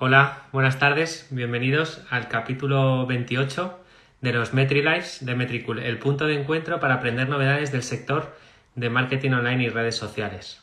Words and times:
Hola, 0.00 0.44
buenas 0.52 0.78
tardes, 0.78 1.26
bienvenidos 1.30 2.04
al 2.08 2.28
capítulo 2.28 3.04
28 3.06 3.80
de 4.20 4.32
los 4.32 4.54
MetriLives 4.54 5.26
de 5.26 5.34
Metricool, 5.34 5.80
el 5.80 5.98
punto 5.98 6.28
de 6.28 6.40
encuentro 6.40 6.78
para 6.78 6.94
aprender 6.94 7.28
novedades 7.28 7.72
del 7.72 7.82
sector 7.82 8.32
de 8.76 8.90
marketing 8.90 9.32
online 9.32 9.64
y 9.64 9.68
redes 9.70 9.96
sociales. 9.96 10.62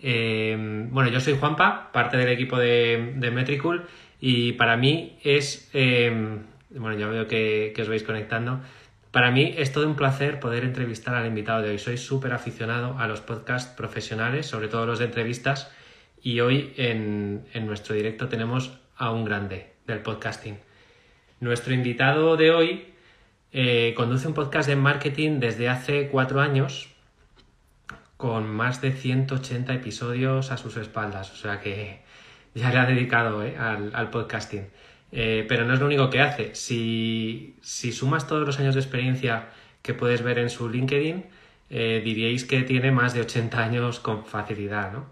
Eh, 0.00 0.86
bueno, 0.88 1.10
yo 1.10 1.18
soy 1.18 1.36
Juanpa, 1.36 1.90
parte 1.92 2.16
del 2.16 2.28
equipo 2.28 2.60
de, 2.60 3.14
de 3.16 3.30
Metricool 3.32 3.86
y 4.20 4.52
para 4.52 4.76
mí 4.76 5.18
es, 5.24 5.68
eh, 5.72 6.38
bueno, 6.70 6.96
ya 6.96 7.08
veo 7.08 7.26
que, 7.26 7.72
que 7.74 7.82
os 7.82 7.88
vais 7.88 8.04
conectando, 8.04 8.60
para 9.10 9.32
mí 9.32 9.52
es 9.58 9.72
todo 9.72 9.88
un 9.88 9.96
placer 9.96 10.38
poder 10.38 10.62
entrevistar 10.62 11.16
al 11.16 11.26
invitado 11.26 11.62
de 11.62 11.70
hoy. 11.70 11.78
Soy 11.80 11.98
súper 11.98 12.32
aficionado 12.32 12.96
a 13.00 13.08
los 13.08 13.20
podcasts 13.20 13.74
profesionales, 13.74 14.46
sobre 14.46 14.68
todo 14.68 14.86
los 14.86 15.00
de 15.00 15.06
entrevistas, 15.06 15.72
y 16.22 16.40
hoy 16.40 16.72
en, 16.76 17.46
en, 17.52 17.66
nuestro 17.66 17.94
directo 17.94 18.28
tenemos 18.28 18.78
a 18.96 19.10
un 19.10 19.24
grande 19.24 19.72
del 19.86 20.00
podcasting. 20.00 20.58
Nuestro 21.40 21.72
invitado 21.72 22.36
de 22.36 22.50
hoy 22.50 22.84
eh, 23.52 23.94
conduce 23.96 24.28
un 24.28 24.34
podcast 24.34 24.68
de 24.68 24.76
marketing 24.76 25.40
desde 25.40 25.68
hace 25.68 26.08
cuatro 26.08 26.40
años 26.40 26.88
con 28.16 28.48
más 28.48 28.80
de 28.82 28.92
180 28.92 29.72
episodios 29.72 30.52
a 30.52 30.56
sus 30.56 30.76
espaldas, 30.76 31.32
o 31.32 31.36
sea 31.36 31.60
que 31.60 32.02
ya 32.54 32.70
le 32.70 32.78
ha 32.78 32.86
dedicado 32.86 33.42
eh, 33.42 33.56
al, 33.58 33.92
al, 33.94 34.10
podcasting. 34.10 34.68
Eh, 35.12 35.46
pero 35.48 35.64
no 35.64 35.74
es 35.74 35.80
lo 35.80 35.86
único 35.86 36.10
que 36.10 36.20
hace. 36.20 36.54
Si, 36.54 37.56
si, 37.62 37.90
sumas 37.90 38.28
todos 38.28 38.46
los 38.46 38.60
años 38.60 38.74
de 38.74 38.80
experiencia 38.80 39.48
que 39.82 39.94
puedes 39.94 40.22
ver 40.22 40.38
en 40.38 40.50
su 40.50 40.68
LinkedIn, 40.68 41.24
diríais 41.70 42.44
que 42.44 42.62
tiene 42.62 42.90
más 42.90 43.14
de 43.14 43.20
80 43.20 43.58
años 43.58 44.00
con 44.00 44.24
facilidad, 44.24 44.92
¿no? 44.92 45.06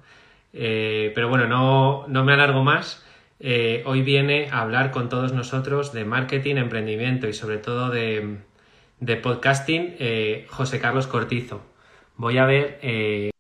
Eh, 0.53 1.13
pero 1.15 1.29
bueno, 1.29 1.47
no, 1.47 2.07
no, 2.09 2.25
me 2.25 2.33
alargo 2.33 2.63
más. 2.65 3.05
Eh, 3.41 3.83
hoy 3.87 4.03
viene 4.03 4.49
a 4.51 4.63
hablar 4.63 4.91
con 4.91 5.09
todos 5.09 5.33
nosotros 5.33 5.93
de 5.93 6.05
marketing, 6.05 6.57
emprendimiento 6.57 7.29
y 7.29 7.33
sobre 7.33 7.59
todo 7.59 7.91
de, 7.91 8.39
de 9.01 9.17
podcasting 9.17 9.97
eh, 9.99 10.47
José 10.51 10.81
Carlos 10.81 11.07
Cortizo. 11.07 11.63
Voy 12.17 12.39
a 12.39 12.47
ver. 12.47 12.79
Eh, 12.83 13.31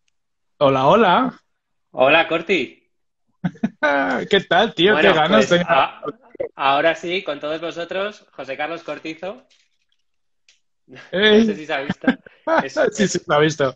hola, 0.59 0.87
hola. 0.87 1.41
Hola, 1.91 2.29
Corti. 2.29 2.89
¿Qué 4.31 4.41
tal, 4.49 4.75
tío? 4.75 4.93
Bueno, 4.93 5.13
¿Qué 5.13 5.19
ganas 5.19 5.47
pues, 5.49 5.63
a- 5.67 6.03
ahora 6.55 6.95
sí, 6.95 7.23
con 7.25 7.41
todos 7.41 7.61
vosotros, 7.61 8.27
José 8.33 8.57
Carlos 8.57 8.83
Cortizo. 8.83 9.43
No 11.13 11.21
sé 11.45 11.55
si 11.55 11.67
se 11.67 11.73
ha 11.75 11.81
visto. 11.83 12.07
Es, 12.65 12.81
sí, 12.93 13.07
sí, 13.09 13.21
lo 13.27 13.35
ha 13.35 13.41
visto. 13.41 13.75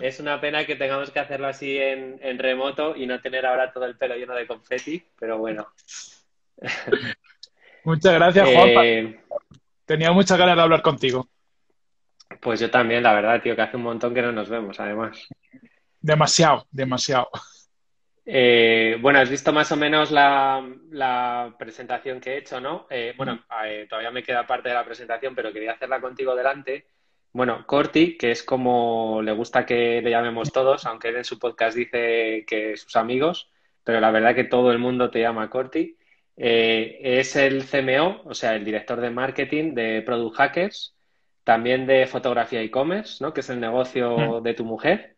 Es 0.00 0.20
una 0.20 0.40
pena 0.40 0.64
que 0.66 0.76
tengamos 0.76 1.10
que 1.10 1.20
hacerlo 1.20 1.46
así 1.48 1.78
en, 1.78 2.18
en 2.22 2.38
remoto 2.38 2.96
y 2.96 3.06
no 3.06 3.20
tener 3.20 3.46
ahora 3.46 3.72
todo 3.72 3.84
el 3.86 3.96
pelo 3.96 4.16
lleno 4.16 4.34
de 4.34 4.46
confeti, 4.46 5.02
pero 5.18 5.38
bueno. 5.38 5.68
Muchas 7.84 8.14
gracias. 8.14 8.48
Eh, 8.52 9.20
Tenía 9.86 10.12
muchas 10.12 10.38
ganas 10.38 10.56
de 10.56 10.62
hablar 10.62 10.82
contigo. 10.82 11.28
pues 12.40 12.60
yo 12.60 12.70
también, 12.70 13.02
la 13.02 13.14
verdad, 13.14 13.40
tío, 13.42 13.54
que 13.56 13.62
hace 13.62 13.76
un 13.76 13.82
montón 13.84 14.14
que 14.14 14.22
no 14.22 14.32
nos 14.32 14.48
vemos, 14.48 14.78
además. 14.80 15.26
Demasiado, 16.00 16.66
demasiado. 16.70 17.28
Eh, 18.26 18.96
bueno, 19.00 19.18
has 19.20 19.28
visto 19.30 19.52
más 19.52 19.70
o 19.72 19.76
menos 19.76 20.10
la, 20.10 20.66
la 20.90 21.54
presentación 21.58 22.20
que 22.20 22.32
he 22.34 22.38
hecho, 22.38 22.60
¿no? 22.60 22.86
Eh, 22.90 23.14
bueno, 23.16 23.44
eh, 23.66 23.86
todavía 23.88 24.10
me 24.10 24.22
queda 24.22 24.46
parte 24.46 24.68
de 24.70 24.74
la 24.74 24.84
presentación, 24.84 25.34
pero 25.34 25.52
quería 25.52 25.72
hacerla 25.72 26.00
contigo 26.00 26.34
delante. 26.34 26.86
Bueno, 27.34 27.66
Corti, 27.66 28.16
que 28.16 28.30
es 28.30 28.44
como 28.44 29.20
le 29.20 29.32
gusta 29.32 29.66
que 29.66 30.00
le 30.00 30.10
llamemos 30.10 30.52
todos, 30.52 30.86
aunque 30.86 31.08
él 31.08 31.16
en 31.16 31.24
su 31.24 31.40
podcast 31.40 31.76
dice 31.76 32.44
que 32.46 32.76
sus 32.76 32.94
amigos, 32.94 33.50
pero 33.82 34.00
la 34.00 34.12
verdad 34.12 34.36
que 34.36 34.44
todo 34.44 34.70
el 34.70 34.78
mundo 34.78 35.10
te 35.10 35.20
llama 35.20 35.50
Corti. 35.50 35.98
Eh, 36.36 37.00
es 37.02 37.34
el 37.34 37.64
CMO, 37.64 38.22
o 38.24 38.34
sea, 38.34 38.54
el 38.54 38.64
director 38.64 39.00
de 39.00 39.10
marketing 39.10 39.74
de 39.74 40.02
Product 40.02 40.36
Hackers, 40.36 40.94
también 41.42 41.86
de 41.86 42.06
fotografía 42.06 42.62
e-commerce, 42.62 43.22
¿no? 43.22 43.34
Que 43.34 43.40
es 43.40 43.50
el 43.50 43.58
negocio 43.58 44.40
de 44.40 44.54
tu 44.54 44.64
mujer. 44.64 45.16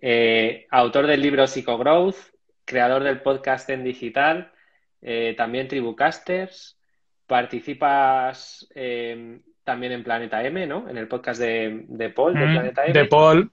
Eh, 0.00 0.66
autor 0.68 1.06
del 1.06 1.22
libro 1.22 1.46
Psychogrowth, 1.46 2.16
creador 2.64 3.04
del 3.04 3.22
podcast 3.22 3.70
en 3.70 3.84
digital, 3.84 4.52
eh, 5.00 5.34
también 5.36 5.68
Tribucasters, 5.68 6.76
participas 7.28 8.68
eh, 8.74 9.40
también 9.64 9.92
en 9.92 10.04
Planeta 10.04 10.42
M, 10.44 10.66
¿no? 10.66 10.88
En 10.88 10.96
el 10.98 11.08
podcast 11.08 11.40
de, 11.40 11.84
de 11.88 12.10
Paul, 12.10 12.38
de 12.38 12.46
Mm, 12.46 12.52
Planeta 12.52 12.84
M, 12.86 12.92
De 12.92 13.04
Paul. 13.06 13.50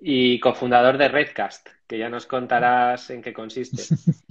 y 0.00 0.38
cofundador 0.40 0.98
de 0.98 1.08
Redcast, 1.08 1.68
que 1.86 1.98
ya 1.98 2.08
nos 2.08 2.26
contarás 2.26 3.10
en 3.10 3.22
qué 3.22 3.32
consiste. 3.32 3.82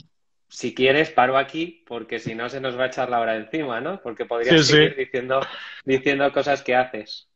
Si 0.48 0.74
quieres, 0.74 1.10
paro 1.12 1.38
aquí, 1.38 1.84
porque 1.88 2.20
si 2.20 2.34
no 2.36 2.48
se 2.50 2.62
nos 2.62 2.78
va 2.80 2.84
a 2.84 2.88
echar 2.88 3.10
la 3.10 3.20
hora 3.20 3.36
encima, 3.36 3.82
¿no? 3.82 4.00
Porque 4.02 4.26
podrías 4.26 4.62
Sí, 4.62 4.64
sí. 4.64 4.74
seguir 4.74 4.96
diciendo, 4.96 5.42
diciendo 5.84 6.32
cosas 6.32 6.62
que 6.64 6.76
haces. 6.76 7.28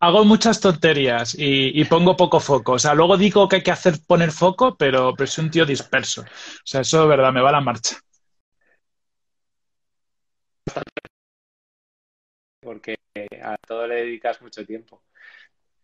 Hago 0.00 0.24
muchas 0.24 0.60
tonterías 0.60 1.34
y, 1.38 1.80
y 1.80 1.84
pongo 1.84 2.16
poco 2.16 2.40
foco. 2.40 2.72
O 2.72 2.78
sea, 2.78 2.92
luego 2.94 3.16
digo 3.16 3.48
que 3.48 3.56
hay 3.56 3.62
que 3.62 3.70
hacer 3.70 3.94
poner 4.06 4.32
foco, 4.32 4.76
pero, 4.76 5.14
pero 5.16 5.26
soy 5.28 5.44
un 5.44 5.50
tío 5.50 5.64
disperso. 5.64 6.22
O 6.22 6.26
sea, 6.64 6.80
eso 6.80 7.00
de 7.02 7.06
verdad 7.08 7.32
me 7.32 7.40
va 7.40 7.50
a 7.50 7.52
la 7.52 7.60
marcha. 7.60 7.96
Porque 12.62 12.96
a 13.42 13.56
todo 13.66 13.86
le 13.86 13.96
dedicas 13.96 14.40
mucho 14.42 14.66
tiempo. 14.66 15.02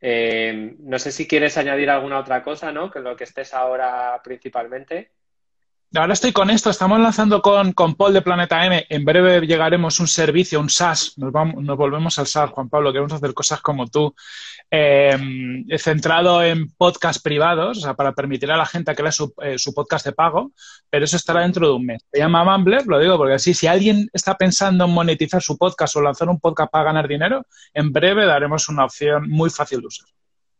Eh, 0.01 0.77
no 0.81 0.99
sé 0.99 1.13
si 1.13 1.29
quieres 1.29 1.59
añadir 1.59 1.91
alguna 1.91 2.21
otra 2.21 2.43
cosa, 2.43 2.73
¿no? 2.73 2.91
Que 2.91 3.01
lo 3.01 3.17
que 3.17 3.25
estés 3.25 3.55
ahora 3.55 4.21
principalmente. 4.25 5.13
Ahora 5.95 6.13
estoy 6.13 6.33
con 6.33 6.51
esto, 6.51 6.69
estamos 6.69 7.01
lanzando 7.01 7.41
con, 7.41 7.73
con 7.73 7.95
Paul 7.95 8.13
de 8.13 8.21
Planeta 8.21 8.67
M. 8.67 8.85
En 8.91 9.07
breve 9.07 9.41
llegaremos 9.47 9.99
un 10.01 10.07
servicio, 10.07 10.61
un 10.61 10.69
SaaS. 10.69 11.17
Nos, 11.17 11.33
vamos, 11.33 11.65
nos 11.65 11.79
volvemos 11.79 12.19
al 12.19 12.27
SaaS, 12.27 12.51
Juan 12.51 12.69
Pablo. 12.69 12.93
Queremos 12.93 13.15
hacer 13.15 13.33
cosas 13.33 13.63
como 13.63 13.87
tú. 13.87 14.15
Eh, 14.71 15.17
centrado 15.79 16.43
en 16.43 16.71
podcast 16.75 17.25
privados, 17.25 17.79
o 17.79 17.81
sea, 17.81 17.95
para 17.95 18.13
permitir 18.13 18.53
a 18.53 18.59
la 18.59 18.67
gente 18.67 18.95
que 18.95 19.03
lea 19.03 19.13
su, 19.13 19.33
eh, 19.43 19.59
su, 19.59 19.73
podcast 19.73 20.05
de 20.05 20.13
pago, 20.13 20.53
pero 20.91 21.07
eso 21.07 21.17
estará 21.17 21.41
dentro 21.41 21.67
de 21.67 21.73
un 21.73 21.87
mes. 21.87 22.03
Se 22.13 22.19
llama 22.19 22.45
Mumbler, 22.45 22.87
lo 22.87 22.99
digo 22.99 23.17
porque 23.17 23.35
así, 23.35 23.55
si 23.55 23.67
alguien 23.67 24.11
está 24.13 24.37
pensando 24.37 24.85
en 24.85 24.91
monetizar 24.91 25.41
su 25.41 25.57
podcast 25.57 25.97
o 25.97 26.03
lanzar 26.03 26.29
un 26.29 26.39
podcast 26.39 26.71
para 26.71 26.85
ganar 26.85 27.09
dinero, 27.09 27.47
en 27.73 27.95
breve 27.95 28.27
daremos 28.27 28.69
una 28.69 28.85
opción 28.85 29.27
muy 29.31 29.49
fácil 29.49 29.81
de 29.81 29.87
usar. 29.87 30.07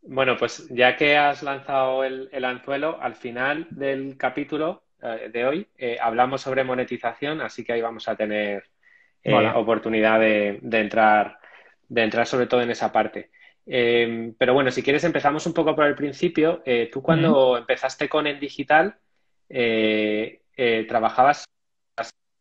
Bueno, 0.01 0.35
pues 0.37 0.67
ya 0.71 0.97
que 0.97 1.17
has 1.17 1.43
lanzado 1.43 2.03
el 2.03 2.45
anzuelo, 2.45 2.97
al 2.99 3.13
final 3.13 3.67
del 3.69 4.17
capítulo 4.17 4.88
eh, 5.01 5.29
de 5.31 5.45
hoy 5.45 5.67
eh, 5.77 5.97
hablamos 5.99 6.41
sobre 6.41 6.63
monetización, 6.63 7.41
así 7.41 7.63
que 7.63 7.73
ahí 7.73 7.81
vamos 7.81 8.07
a 8.07 8.15
tener 8.15 8.63
eh, 9.23 9.51
oportunidad 9.55 10.19
de, 10.19 10.59
de, 10.61 10.79
entrar, 10.79 11.39
de 11.87 12.03
entrar 12.03 12.25
sobre 12.25 12.47
todo 12.47 12.61
en 12.61 12.71
esa 12.71 12.91
parte. 12.91 13.31
Eh, 13.65 14.33
pero 14.37 14.53
bueno, 14.53 14.71
si 14.71 14.81
quieres 14.81 15.03
empezamos 15.03 15.45
un 15.45 15.53
poco 15.53 15.75
por 15.75 15.85
el 15.85 15.95
principio. 15.95 16.63
Tú 16.91 17.01
cuando 17.01 17.57
empezaste 17.57 18.09
con 18.09 18.25
el 18.27 18.39
digital, 18.39 18.95
trabajabas 20.87 21.45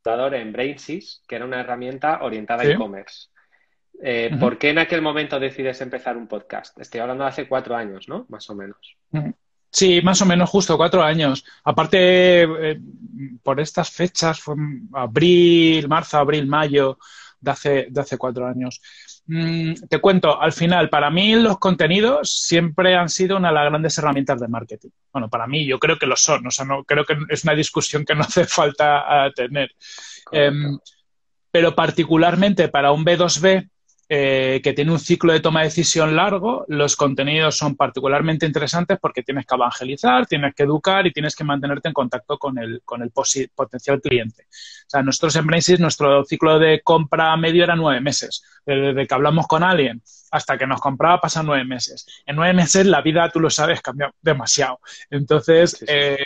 en 0.06 0.52
Brainsys, 0.52 1.22
que 1.28 1.36
era 1.36 1.44
una 1.44 1.60
herramienta 1.60 2.22
orientada 2.22 2.62
a 2.62 2.66
Sí. 2.66 2.72
e-commerce. 2.72 3.28
Eh, 4.02 4.30
Ujú. 4.30 4.40
¿Por 4.40 4.58
qué 4.58 4.70
en 4.70 4.78
aquel 4.78 5.02
momento 5.02 5.38
decides 5.40 5.80
empezar 5.80 6.16
un 6.16 6.28
podcast? 6.28 6.78
Estoy 6.80 7.00
hablando 7.00 7.25
de 7.25 7.30
hace 7.30 7.48
cuatro 7.48 7.75
años, 7.75 8.08
¿no? 8.08 8.26
Más 8.28 8.48
o 8.48 8.54
menos. 8.54 8.96
Sí, 9.70 10.00
más 10.02 10.20
o 10.22 10.26
menos 10.26 10.48
justo 10.48 10.76
cuatro 10.76 11.02
años. 11.02 11.44
Aparte, 11.64 12.42
eh, 12.42 12.80
por 13.42 13.60
estas 13.60 13.90
fechas, 13.90 14.40
fue 14.40 14.54
abril, 14.94 15.88
marzo, 15.88 16.18
abril, 16.18 16.46
mayo 16.46 16.98
de 17.40 17.50
hace, 17.50 17.86
de 17.90 18.00
hace 18.00 18.16
cuatro 18.16 18.46
años. 18.46 18.80
Mm, 19.26 19.74
te 19.90 20.00
cuento, 20.00 20.40
al 20.40 20.52
final, 20.52 20.88
para 20.88 21.10
mí 21.10 21.34
los 21.34 21.58
contenidos 21.58 22.32
siempre 22.32 22.96
han 22.96 23.10
sido 23.10 23.36
una 23.36 23.48
de 23.48 23.54
las 23.54 23.64
grandes 23.66 23.98
herramientas 23.98 24.40
de 24.40 24.48
marketing. 24.48 24.88
Bueno, 25.12 25.28
para 25.28 25.46
mí 25.46 25.66
yo 25.66 25.78
creo 25.78 25.98
que 25.98 26.06
lo 26.06 26.16
son, 26.16 26.46
o 26.46 26.50
sea, 26.50 26.64
no, 26.64 26.82
creo 26.84 27.04
que 27.04 27.16
es 27.28 27.44
una 27.44 27.54
discusión 27.54 28.06
que 28.06 28.14
no 28.14 28.22
hace 28.22 28.46
falta 28.46 29.26
uh, 29.28 29.32
tener. 29.32 29.70
Eh, 30.32 30.50
pero 31.50 31.75
particularmente 31.75 32.69
para 32.69 32.93
un 32.93 33.04
B2B, 33.04 33.69
eh, 34.10 34.60
que 34.62 34.72
tiene 34.72 34.90
un 34.90 34.99
ciclo 34.99 35.34
de 35.34 35.40
toma 35.40 35.60
de 35.60 35.66
decisión 35.66 36.16
largo, 36.16 36.64
los 36.69 36.96
contenidos 36.96 37.58
son 37.58 37.76
particularmente 37.76 38.46
interesantes 38.46 38.99
porque 38.99 39.22
tienes 39.22 39.44
que 39.44 39.55
evangelizar, 39.55 40.26
tienes 40.26 40.55
que 40.55 40.62
educar 40.62 41.06
y 41.06 41.12
tienes 41.12 41.37
que 41.37 41.44
mantenerte 41.44 41.88
en 41.88 41.94
contacto 41.94 42.38
con 42.38 42.58
el, 42.58 42.81
con 42.87 43.02
el 43.02 43.10
potencial 43.55 44.00
cliente. 44.00 44.44
O 44.44 44.90
sea, 44.90 45.02
nosotros 45.02 45.37
en 45.37 45.46
Brainsys, 45.46 45.78
nuestro 45.78 46.25
ciclo 46.25 46.58
de 46.58 46.81
compra 46.82 47.37
medio 47.37 47.64
era 47.64 47.76
nueve 47.76 48.00
meses. 48.00 48.43
Desde 48.64 49.06
que 49.06 49.14
hablamos 49.14 49.46
con 49.46 49.62
alguien 49.62 50.02
hasta 50.31 50.56
que 50.56 50.66
nos 50.66 50.81
compraba 50.81 51.20
pasan 51.20 51.44
nueve 51.44 51.64
meses. 51.64 52.06
En 52.25 52.37
nueve 52.37 52.55
meses 52.55 52.87
la 52.87 53.02
vida, 53.02 53.28
tú 53.28 53.40
lo 53.40 53.50
sabes, 53.50 53.82
cambia 53.82 54.10
demasiado. 54.22 54.81
Entonces, 55.10 55.72
sí, 55.72 55.78
sí. 55.81 55.84
Eh, 55.87 56.25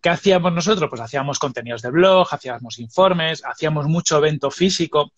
¿qué 0.00 0.08
hacíamos 0.08 0.52
nosotros? 0.52 0.88
Pues 0.90 1.00
hacíamos 1.00 1.38
contenidos 1.38 1.82
de 1.82 1.90
blog, 1.90 2.26
hacíamos 2.30 2.78
informes, 2.78 3.44
hacíamos 3.44 3.86
mucho 3.86 4.18
evento 4.18 4.50
físico 4.50 5.12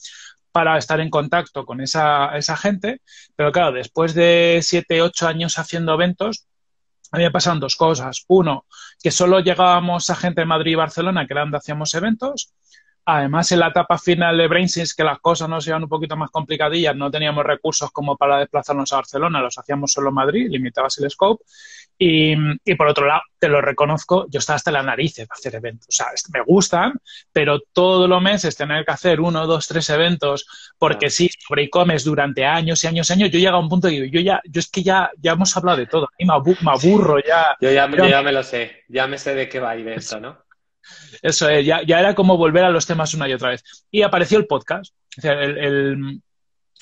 para 0.53 0.79
estar 0.79 1.01
en 1.01 1.11
contacto 1.11 1.65
con 1.65 1.81
esa, 1.81 2.37
esa 2.37 2.57
gente, 2.57 3.01
pero 3.37 3.53
claro, 3.53 3.73
después 3.73 4.15
de 4.15 4.61
siete, 4.63 5.03
ocho 5.03 5.29
años 5.29 5.59
haciendo 5.59 5.95
eventos, 5.95 6.47
a 7.11 7.17
mí 7.17 7.25
me 7.25 7.31
pasaron 7.31 7.61
dos 7.61 7.77
cosas. 7.77 8.25
Uno, 8.29 8.67
que 9.03 9.11
solo 9.11 9.41
llegábamos 9.41 10.11
a 10.11 10.15
gente 10.15 10.43
de 10.43 10.47
Madrid 10.47 10.73
y 10.73 10.77
Barcelona, 10.77 11.27
que 11.27 11.33
era 11.33 11.43
donde 11.43 11.57
hacíamos 11.57 11.95
eventos. 11.95 12.53
Además, 13.07 13.51
en 13.53 13.61
la 13.61 13.69
etapa 13.69 13.97
final 13.97 14.37
de 14.37 14.49
BrainSys, 14.49 14.95
que 14.95 15.03
las 15.03 15.19
cosas 15.21 15.49
nos 15.49 15.67
iban 15.67 15.83
un 15.83 15.89
poquito 15.89 16.15
más 16.15 16.31
complicadillas, 16.31 16.95
no 16.95 17.11
teníamos 17.11 17.43
recursos 17.43 17.91
como 17.91 18.19
para 18.19 18.39
desplazarnos 18.39 18.93
a 18.93 18.97
Barcelona, 18.97 19.41
los 19.41 19.57
hacíamos 19.57 19.93
solo 19.93 20.11
en 20.11 20.15
Madrid, 20.15 20.49
limitabas 20.51 20.99
el 20.99 21.11
scope. 21.11 21.43
Y, 22.01 22.37
por 22.77 22.87
otro 22.87 23.07
lado, 23.07 23.23
te 23.41 23.49
lo 23.49 23.61
reconozco, 23.61 24.27
yo 24.31 24.39
estaba 24.39 24.57
hasta 24.57 24.71
la 24.71 24.85
nariz 24.85 25.17
de 25.17 25.27
hacer 25.29 25.57
eventos. 25.57 25.89
O 25.89 25.93
sea, 25.93 26.07
me 26.33 26.43
gustan, 26.43 26.93
pero 27.33 27.61
todos 27.73 28.09
los 28.09 28.23
meses 28.23 28.57
tener 28.57 28.85
que 28.85 28.93
hacer 28.93 29.21
uno, 29.21 29.47
dos, 29.49 29.67
tres 29.67 29.91
eventos, 29.91 30.47
porque 30.79 31.11
sí, 31.11 31.29
sobre 31.47 31.65
e-commerce 31.65 32.09
durante 32.09 32.45
años 32.45 32.85
y 32.85 32.87
años 32.87 33.11
y 33.11 33.13
años, 33.15 33.31
yo 33.31 33.41
llego 33.41 33.57
a 33.57 33.61
un 33.61 33.69
punto 33.69 33.89
y 33.89 34.01
digo, 34.01 34.07
yo 34.07 34.21
ya, 34.21 34.41
yo 34.45 34.61
es 34.61 34.69
que 34.69 34.85
ya, 34.85 35.11
ya 35.21 35.33
hemos 35.33 35.57
hablado 35.57 35.79
de 35.79 35.87
todo, 35.87 36.05
a 36.05 36.11
mí 36.19 36.25
me, 36.25 36.71
aburro 36.71 37.19
ya. 37.19 37.57
Yo 37.61 37.73
ya, 37.73 37.91
ya 38.09 38.23
me 38.23 38.33
lo 38.33 38.43
sé, 38.45 38.85
ya 38.89 39.09
me 39.09 39.19
sé 39.19 39.35
de 39.35 39.49
qué 39.49 39.59
va 39.59 39.77
ir 39.77 39.89
esto, 39.89 40.21
¿no? 40.21 40.39
Eso 41.21 41.49
es, 41.49 41.67
ya, 41.67 41.83
ya, 41.83 42.01
era 42.01 42.15
como 42.15 42.37
volver 42.37 42.65
a 42.65 42.71
los 42.71 42.87
temas 42.87 43.13
una 43.15 43.29
y 43.29 43.33
otra 43.33 43.51
vez. 43.51 43.65
Y 43.91 44.03
apareció 44.03 44.39
el 44.39 44.47
podcast. 44.47 44.95
O 45.17 45.21
sea, 45.21 45.33
el, 45.33 46.23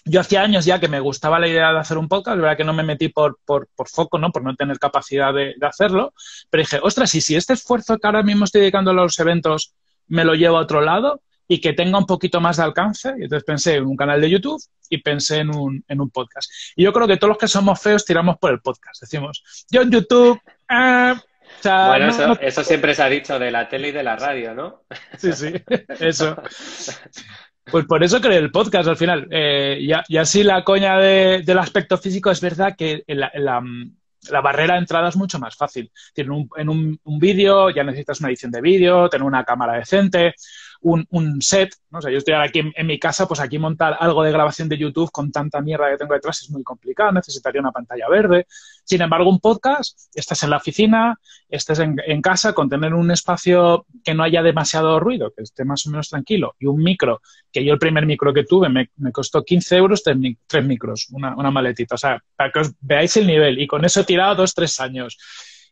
yo 0.06 0.20
hacía 0.20 0.42
años 0.42 0.64
ya 0.64 0.78
que 0.78 0.88
me 0.88 1.00
gustaba 1.00 1.38
la 1.38 1.48
idea 1.48 1.72
de 1.72 1.80
hacer 1.80 1.98
un 1.98 2.08
podcast, 2.08 2.38
verdad 2.38 2.56
que 2.56 2.64
no 2.64 2.72
me 2.72 2.84
metí 2.84 3.08
por, 3.08 3.38
por, 3.44 3.68
por 3.74 3.88
foco, 3.88 4.18
¿no? 4.18 4.30
Por 4.30 4.44
no 4.44 4.54
tener 4.54 4.78
capacidad 4.78 5.34
de, 5.34 5.54
hacerlo, 5.62 6.14
pero 6.48 6.62
dije, 6.62 6.78
ostras, 6.80 7.14
y 7.16 7.20
si 7.20 7.34
este 7.34 7.54
esfuerzo 7.54 7.98
que 7.98 8.06
ahora 8.06 8.22
mismo 8.22 8.44
estoy 8.44 8.60
dedicando 8.60 8.92
a 8.92 8.94
los 8.94 9.18
eventos 9.18 9.74
me 10.06 10.24
lo 10.24 10.34
llevo 10.34 10.58
a 10.58 10.60
otro 10.60 10.80
lado 10.80 11.20
y 11.48 11.60
que 11.60 11.72
tenga 11.72 11.98
un 11.98 12.06
poquito 12.06 12.40
más 12.40 12.56
de 12.56 12.62
alcance, 12.62 13.14
y 13.18 13.24
entonces 13.24 13.44
pensé 13.44 13.74
en 13.74 13.86
un 13.86 13.96
canal 13.96 14.20
de 14.20 14.30
YouTube 14.30 14.62
y 14.88 14.98
pensé 14.98 15.38
en 15.38 15.54
un, 15.54 15.84
en 15.88 16.00
un 16.00 16.10
podcast. 16.10 16.50
Y 16.76 16.84
yo 16.84 16.92
creo 16.92 17.08
que 17.08 17.16
todos 17.16 17.30
los 17.30 17.38
que 17.38 17.48
somos 17.48 17.80
feos 17.80 18.04
tiramos 18.04 18.36
por 18.38 18.52
el 18.52 18.60
podcast. 18.60 19.00
Decimos, 19.00 19.66
yo 19.70 19.82
en 19.82 19.90
YouTube... 19.90 20.40
Eh, 20.68 21.14
bueno, 21.62 22.08
eso, 22.08 22.38
eso, 22.40 22.64
siempre 22.64 22.94
se 22.94 23.02
ha 23.02 23.08
dicho 23.08 23.38
de 23.38 23.50
la 23.50 23.68
tele 23.68 23.88
y 23.88 23.92
de 23.92 24.02
la 24.02 24.16
radio, 24.16 24.54
¿no? 24.54 24.82
Sí, 25.16 25.32
sí, 25.32 25.52
eso. 26.00 26.36
Pues 27.70 27.84
por 27.84 28.02
eso 28.04 28.20
creé 28.20 28.38
el 28.38 28.52
podcast 28.52 28.88
al 28.88 28.96
final. 28.96 29.26
Eh, 29.30 29.78
y, 29.80 30.16
así 30.16 30.44
la 30.44 30.62
coña 30.62 30.98
del 30.98 31.58
aspecto 31.58 31.98
físico 31.98 32.30
es 32.30 32.40
verdad 32.40 32.76
que 32.76 33.02
la, 33.08 33.60
barrera 34.40 34.74
de 34.74 34.80
entrada 34.80 35.08
es 35.08 35.16
mucho 35.16 35.38
más 35.40 35.56
fácil. 35.56 35.90
En 36.14 36.30
un, 36.30 36.48
en 36.56 36.68
un, 36.68 37.00
un 37.02 37.18
vídeo 37.18 37.70
ya 37.70 37.82
necesitas 37.82 38.20
una 38.20 38.28
edición 38.28 38.52
de 38.52 38.60
vídeo, 38.60 39.08
tener 39.08 39.26
una 39.26 39.44
cámara 39.44 39.78
decente, 39.78 40.34
un, 40.80 41.40
set, 41.40 41.74
¿no? 41.90 41.98
O 41.98 42.02
sea, 42.02 42.10
yo 42.10 42.18
estoy 42.18 42.34
aquí 42.34 42.60
en, 42.74 42.86
mi 42.86 42.98
casa, 42.98 43.26
pues 43.26 43.40
aquí 43.40 43.58
montar 43.58 43.96
algo 43.98 44.22
de 44.22 44.32
grabación 44.32 44.68
de 44.68 44.78
YouTube 44.78 45.10
con 45.10 45.32
tanta 45.32 45.60
mierda 45.60 45.90
que 45.90 45.96
tengo 45.96 46.14
detrás 46.14 46.42
es 46.42 46.50
muy 46.50 46.62
complicado, 46.62 47.12
necesitaría 47.12 47.60
una 47.60 47.72
pantalla 47.72 48.08
verde. 48.08 48.46
Sin 48.84 49.02
embargo, 49.02 49.30
un 49.30 49.40
podcast, 49.40 49.98
estás 50.14 50.42
en 50.42 50.50
la 50.50 50.58
oficina, 50.58 51.18
estás 51.48 51.80
en, 51.80 52.22
casa, 52.22 52.52
con 52.52 52.68
tener 52.68 52.94
un 52.94 53.10
espacio 53.10 53.86
que 54.04 54.14
no 54.14 54.22
haya 54.22 54.42
demasiado 54.42 55.00
ruido, 55.00 55.32
que 55.36 55.42
esté 55.42 55.64
más 55.64 55.86
o 55.86 55.90
menos 55.90 56.08
tranquilo, 56.08 56.54
y 56.58 56.66
un 56.66 56.82
micro, 56.82 57.20
que 57.52 57.64
yo 57.64 57.72
el 57.72 57.78
primer 57.78 58.06
micro 58.06 58.32
que 58.32 58.44
tuve 58.44 58.68
me, 58.68 58.88
costó 59.12 59.44
15 59.44 59.76
euros, 59.76 60.02
tres, 60.02 60.64
micros, 60.64 61.08
una, 61.10 61.50
maletita. 61.50 61.94
O 61.94 61.98
sea, 61.98 62.22
para 62.36 62.52
que 62.52 62.60
os 62.60 62.72
veáis 62.80 63.16
el 63.16 63.26
nivel. 63.26 63.60
Y 63.60 63.66
con 63.66 63.84
eso 63.84 64.00
he 64.00 64.04
tirado 64.04 64.34
dos, 64.34 64.54
tres 64.54 64.78
años. 64.80 65.18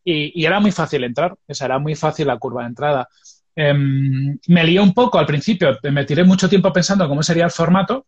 Y, 0.02 0.38
y, 0.40 0.44
era 0.44 0.60
muy 0.60 0.70
fácil 0.70 1.02
entrar, 1.04 1.32
o 1.32 1.54
sea, 1.54 1.64
era 1.66 1.78
muy 1.78 1.94
fácil 1.94 2.26
la 2.26 2.38
curva 2.38 2.62
de 2.62 2.68
entrada. 2.68 3.08
Em, 3.56 4.38
me 4.48 4.64
lié 4.64 4.80
un 4.80 4.92
poco 4.92 5.18
al 5.18 5.26
principio, 5.26 5.78
me 5.82 6.04
tiré 6.04 6.24
mucho 6.24 6.48
tiempo 6.48 6.72
pensando 6.72 7.08
cómo 7.08 7.22
sería 7.22 7.44
el 7.44 7.50
formato 7.50 8.06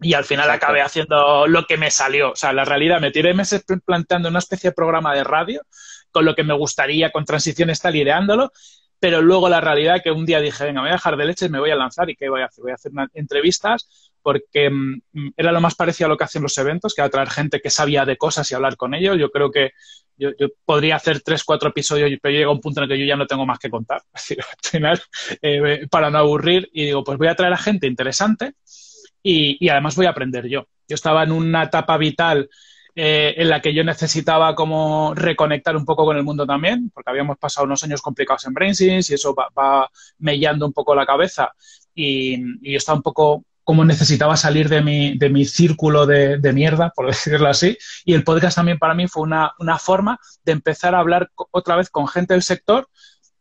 y 0.00 0.14
al 0.14 0.24
final 0.24 0.48
acabé 0.50 0.80
haciendo 0.80 1.46
lo 1.48 1.64
que 1.66 1.76
me 1.76 1.90
salió. 1.90 2.32
O 2.32 2.36
sea, 2.36 2.52
la 2.52 2.64
realidad, 2.64 3.00
me 3.00 3.10
tiré 3.10 3.34
meses 3.34 3.64
planteando 3.84 4.28
una 4.28 4.38
especie 4.38 4.70
de 4.70 4.74
programa 4.74 5.14
de 5.14 5.24
radio 5.24 5.62
con 6.10 6.24
lo 6.24 6.34
que 6.34 6.44
me 6.44 6.54
gustaría, 6.54 7.10
con 7.10 7.24
transiciones 7.24 7.80
tal, 7.80 7.96
ideándolo, 7.96 8.52
pero 9.00 9.20
luego 9.20 9.48
la 9.48 9.60
realidad 9.60 10.00
que 10.02 10.10
un 10.10 10.24
día 10.24 10.40
dije, 10.40 10.64
venga, 10.64 10.80
me 10.80 10.88
voy 10.88 10.90
a 10.90 10.94
dejar 10.94 11.16
de 11.16 11.24
leche, 11.24 11.48
me 11.48 11.58
voy 11.58 11.70
a 11.70 11.76
lanzar 11.76 12.08
y 12.10 12.16
¿qué 12.16 12.28
voy 12.28 12.42
a 12.42 12.46
hacer? 12.46 12.62
Voy 12.62 12.72
a 12.72 12.74
hacer 12.74 12.92
entrevistas 13.14 14.07
porque 14.28 14.68
mm, 14.68 15.30
era 15.38 15.52
lo 15.52 15.60
más 15.62 15.74
parecido 15.74 16.04
a 16.04 16.10
lo 16.10 16.18
que 16.18 16.24
hacen 16.24 16.42
los 16.42 16.58
eventos, 16.58 16.92
que 16.92 17.00
era 17.00 17.08
traer 17.08 17.30
gente 17.30 17.60
que 17.62 17.70
sabía 17.70 18.04
de 18.04 18.18
cosas 18.18 18.50
y 18.50 18.54
hablar 18.54 18.76
con 18.76 18.92
ellos. 18.92 19.16
Yo 19.18 19.30
creo 19.30 19.50
que 19.50 19.70
yo, 20.18 20.32
podría 20.66 20.96
hacer 20.96 21.22
tres, 21.22 21.44
cuatro 21.44 21.70
episodios, 21.70 22.10
pero 22.20 22.34
llega 22.34 22.50
un 22.50 22.60
punto 22.60 22.80
en 22.80 22.84
el 22.84 22.90
que 22.90 22.98
yo 22.98 23.06
ya 23.06 23.16
no 23.16 23.26
tengo 23.26 23.46
más 23.46 23.58
que 23.58 23.70
contar. 23.70 24.02
al 24.12 24.70
final, 24.70 25.00
eh, 25.40 25.86
para 25.90 26.10
no 26.10 26.18
aburrir, 26.18 26.68
y 26.74 26.84
digo, 26.84 27.02
pues 27.02 27.16
voy 27.16 27.28
a 27.28 27.34
traer 27.34 27.54
a 27.54 27.56
gente 27.56 27.86
interesante 27.86 28.52
y, 29.22 29.66
además 29.70 29.96
voy 29.96 30.04
a 30.04 30.10
aprender 30.10 30.46
yo. 30.46 30.66
Yo 30.86 30.94
estaba 30.94 31.22
en 31.22 31.32
una 31.32 31.62
etapa 31.62 31.96
vital 31.96 32.50
eh, 32.94 33.34
en 33.34 33.48
la 33.48 33.62
que 33.62 33.72
yo 33.72 33.82
necesitaba 33.82 34.54
como 34.54 35.14
reconectar 35.14 35.74
un 35.74 35.86
poco 35.86 36.04
con 36.04 36.18
el 36.18 36.22
mundo 36.22 36.44
también, 36.44 36.90
porque 36.92 37.08
habíamos 37.08 37.38
pasado 37.38 37.64
unos 37.64 37.82
años 37.82 38.02
complicados 38.02 38.44
en 38.44 38.52
BrainSys 38.52 39.08
y 39.08 39.14
eso 39.14 39.34
va, 39.34 39.88
mellando 40.18 40.66
un 40.66 40.74
poco 40.74 40.94
la 40.94 41.06
cabeza 41.06 41.50
y, 41.94 42.34
y 42.60 42.72
yo 42.72 42.76
estaba 42.76 42.96
un 42.96 43.02
poco 43.02 43.46
como 43.68 43.84
necesitaba 43.84 44.34
salir 44.38 44.70
de 44.70 44.80
mi, 44.80 45.18
de 45.18 45.28
mi 45.28 45.44
círculo 45.44 46.06
de, 46.06 46.38
de, 46.38 46.52
mierda, 46.54 46.90
por 46.96 47.06
decirlo 47.08 47.50
así. 47.50 47.76
Y 48.06 48.14
el 48.14 48.24
podcast 48.24 48.56
también 48.56 48.78
para 48.78 48.94
mí 48.94 49.08
fue 49.08 49.22
una, 49.22 49.52
una 49.58 49.78
forma 49.78 50.18
de 50.42 50.52
empezar 50.52 50.94
a 50.94 51.00
hablar 51.00 51.30
otra 51.50 51.76
vez 51.76 51.90
con 51.90 52.08
gente 52.08 52.32
del 52.32 52.42
sector 52.42 52.88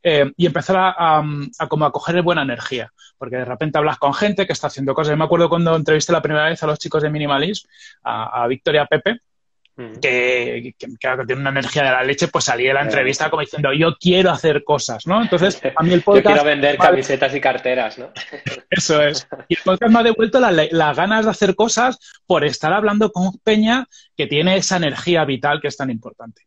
eh, 0.04 0.30
y 0.36 0.46
empezar 0.46 0.76
a, 0.76 1.24
a, 1.60 1.68
como 1.70 1.86
a 1.86 1.94
coger 1.94 2.22
buena 2.24 2.42
energía. 2.42 2.92
Porque 3.18 3.38
de 3.38 3.46
repente 3.46 3.78
hablas 3.78 4.00
con 4.00 4.14
gente 4.14 4.46
que 4.46 4.52
está 4.52 4.68
haciendo 4.68 4.94
cosas. 4.94 5.12
Yo 5.12 5.18
me 5.18 5.24
acuerdo 5.24 5.48
cuando 5.48 5.74
entrevisté 5.74 6.12
la 6.12 6.22
primera 6.22 6.50
vez 6.50 6.62
a 6.62 6.68
los 6.68 6.78
chicos 6.78 7.04
de 7.04 7.10
Minimalism, 7.10 7.66
a 8.04 8.46
Victoria 8.48 8.86
Pepe, 8.86 9.22
que, 10.02 10.74
que, 10.78 10.88
tiene 10.98 11.42
una 11.42 11.52
energía 11.52 11.84
de 11.84 11.92
la 11.92 12.04
leche, 12.04 12.28
pues 12.30 12.46
salí 12.46 12.66
de 12.66 12.74
la 12.74 12.82
entrevista 12.82 13.30
como 13.30 13.42
diciendo, 13.42 13.72
yo 13.74 13.96
quiero 14.00 14.32
hacer 14.32 14.64
cosas, 14.64 15.06
¿no? 15.06 15.22
Entonces, 15.22 15.62
a 15.76 15.84
mí 15.84 15.94
el 15.94 16.02
podcast... 16.02 16.26
Yo 16.26 16.32
quiero 16.32 16.46
vender 16.46 16.78
camisetas 16.78 17.36
y 17.36 17.42
carteras, 17.42 18.00
¿no? 18.00 18.12
Eso 18.70 19.02
es. 19.02 19.28
Y 19.48 19.56
el 19.56 19.62
podcast 19.64 19.92
me 19.92 20.00
ha 20.00 20.04
devuelto 20.04 20.40
las 20.40 20.98
ganas 20.98 21.26
de 21.26 21.32
hacer 21.32 21.56
cosas 21.56 22.00
por 22.26 22.44
estar 22.44 22.74
hablando 22.74 23.12
con 23.12 23.38
Peña 23.44 23.86
que 24.16 24.26
tiene 24.26 24.58
esa 24.58 24.78
energía 24.78 25.26
vital 25.26 25.62
que 25.62 25.68
es 25.68 25.78
tan 25.78 25.92
importante. 25.92 26.42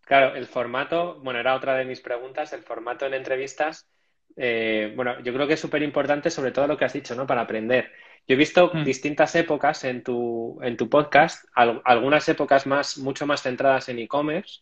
Claro, 0.00 0.34
el 0.34 0.46
formato, 0.46 1.20
bueno, 1.22 1.38
era 1.38 1.54
otra 1.54 1.76
de 1.76 1.84
mis 1.84 2.00
preguntas, 2.00 2.52
el 2.52 2.62
formato 2.62 3.06
en 3.06 3.14
entrevistas, 3.14 3.86
eh, 4.36 4.92
bueno, 4.96 5.20
yo 5.20 5.32
creo 5.32 5.46
que 5.46 5.54
es 5.54 5.60
súper 5.60 5.82
importante 5.82 6.30
sobre 6.30 6.52
todo 6.52 6.66
lo 6.66 6.76
que 6.76 6.84
has 6.84 6.92
dicho, 6.92 7.14
¿no? 7.14 7.26
Para 7.26 7.42
aprender. 7.42 7.92
Yo 8.26 8.34
he 8.34 8.36
visto 8.36 8.70
mm. 8.72 8.84
distintas 8.84 9.34
épocas 9.34 9.84
en 9.84 10.02
tu, 10.02 10.58
en 10.62 10.76
tu 10.76 10.88
podcast, 10.88 11.44
algunas 11.54 12.28
épocas 12.28 12.66
más, 12.66 12.98
mucho 12.98 13.26
más 13.26 13.42
centradas 13.42 13.88
en 13.88 13.98
e-commerce, 13.98 14.60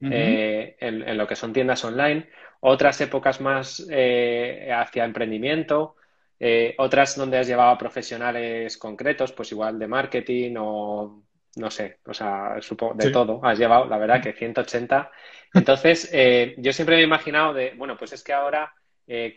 eh, 0.00 0.76
en, 0.80 1.16
lo 1.16 1.26
que 1.26 1.36
son 1.36 1.52
tiendas 1.52 1.84
online, 1.84 2.28
otras 2.60 3.00
épocas 3.00 3.40
más 3.40 3.86
eh, 3.90 4.70
hacia 4.74 5.04
emprendimiento, 5.04 5.96
eh, 6.40 6.74
otras 6.78 7.16
donde 7.16 7.38
has 7.38 7.46
llevado 7.46 7.70
a 7.70 7.78
profesionales 7.78 8.76
concretos, 8.76 9.32
pues 9.32 9.52
igual 9.52 9.78
de 9.78 9.86
marketing 9.86 10.54
o 10.58 11.22
no 11.56 11.70
sé, 11.70 11.98
o 12.06 12.12
sea, 12.12 12.56
supongo, 12.60 12.94
de 12.94 13.10
todo, 13.10 13.40
has 13.44 13.56
llevado, 13.58 13.84
la 13.84 13.96
verdad, 13.96 14.20
que 14.20 14.32
180. 14.32 15.10
Entonces, 15.54 16.10
yo 16.58 16.72
siempre 16.72 16.96
me 16.96 17.02
he 17.02 17.04
imaginado 17.04 17.54
de, 17.54 17.74
bueno, 17.76 17.96
pues 17.96 18.12
es 18.12 18.24
que 18.24 18.32
ahora 18.32 18.74
eh, 19.06 19.34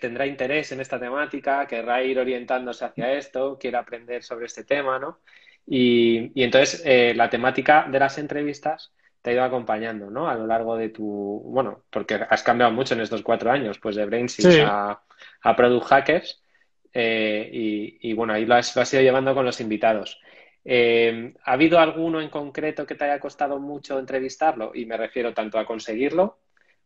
tendrá 0.00 0.26
interés 0.26 0.72
en 0.72 0.80
esta 0.80 0.98
temática, 0.98 1.66
querrá 1.66 2.02
ir 2.02 2.18
orientándose 2.18 2.84
hacia 2.84 3.12
esto, 3.12 3.58
quiere 3.58 3.76
aprender 3.76 4.22
sobre 4.22 4.46
este 4.46 4.64
tema, 4.64 4.98
¿no? 4.98 5.20
Y, 5.66 6.42
entonces 6.42 6.82
eh, 6.84 7.14
la 7.14 7.30
temática 7.30 7.86
de 7.90 7.98
las 7.98 8.18
entrevistas 8.18 8.92
te 9.22 9.30
ha 9.30 9.32
ido 9.34 9.44
acompañando, 9.44 10.10
¿no? 10.10 10.28
A 10.28 10.34
lo 10.34 10.46
largo 10.46 10.76
de 10.76 10.90
tu, 10.90 11.04
bueno, 11.46 11.84
porque 11.90 12.14
has 12.28 12.42
cambiado 12.42 12.72
mucho 12.72 12.94
en 12.94 13.00
estos 13.00 13.22
cuatro 13.22 13.50
años, 13.50 13.78
pues 13.78 13.96
de 13.96 14.04
Brainsys 14.04 14.60
a, 14.66 15.00
Product 15.56 15.86
Hackers, 15.86 16.42
eh, 16.92 17.48
y, 17.52 18.12
bueno, 18.12 18.34
ahí 18.34 18.44
lo 18.44 18.54
has, 18.54 18.92
ido 18.92 19.02
llevando 19.02 19.34
con 19.34 19.44
los 19.44 19.60
invitados. 19.60 20.20
¿Ha 20.66 21.52
habido 21.52 21.78
alguno 21.78 22.20
en 22.20 22.30
concreto 22.30 22.86
que 22.86 22.94
te 22.94 23.04
haya 23.04 23.20
costado 23.20 23.58
mucho 23.58 23.98
entrevistarlo? 23.98 24.72
Y 24.74 24.86
me 24.86 24.96
refiero 24.96 25.32
tanto 25.32 25.58
a 25.58 25.66
conseguirlo 25.66 26.38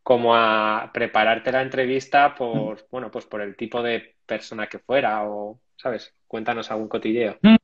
como 0.08 0.34
a 0.34 0.90
prepararte 0.90 1.52
la 1.52 1.60
entrevista 1.60 2.34
por, 2.34 2.86
bueno, 2.90 3.10
pues 3.10 3.26
por 3.26 3.42
el 3.42 3.54
tipo 3.56 3.82
de 3.82 4.14
persona 4.24 4.66
que 4.66 4.78
fuera 4.78 5.24
o, 5.24 5.60
¿sabes? 5.76 6.14
Cuéntanos 6.26 6.70
algún 6.70 6.88
cotilleo. 6.88 7.36
Mm, 7.42 7.56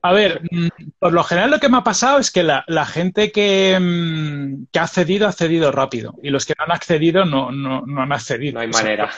a 0.00 0.12
ver, 0.12 0.40
mm, 0.52 0.68
por 1.00 1.12
lo 1.12 1.24
general 1.24 1.50
lo 1.50 1.58
que 1.58 1.68
me 1.68 1.78
ha 1.78 1.82
pasado 1.82 2.20
es 2.20 2.30
que 2.30 2.44
la, 2.44 2.62
gente 2.86 3.32
que, 3.32 3.76
mm, 3.80 4.66
que, 4.70 4.78
ha 4.78 4.84
accedido 4.84 5.26
ha 5.26 5.30
accedido 5.30 5.72
rápido 5.72 6.14
y 6.22 6.30
los 6.30 6.46
que 6.46 6.54
no 6.56 6.64
han 6.66 6.70
accedido 6.70 7.24
no, 7.24 7.50
no, 7.50 7.82
no 7.84 8.02
han 8.02 8.12
accedido. 8.12 8.54
No 8.54 8.60
hay 8.60 8.68
manera. 8.68 9.10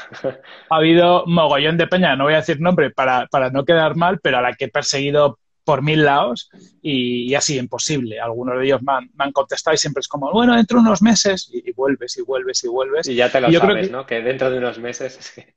ha 0.71 0.75
habido 0.75 1.27
mogollón 1.27 1.77
de 1.77 1.89
peña, 1.89 2.17
no 2.17 2.25
voy 2.25 2.33
a 2.33 2.39
decir 2.39 2.59
nombre 2.59 2.91
para, 2.91 3.27
para 3.27 3.51
no 3.51 3.67
quedar 3.67 3.97
mal, 3.97 4.19
pero 4.23 4.39
a 4.39 4.41
la 4.41 4.55
que 4.55 4.65
he 4.65 4.69
perseguido 4.69 5.39
por 5.65 5.83
mil 5.83 6.05
lados 6.05 6.51
y, 6.83 7.35
así 7.35 7.59
imposible. 7.59 8.21
Algunos 8.21 8.59
de 8.59 8.65
ellos 8.65 8.81
me 8.83 8.93
han, 9.25 9.33
contestado 9.33 9.75
y 9.75 9.79
siempre 9.79 10.01
es 10.01 10.09
como, 10.09 10.31
bueno, 10.33 10.57
dentro 10.57 10.79
de 10.79 10.87
unos 10.87 11.03
meses 11.03 11.51
y, 11.53 11.73
vuelves 11.73 12.17
y 12.17 12.23
vuelves 12.23 12.65
y 12.65 12.69
vuelves. 12.69 13.09
Y 13.09 13.15
ya 13.15 13.31
te 13.31 13.41
lo 13.41 13.53
sabes, 13.53 13.91
¿no? 13.91 14.07
Que 14.07 14.21
dentro 14.21 14.51
de 14.51 14.59
unos 14.59 14.79
meses. 14.79 15.33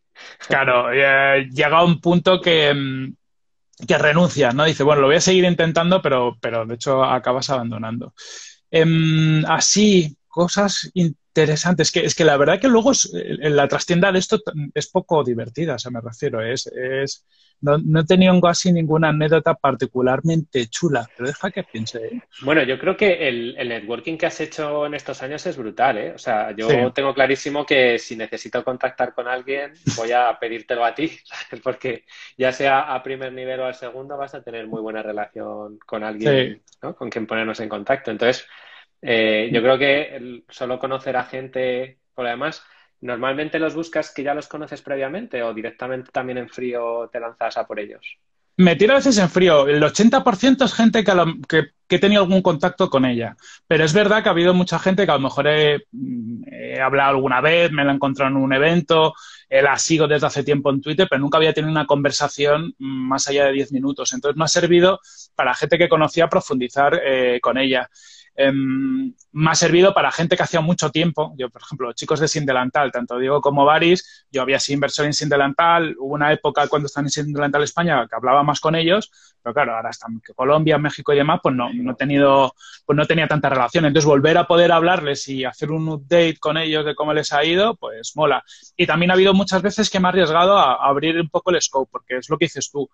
Claro, 0.48 0.94
eh, 0.94 1.50
llega 1.52 1.84
un 1.84 2.00
punto 2.00 2.40
que, 2.40 2.74
que 3.86 3.98
renuncias, 3.98 4.56
¿no? 4.56 4.64
Dice, 4.64 4.84
bueno, 4.84 5.02
lo 5.02 5.08
voy 5.08 5.18
a 5.18 5.22
seguir 5.22 5.44
intentando, 5.44 6.02
pero, 6.02 6.38
pero 6.40 6.66
de 6.66 6.76
hecho 6.76 7.04
acabas 7.04 7.50
abandonando. 7.50 8.14
Em, 8.72 9.44
así, 9.46 10.18
cosas 10.28 10.90
interesantes. 10.94 11.92
Que, 11.92 12.06
es 12.06 12.16
que 12.16 12.26
la 12.26 12.38
verdad 12.38 12.60
que 12.60 12.68
luego 12.68 12.92
en 13.14 13.56
la 13.56 13.68
trastienda 13.68 14.12
de 14.12 14.20
esto 14.20 14.42
es 14.74 14.88
poco 14.88 15.24
divertida, 15.24 15.76
o 15.76 15.80
sea, 15.80 15.92
me 15.92 16.02
refiero. 16.02 16.42
Es, 16.42 16.68
es, 16.68 17.26
no, 17.62 17.78
no, 17.78 18.02
he 18.02 18.06
tenido 18.06 18.40
así 18.48 18.72
ninguna 18.72 19.10
anécdota 19.10 19.54
particularmente 19.54 20.68
chula, 20.68 21.10
pero 21.16 21.28
deja 21.28 21.52
que 21.52 21.64
piense. 21.64 22.06
¿eh? 22.06 22.22
Bueno, 22.42 22.64
yo 22.64 22.78
creo 22.78 22.96
que 22.96 23.28
el, 23.28 23.56
el, 23.58 23.70
networking 23.70 24.18
que 24.18 24.26
has 24.26 24.40
hecho 24.42 24.86
en 24.86 24.94
estos 24.94 25.22
años 25.24 25.46
es 25.46 25.58
brutal, 25.58 25.98
¿eh? 25.98 26.14
O 26.14 26.18
sea, 26.18 26.52
yo 26.52 26.70
sí. 26.70 26.76
tengo 26.94 27.14
clarísimo 27.14 27.66
que 27.66 27.98
si 27.98 28.16
necesito 28.16 28.64
contactar 28.64 29.14
con 29.14 29.28
alguien, 29.28 29.74
voy 29.96 30.12
a 30.12 30.38
pedírtelo 30.40 30.86
a 30.86 30.94
ti, 30.94 31.18
porque 31.64 32.06
ya 32.38 32.52
sea 32.52 32.94
a 32.94 33.02
primer 33.02 33.34
nivel 33.34 33.60
o 33.62 33.66
al 33.66 33.76
segundo, 33.76 34.18
vas 34.18 34.36
a 34.36 34.44
tener 34.44 34.68
muy 34.68 34.82
buena 34.82 35.02
relación 35.02 35.80
con 35.86 36.04
alguien, 36.04 36.62
sí. 36.66 36.78
¿no? 36.82 36.96
Con 36.96 37.10
quien 37.10 37.26
ponernos 37.26 37.60
en 37.60 37.70
contacto. 37.70 38.12
Entonces, 38.12 38.46
eh, 39.02 39.50
yo 39.52 39.62
creo 39.62 39.78
que 39.78 40.16
el, 40.16 40.46
solo 40.50 40.80
conocer 40.80 41.16
a 41.16 41.26
gente, 41.26 42.00
por 42.14 42.26
además, 42.26 42.64
¿Normalmente 43.02 43.60
los 43.60 43.76
buscas 43.76 44.12
que 44.14 44.24
ya 44.24 44.34
los 44.34 44.48
conoces 44.48 44.82
previamente 44.82 45.44
o 45.44 45.54
directamente 45.54 46.12
también 46.12 46.38
en 46.38 46.50
frío 46.50 47.10
te 47.12 47.20
lanzas 47.20 47.58
a 47.58 47.68
por 47.68 47.80
ellos? 47.80 48.18
Me 48.58 48.78
tiro 48.78 48.94
a 48.94 48.98
veces 48.98 49.18
en 49.18 49.30
frío. 49.30 49.68
El 49.68 49.84
80% 49.84 50.64
es 50.64 50.74
gente 50.74 51.04
que, 51.04 51.14
lo, 51.14 51.26
que, 51.48 51.72
he 51.90 52.00
tenido 52.00 52.22
algún 52.22 52.42
contacto 52.42 52.90
con 52.90 53.04
ella. 53.04 53.36
Pero 53.68 53.84
es 53.84 53.92
verdad 53.92 54.24
que 54.24 54.30
ha 54.30 54.32
habido 54.32 54.54
mucha 54.54 54.80
gente 54.80 55.06
que 55.06 55.12
a 55.12 55.16
lo 55.16 55.20
mejor 55.20 55.48
he, 55.48 55.84
he 56.48 56.80
hablado 56.80 57.10
alguna 57.10 57.42
vez, 57.42 57.72
me 57.74 57.84
la 57.84 57.92
he 57.92 57.96
encontrado 57.96 58.32
en 58.32 58.38
un 58.38 58.54
evento, 58.54 59.14
eh, 59.50 59.62
la 59.62 59.78
sigo 59.78 60.08
desde 60.08 60.28
hace 60.28 60.44
tiempo 60.46 60.70
en 60.70 60.80
Twitter, 60.80 61.06
pero 61.10 61.20
nunca 61.20 61.38
había 61.38 61.54
tenido 61.54 61.72
una 61.72 61.86
conversación 61.86 62.74
más 62.78 63.28
allá 63.28 63.46
de 63.46 63.52
10 63.52 63.74
minutos. 63.74 64.14
Entonces 64.14 64.38
me 64.38 64.46
ha 64.46 64.48
servido 64.48 65.02
para 65.36 65.54
gente 65.54 65.78
que 65.78 65.90
conocía 65.90 66.30
profundizar 66.30 67.02
eh, 67.04 67.40
con 67.42 67.58
ella. 67.58 67.90
Eh, 68.38 68.52
me 68.52 69.52
ha 69.52 69.56
servido 69.56 69.94
para 69.94 70.12
gente 70.12 70.36
que 70.36 70.44
hacía 70.44 70.62
mucho 70.62 70.90
tiempo. 70.92 71.34
Yo, 71.38 71.50
por 71.50 71.62
ejemplo, 71.62 71.94
chicos 71.94 72.20
de 72.20 72.28
Sindelantal, 72.28 72.92
tanto 72.92 73.18
Diego 73.18 73.42
como 73.42 73.66
Baris, 73.66 74.26
yo 74.32 74.42
había 74.42 74.60
sido 74.60 74.76
inversor 74.76 75.06
en 75.06 75.14
Sindelantal. 75.14 75.96
Hubo 76.00 76.14
una 76.14 76.32
época 76.34 76.68
cuando 76.68 76.88
están 76.88 77.06
en 77.06 77.12
Sindelantal 77.12 77.64
España 77.64 78.08
que 78.08 78.16
hablaba 78.16 78.44
más 78.44 78.60
con 78.60 78.76
ellos, 78.76 79.12
pero 79.42 79.54
claro, 79.54 79.76
ahora 79.76 79.90
están 79.90 80.22
Colombia, 80.36 80.78
México 80.78 81.14
y 81.14 81.18
demás, 81.18 81.40
pues 81.42 81.56
no, 81.56 81.72
no, 81.74 81.96
tenido, 81.96 82.54
pues 82.86 82.98
no 82.98 83.06
tenía 83.06 83.28
tanta 83.28 83.50
relación. 83.50 83.86
Entonces, 83.86 84.08
volver 84.08 84.38
a 84.38 84.48
poder 84.48 84.72
hablarles 84.72 85.28
y 85.28 85.46
hacer 85.46 85.72
un 85.72 85.88
update 85.88 86.38
con 86.40 86.58
ellos 86.58 86.86
de 86.86 86.96
cómo 86.96 87.14
les 87.14 87.32
ha 87.32 87.44
ido, 87.46 87.76
pues 87.76 88.14
mola. 88.16 88.44
Y 88.76 88.86
también 88.86 89.12
ha 89.12 89.14
habido 89.14 89.34
muchas 89.34 89.62
veces 89.62 89.90
que 89.90 90.00
me 90.00 90.08
ha 90.08 90.10
arriesgado 90.10 90.58
a, 90.58 90.74
a 90.74 90.88
abrir 90.88 91.20
un 91.20 91.30
poco 91.30 91.52
el 91.52 91.62
scope, 91.62 91.90
porque 91.92 92.18
es 92.18 92.30
lo 92.30 92.38
que 92.38 92.46
dices 92.46 92.70
tú 92.72 92.90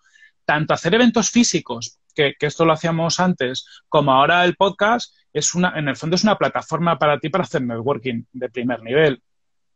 tanto 0.45 0.73
hacer 0.73 0.93
eventos 0.95 1.29
físicos, 1.29 1.99
que, 2.13 2.33
esto 2.39 2.65
lo 2.65 2.73
hacíamos 2.73 3.19
antes, 3.19 3.65
como 3.87 4.11
ahora 4.11 4.43
el 4.45 4.55
podcast, 4.55 5.13
es 5.33 5.55
una, 5.55 5.77
en 5.77 5.87
el 5.87 5.95
fondo 5.95 6.15
es 6.15 6.23
una 6.23 6.37
plataforma 6.37 6.99
para 6.99 7.19
ti 7.19 7.29
para 7.29 7.43
hacer 7.43 7.61
networking 7.61 8.23
de 8.33 8.49
primer 8.49 8.81
nivel. 8.83 9.21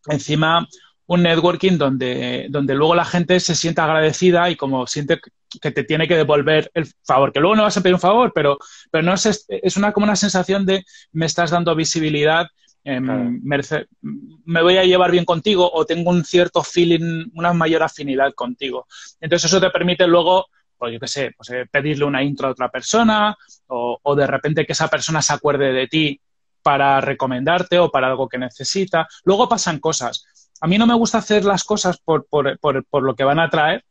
Encima, 0.08 0.68
un 1.08 1.24
networking 1.24 1.78
donde, 1.78 2.48
donde 2.50 2.76
luego 2.76 2.96
la 2.96 3.06
gente 3.06 3.40
se 3.40 3.56
sienta 3.56 3.86
agradecida 3.86 4.50
y 4.50 4.56
como 4.56 4.86
siente 4.88 5.20
que 5.62 5.72
te 5.72 5.84
tiene 5.84 6.08
que 6.08 6.18
devolver 6.18 6.70
el 6.74 6.88
favor, 7.04 7.32
que 7.32 7.40
luego 7.40 7.56
no 7.56 7.64
vas 7.64 7.78
a 7.78 7.82
pedir 7.82 7.96
un 7.96 8.02
favor, 8.02 8.32
pero, 8.34 8.58
pero 8.92 9.04
no 9.04 9.14
es, 9.14 9.46
es 9.48 9.78
una, 9.78 9.94
como 9.94 10.06
una 10.06 10.16
sensación 10.16 10.66
de 10.66 10.84
me 11.12 11.26
estás 11.26 11.52
dando 11.52 11.76
visibilidad, 11.76 12.48
eh, 12.86 13.02
claro. 13.04 13.32
merece, 13.44 13.88
me 14.02 14.62
voy 14.62 14.78
a 14.78 14.86
llevar 14.86 15.12
bien 15.12 15.26
contigo 15.26 15.70
o 15.74 15.86
tengo 15.86 16.12
un 16.12 16.24
cierto 16.24 16.64
feeling, 16.64 17.26
una 17.34 17.52
mayor 17.52 17.84
afinidad 17.84 18.34
contigo. 18.34 18.88
Entonces 19.20 19.52
eso 19.52 19.60
te 19.60 19.70
permite 19.72 20.08
luego 20.08 20.46
pues 20.78 20.94
yo 20.94 21.00
qué 21.00 21.08
sé, 21.08 21.32
pues, 21.36 21.50
eh, 21.52 21.66
pedirle 21.72 22.06
una 22.06 22.22
intro 22.22 22.48
a 22.48 22.52
otra 22.52 22.70
persona 22.70 23.36
o, 23.68 23.98
o, 24.02 24.16
de 24.16 24.28
repente 24.28 24.66
que 24.66 24.74
esa 24.74 24.90
persona 24.90 25.22
se 25.22 25.34
acuerde 25.34 25.72
de 25.72 25.88
ti 25.88 26.20
para 26.62 27.00
recomendarte 27.00 27.80
o 27.80 27.90
para 27.90 28.08
algo 28.08 28.28
que 28.28 28.38
necesita. 28.38 29.08
Luego 29.24 29.48
pasan 29.48 29.80
cosas. 29.80 30.26
A 30.62 30.68
mí 30.68 30.78
no 30.78 30.88
me 30.88 30.96
gusta 30.96 31.20
hacer 31.20 31.46
las 31.46 31.64
cosas 31.64 31.98
por, 31.98 32.26
por, 32.28 32.58
por, 32.60 32.84
por 32.86 33.04
lo 33.04 33.16
que 33.16 33.24
van 33.24 33.40
a 33.40 33.50
traer, 33.50 33.86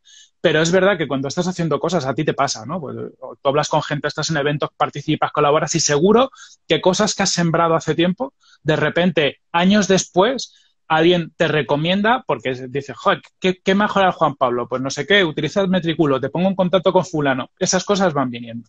pero 0.44 0.60
es 0.60 0.70
verdad 0.70 0.98
que 0.98 1.08
cuando 1.08 1.28
estás 1.28 1.48
haciendo 1.48 1.80
cosas 1.80 2.04
a 2.04 2.14
ti 2.14 2.22
te 2.22 2.34
pasa, 2.34 2.66
¿no? 2.66 2.78
Pues, 2.78 2.94
tú 3.18 3.48
hablas 3.48 3.70
con 3.70 3.82
gente, 3.82 4.08
estás 4.08 4.28
en 4.28 4.36
eventos, 4.36 4.68
participas, 4.76 5.32
colaboras 5.32 5.74
y 5.74 5.80
seguro 5.80 6.30
que 6.68 6.82
cosas 6.82 7.14
que 7.14 7.22
has 7.22 7.30
sembrado 7.30 7.74
hace 7.74 7.94
tiempo, 7.94 8.34
de 8.62 8.76
repente, 8.76 9.38
años 9.52 9.88
después, 9.88 10.54
alguien 10.86 11.32
te 11.38 11.48
recomienda 11.48 12.24
porque 12.26 12.52
dice, 12.68 12.92
joder, 12.92 13.22
¿qué, 13.40 13.58
qué 13.64 13.74
mejora 13.74 14.12
Juan 14.12 14.34
Pablo? 14.34 14.68
Pues 14.68 14.82
no 14.82 14.90
sé 14.90 15.06
qué, 15.06 15.24
utiliza 15.24 15.62
el 15.62 15.70
metriculo, 15.70 16.20
te 16.20 16.28
pongo 16.28 16.50
en 16.50 16.56
contacto 16.56 16.92
con 16.92 17.06
fulano. 17.06 17.48
Esas 17.58 17.82
cosas 17.82 18.12
van 18.12 18.28
viniendo. 18.28 18.68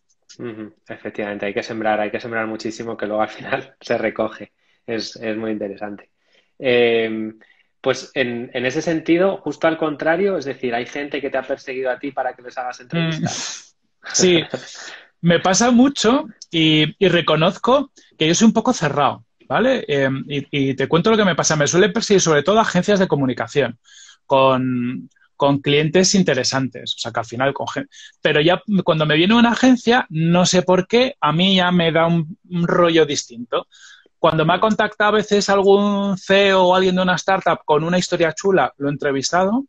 Efectivamente, 0.88 1.48
hay 1.48 1.54
que 1.54 1.62
sembrar, 1.62 2.00
hay 2.00 2.10
que 2.10 2.22
sembrar 2.22 2.48
muchísimo 2.48 2.96
que 2.96 3.06
luego 3.06 3.22
al 3.22 3.28
final 3.28 3.76
se 3.82 3.98
recoge. 3.98 4.54
Es, 4.88 5.18
es 5.18 5.36
muy 5.36 5.52
interesante. 5.52 6.10
Eh, 6.58 7.34
pues 7.86 8.10
en, 8.16 8.50
ese 8.52 8.82
sentido, 8.82 9.38
justo 9.38 9.68
al 9.68 9.78
contrario, 9.78 10.40
es 10.40 10.46
decir, 10.46 10.74
hay 10.74 10.88
gente 10.88 11.22
que 11.22 11.30
te 11.30 11.38
ha 11.38 11.44
perseguido 11.44 11.92
a 11.92 12.00
ti 12.00 12.12
para 12.12 12.34
que 12.34 12.42
les 12.42 12.58
hagas 12.58 12.80
entrevistas. 12.80 13.76
Mm, 14.02 14.08
sí, 14.12 14.40
me 15.22 15.40
pasa 15.40 15.70
mucho 15.70 16.26
y, 16.50 16.96
reconozco 17.08 17.92
que 18.18 18.28
yo 18.28 18.34
soy 18.34 18.48
un 18.48 18.54
poco 18.54 18.74
cerrado. 18.74 19.24
¿vale? 19.48 19.86
Eh, 19.88 20.10
y, 20.50 20.74
te 20.74 20.88
cuento 20.88 21.12
lo 21.12 21.18
que 21.18 21.26
me 21.26 21.36
pasa. 21.36 21.56
Me 21.56 21.68
suele 21.68 21.90
perseguir 21.90 22.22
sobre 22.22 22.42
todo 22.42 22.60
agencias 22.60 22.98
de 22.98 23.08
comunicación 23.08 23.78
con, 24.26 25.08
clientes 25.62 26.16
interesantes. 26.16 26.96
O 26.96 26.98
sea, 26.98 27.12
que 27.12 27.20
al 27.20 27.28
final 27.28 27.54
con 27.54 27.68
Pero 28.20 28.42
ya 28.42 28.64
cuando 28.84 29.06
me 29.06 29.16
viene 29.16 29.36
una 29.36 29.52
agencia, 29.52 30.08
no 30.10 30.48
sé 30.48 30.64
por 30.64 30.88
qué, 30.88 31.18
a 31.22 31.32
mí 31.32 31.58
ya 31.58 31.72
me 31.72 31.92
da 31.92 32.08
un 32.08 32.36
rollo 32.50 33.06
distinto. 33.06 33.68
Cuando 34.26 34.44
me 34.44 34.56
ha 34.56 34.60
contactado 34.60 35.10
a 35.10 35.18
veces 35.18 35.52
algún 35.52 36.18
CEO 36.18 36.64
o 36.64 36.76
alguien 36.76 36.96
de 36.96 37.04
una 37.04 37.14
startup 37.14 37.60
con 37.64 37.84
una 37.84 38.00
historia 38.00 38.34
chula, 38.34 38.74
lo 38.78 38.88
he 38.88 38.92
entrevistado. 38.92 39.66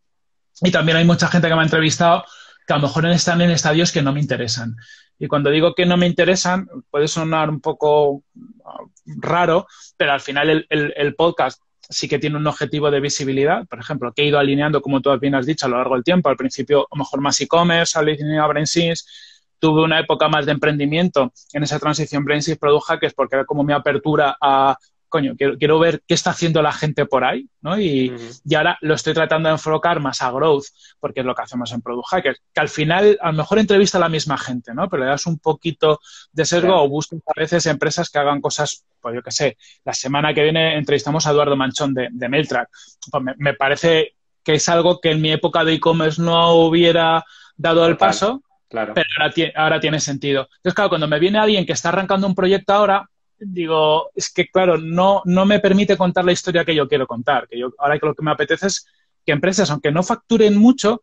Y 0.63 0.71
también 0.71 0.97
hay 0.97 1.05
mucha 1.05 1.29
gente 1.29 1.47
que 1.47 1.55
me 1.55 1.61
ha 1.61 1.65
entrevistado 1.65 2.25
que 2.67 2.73
a 2.73 2.77
lo 2.77 2.85
mejor 2.85 3.05
están 3.05 3.43
en 3.43 3.51
estadios 3.51 3.93
que 3.93 4.01
no 4.01 4.15
me 4.15 4.21
interesan. 4.21 4.75
Y 5.19 5.27
cuando 5.29 5.51
digo 5.51 5.75
que 5.75 5.85
no 5.85 5.99
me 5.99 6.07
interesan, 6.07 6.67
puede 6.91 7.07
sonar 7.07 7.51
un 7.51 7.61
poco 7.61 8.23
raro, 9.05 9.67
pero 9.99 10.13
al 10.13 10.23
final 10.23 10.67
el, 10.71 11.15
podcast 11.17 11.61
sí 11.91 12.09
que 12.09 12.19
tiene 12.19 12.39
un 12.39 12.47
objetivo 12.47 12.91
de 12.91 13.01
visibilidad, 13.01 13.67
por 13.67 13.79
ejemplo, 13.79 14.15
que 14.15 14.23
he 14.23 14.29
ido 14.29 14.39
alineando, 14.39 14.81
como 14.81 15.03
tú 15.03 15.11
bien 15.19 15.35
has 15.35 15.45
dicho, 15.45 15.67
a 15.67 15.69
lo 15.69 15.77
largo 15.77 15.97
del 15.97 16.05
tiempo. 16.05 16.31
Al 16.31 16.37
principio, 16.39 16.89
a 16.91 16.97
lo 16.97 17.01
mejor 17.01 17.21
más 17.21 17.39
e-commerce, 17.43 17.99
alineado 17.99 18.45
a 18.45 18.49
BrainSys, 18.49 19.36
tuve 19.59 19.83
una 19.83 20.01
época 20.01 20.29
más 20.29 20.47
de 20.47 20.53
emprendimiento. 20.53 21.33
En 21.53 21.63
esa 21.63 21.79
transición 21.79 22.25
BrainSys 22.25 22.59
produjo 22.59 22.87
Hackers 22.87 23.15
porque 23.15 23.37
era 23.37 23.45
como 23.45 23.63
mi 23.63 23.73
apertura 23.73 24.37
a 24.41 24.77
coño, 25.09 25.35
quiero, 25.37 25.57
quiero, 25.57 25.79
ver 25.79 26.03
qué 26.07 26.15
está 26.15 26.31
haciendo 26.31 26.61
la 26.63 26.73
gente 26.73 27.07
por 27.07 27.25
ahí, 27.25 27.49
¿no? 27.61 27.79
Y, 27.79 28.11
uh 28.11 28.15
-huh. 28.15 28.41
y, 28.45 28.55
ahora 28.55 28.77
lo 28.81 28.95
estoy 28.95 29.15
tratando 29.15 29.49
de 29.49 29.55
enfocar 29.55 30.01
más 30.01 30.21
a 30.21 30.31
growth, 30.31 30.65
porque 31.01 31.21
es 31.21 31.27
lo 31.27 31.35
que 31.35 31.43
hacemos 31.43 31.73
en 31.73 31.81
Product 31.81 32.09
Hackers, 32.09 32.43
que 32.53 32.61
al 32.61 32.69
final 32.69 33.19
a 33.21 33.31
lo 33.31 33.39
mejor 33.39 33.59
entrevista 33.59 33.99
a 33.99 34.01
la 34.01 34.09
misma 34.09 34.37
gente, 34.37 34.75
¿no? 34.75 34.89
Pero 34.89 35.05
le 35.05 35.11
das 35.11 35.27
un 35.27 35.39
poquito 35.39 36.01
de 36.33 36.45
sesgo 36.45 36.69
claro. 36.69 36.83
o 36.83 36.89
buscas 36.89 37.21
a 37.27 37.41
veces 37.41 37.67
empresas 37.67 38.11
que 38.11 38.19
hagan 38.19 38.41
cosas, 38.41 38.85
pues 39.01 39.15
yo 39.15 39.23
qué 39.23 39.31
sé, 39.31 39.57
la 39.85 39.93
semana 39.93 40.35
que 40.35 40.43
viene 40.43 40.77
entrevistamos 40.77 41.27
a 41.27 41.31
Eduardo 41.31 41.57
Manchón 41.57 41.95
de, 41.95 42.09
de 42.11 42.29
Mailtrack. 42.29 42.69
Pues 43.11 43.23
me, 43.23 43.35
me, 43.39 43.55
parece 43.55 44.17
que 44.43 44.55
es 44.55 44.69
algo 44.69 45.01
que 45.01 45.13
en 45.13 45.21
mi 45.21 45.33
época 45.33 45.65
de 45.65 45.75
e-commerce 45.75 46.21
no 46.21 46.53
hubiera 46.55 47.25
dado 47.57 47.87
el 47.87 47.97
paso, 47.97 48.43
claro. 48.69 48.95
pero 48.95 49.07
ahora, 49.19 49.33
ahora 49.55 49.81
tiene 49.81 50.01
sentido. 50.01 50.49
Entonces, 50.57 50.75
claro, 50.75 50.91
cuando 50.91 51.09
me 51.09 51.19
viene 51.19 51.39
alguien 51.39 51.67
que 51.67 51.73
está 51.73 51.89
arrancando 51.91 52.27
un 52.27 52.35
proyecto 52.35 52.73
ahora, 52.73 53.09
digo, 53.39 54.11
es 54.15 54.33
que 54.33 54.49
claro, 54.49 54.79
no, 54.79 55.23
no 55.25 55.45
me 55.45 55.61
permite 55.61 55.97
contar 55.97 56.25
la 56.25 56.33
historia 56.33 56.65
que 56.65 56.75
yo 56.75 56.89
quiero 56.89 57.07
contar. 57.07 57.49
Que 57.49 57.59
yo, 57.59 57.73
ahora 57.79 57.99
que 57.99 58.07
lo 58.07 58.15
que 58.15 58.25
me 58.25 58.31
apetece 58.31 58.67
es 58.67 58.87
que 59.25 59.33
empresas, 59.33 59.71
aunque 59.71 59.93
no 59.93 60.03
facturen 60.03 60.57
mucho, 60.57 61.03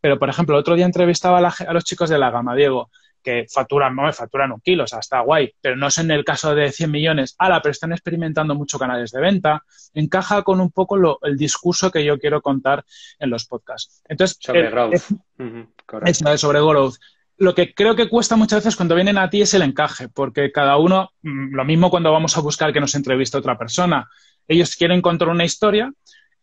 pero 0.00 0.18
por 0.18 0.28
ejemplo, 0.28 0.54
el 0.54 0.60
otro 0.60 0.74
día 0.74 0.84
entrevistaba 0.84 1.38
a, 1.38 1.40
la, 1.40 1.54
a 1.66 1.72
los 1.72 1.84
chicos 1.84 2.10
de 2.10 2.18
la 2.18 2.30
gama, 2.30 2.54
Diego, 2.54 2.90
que 3.22 3.46
facturan, 3.48 3.94
no, 3.94 4.12
facturan 4.12 4.52
un 4.52 4.60
kilo, 4.60 4.84
o 4.84 4.86
sea, 4.86 4.98
está 4.98 5.20
guay, 5.20 5.52
pero 5.60 5.76
no 5.76 5.88
es 5.88 5.98
en 5.98 6.10
el 6.10 6.24
caso 6.24 6.54
de 6.54 6.70
100 6.70 6.90
millones, 6.90 7.34
ala, 7.38 7.62
pero 7.62 7.72
están 7.72 7.92
experimentando 7.92 8.54
mucho 8.54 8.78
canales 8.78 9.10
de 9.10 9.20
venta, 9.20 9.62
encaja 9.94 10.42
con 10.42 10.60
un 10.60 10.70
poco 10.70 10.96
lo, 10.96 11.18
el 11.22 11.36
discurso 11.36 11.90
que 11.90 12.04
yo 12.04 12.18
quiero 12.18 12.42
contar 12.42 12.84
en 13.18 13.30
los 13.30 13.46
podcasts. 13.46 14.02
Entonces, 14.08 14.38
sobre 14.40 14.60
el, 14.60 14.70
growth. 14.70 14.94
Es, 14.94 15.10
uh 15.10 15.16
-huh, 15.38 16.02
es, 16.04 16.40
sobre 16.40 16.60
growth 16.60 16.96
lo 17.38 17.54
que 17.56 17.74
creo 17.74 17.96
que 17.96 18.08
cuesta 18.08 18.36
muchas 18.36 18.60
veces 18.60 18.76
cuando 18.76 18.94
vienen 18.94 19.18
a 19.18 19.28
ti 19.28 19.42
es 19.42 19.52
el 19.54 19.62
encaje, 19.62 20.08
porque 20.08 20.52
cada 20.52 20.76
uno, 20.76 21.10
mm, 21.22 21.54
lo 21.54 21.64
mismo 21.64 21.90
cuando 21.90 22.12
vamos 22.12 22.36
a 22.36 22.40
buscar 22.40 22.72
que 22.72 22.80
nos 22.80 22.94
entreviste 22.94 23.36
otra 23.36 23.58
persona, 23.58 24.08
ellos 24.46 24.76
quieren 24.76 25.02
contar 25.02 25.28
una 25.28 25.44
historia, 25.44 25.92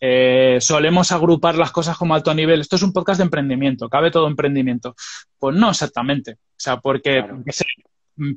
eh, 0.01 0.57
solemos 0.61 1.11
agrupar 1.11 1.55
las 1.55 1.71
cosas 1.71 1.97
como 1.97 2.15
alto 2.15 2.33
nivel. 2.33 2.61
Esto 2.61 2.75
es 2.75 2.83
un 2.83 2.93
podcast 2.93 3.17
de 3.19 3.25
emprendimiento, 3.25 3.89
cabe 3.89 4.11
todo 4.11 4.27
emprendimiento. 4.27 4.95
Pues 5.37 5.55
no 5.55 5.69
exactamente. 5.69 6.33
O 6.33 6.57
sea, 6.57 6.77
porque 6.77 7.23
claro. 7.23 7.43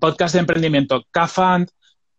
podcast 0.01 0.35
de 0.35 0.41
emprendimiento, 0.41 1.03
CAFAND, 1.11 1.69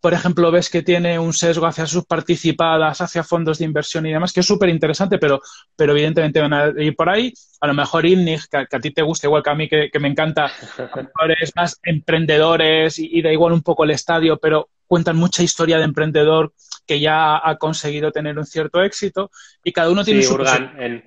por 0.04 0.12
ejemplo, 0.12 0.50
ves 0.50 0.68
que 0.68 0.82
tiene 0.82 1.18
un 1.18 1.32
sesgo 1.32 1.64
hacia 1.64 1.86
sus 1.86 2.04
participadas, 2.04 3.00
hacia 3.00 3.24
fondos 3.24 3.58
de 3.58 3.64
inversión 3.64 4.04
y 4.04 4.12
demás, 4.12 4.34
que 4.34 4.40
es 4.40 4.46
súper 4.46 4.68
interesante, 4.68 5.16
pero, 5.16 5.40
pero 5.74 5.92
evidentemente 5.92 6.42
van 6.42 6.52
a 6.52 6.66
ir 6.76 6.94
por 6.94 7.08
ahí. 7.08 7.32
A 7.62 7.68
lo 7.68 7.72
mejor 7.72 8.04
INNIG, 8.04 8.42
que, 8.50 8.58
a 8.58 8.80
ti 8.80 8.90
te 8.90 9.00
gusta, 9.00 9.28
igual 9.28 9.42
que 9.42 9.48
a 9.48 9.54
mí, 9.54 9.66
que, 9.66 9.90
me 9.98 10.08
encanta, 10.08 10.52
es 11.40 11.56
más 11.56 11.80
emprendedores 11.82 12.98
y, 12.98 13.22
da 13.22 13.32
igual 13.32 13.54
un 13.54 13.62
poco 13.62 13.84
el 13.84 13.92
estadio, 13.92 14.36
pero 14.36 14.68
cuentan 14.86 15.16
mucha 15.16 15.42
historia 15.42 15.78
de 15.78 15.84
emprendedor 15.84 16.52
que 16.86 17.00
ya 17.00 17.40
ha 17.42 17.56
conseguido 17.56 18.12
tener 18.12 18.36
un 18.36 18.44
cierto 18.44 18.82
éxito 18.82 19.30
y 19.64 19.72
cada 19.72 19.88
uno 19.88 20.04
tiene 20.04 20.22
su... 20.22 20.36
en, 20.78 21.02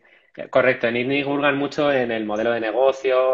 correcto, 0.49 0.87
en 0.87 0.97
INNIG 0.97 1.27
hurgan 1.27 1.55
mucho 1.55 1.91
en 1.91 2.11
el 2.11 2.25
modelo 2.25 2.51
de 2.51 2.61
negocio, 2.61 3.33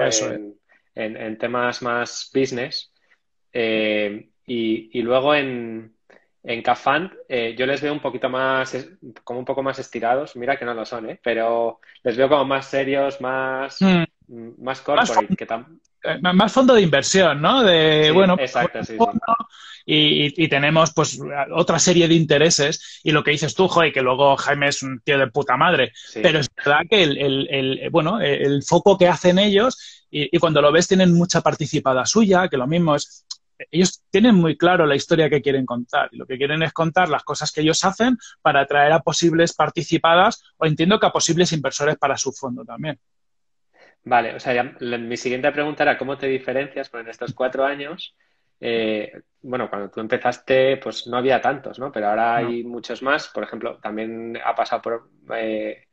en, 0.94 1.38
temas 1.38 1.82
más 1.82 2.30
business. 2.34 2.92
Eh, 3.54 4.28
y, 4.46 5.02
luego 5.02 5.34
en, 5.36 5.94
en 6.44 6.62
Cafán 6.62 7.14
eh, 7.30 7.56
yo 7.58 7.66
les 7.66 7.82
veo 7.82 7.94
un 7.94 8.02
poquito 8.02 8.30
más, 8.30 8.76
como 9.24 9.40
un 9.40 9.46
poco 9.46 9.64
más 9.64 9.80
estirados. 9.80 10.36
Mira 10.36 10.58
que 10.58 10.66
no 10.66 10.74
lo 10.74 10.86
son, 10.86 11.10
¿eh? 11.10 11.20
Pero 11.24 11.80
les 12.04 12.18
veo 12.18 12.30
como 12.30 12.46
más 12.46 12.66
serios, 12.66 13.22
más, 13.22 13.82
hmm. 13.82 14.64
más 14.64 14.82
corporate. 14.82 15.36
Eh, 16.06 16.20
más, 16.22 16.52
fondo 16.52 16.74
de 16.74 16.82
inversión, 16.82 17.42
¿no? 17.42 17.64
De, 17.64 18.12
bueno, 18.12 18.36
exacto, 18.38 18.84
sí, 18.84 18.98
y, 19.86 20.44
y, 20.44 20.48
tenemos 20.50 20.94
pues 20.94 21.18
otra 21.54 21.80
serie 21.80 22.10
de 22.10 22.14
intereses 22.14 23.00
y 23.04 23.12
lo 23.12 23.24
que 23.24 23.32
dices 23.32 23.56
tú, 23.56 23.70
joder, 23.70 23.94
que 23.94 24.02
luego 24.02 24.36
Jaime 24.36 24.68
es 24.68 24.84
un 24.84 25.00
tío 25.00 25.18
de 25.18 25.28
puta 25.28 25.56
madre, 25.56 25.94
pero 26.22 26.40
es 26.40 26.50
verdad 26.56 26.82
que 26.90 27.04
el, 27.04 27.18
el, 27.18 27.48
el, 27.50 27.90
bueno, 27.90 28.20
el 28.20 28.64
foco 28.64 28.98
que 28.98 29.08
hacen 29.08 29.40
ellos 29.40 30.06
y, 30.12 30.36
y, 30.36 30.40
cuando 30.40 30.62
lo 30.62 30.74
ves 30.74 30.90
tienen 30.90 31.14
mucha 31.14 31.40
participada 31.40 32.06
suya, 32.06 32.50
que 32.50 32.58
lo 32.58 32.68
mismo 32.68 32.96
es 32.96 33.26
ellos 33.72 34.03
tienen 34.14 34.36
muy 34.36 34.56
claro 34.56 34.86
la 34.86 34.94
historia 34.94 35.28
que 35.28 35.42
quieren 35.42 35.66
contar 35.66 36.08
y 36.12 36.18
lo 36.18 36.28
que 36.28 36.38
quieren 36.38 36.62
es 36.62 36.72
contar 36.72 37.10
las 37.10 37.24
cosas 37.24 37.52
que 37.52 37.62
ellos 37.62 37.84
hacen 37.84 38.16
para 38.44 38.62
atraer 38.62 38.92
a 38.92 39.00
posibles 39.00 39.56
participadas 39.56 40.44
o 40.58 40.68
entiendo 40.68 41.00
que 41.00 41.08
a 41.08 41.10
posibles 41.10 41.52
inversores 41.52 41.98
para 41.98 42.16
su 42.16 42.32
fondo 42.32 42.64
también. 42.64 43.00
Vale, 44.04 44.36
o 44.36 44.40
sea, 44.40 44.62
mi 44.82 45.18
siguiente 45.18 45.52
pregunta 45.52 45.82
era 45.82 45.98
cómo 45.98 46.16
te 46.16 46.28
diferencias, 46.28 46.90
pues 46.90 47.04
en 47.04 47.10
estos 47.10 47.34
cuatro 47.34 47.66
años, 47.66 48.16
eh, 48.60 49.12
bueno, 49.42 49.68
cuando 49.68 49.90
tú 49.90 50.00
empezaste, 50.00 50.78
pues 50.78 51.08
no 51.08 51.18
había 51.18 51.42
tantos, 51.42 51.80
¿no? 51.80 51.92
Pero 51.92 52.10
ahora 52.10 52.36
hay 52.36 52.64
muchos 52.64 53.02
más. 53.02 53.30
Por 53.30 53.44
ejemplo, 53.44 53.80
también 53.80 54.38
ha 54.46 54.54
pasado 54.54 54.84
por, 54.84 55.10
eh, 55.36 55.88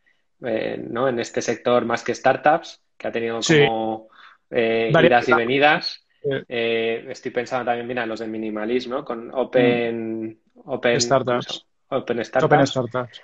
eh, 0.45 0.85
¿no? 0.91 1.09
En 1.09 1.19
este 1.21 1.41
sector 1.41 1.87
más 1.87 2.05
que 2.05 2.15
startups, 2.15 2.83
que 2.99 3.09
ha 3.09 3.13
tenido 3.13 3.41
como 3.41 4.09
idas 4.51 5.27
y 5.27 5.33
venidas. 5.33 6.07
Eh, 6.23 7.07
estoy 7.09 7.31
pensando 7.31 7.65
también, 7.67 7.87
mira, 7.87 8.07
los 8.07 8.21
del 8.21 8.31
minimalismo, 8.31 9.05
con 9.05 9.31
Open, 9.33 10.39
Open 10.65 11.01
Startups. 11.01 11.67
Open 11.89 12.25
Startups. 12.25 13.23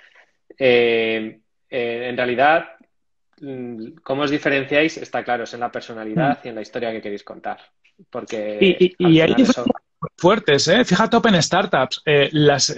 Eh, 0.57 1.39
eh, 1.69 2.07
en 2.09 2.17
realidad, 2.17 2.69
mm, 3.41 3.97
¿cómo 4.03 4.23
os 4.23 4.31
diferenciáis? 4.31 4.97
Está 4.97 5.23
claro, 5.23 5.43
es 5.43 5.53
en 5.53 5.59
la 5.59 5.71
personalidad 5.71 6.39
mm. 6.39 6.47
y 6.47 6.49
en 6.49 6.55
la 6.55 6.61
historia 6.61 6.91
que 6.91 7.01
queréis 7.01 7.23
contar. 7.23 7.59
Porque 8.09 8.95
y, 8.99 9.19
hay 9.19 9.35
fuertes, 10.15 10.67
¿eh? 10.67 10.85
Fíjate, 10.85 11.17
Open 11.17 11.41
Startups. 11.41 12.03
las, 12.31 12.75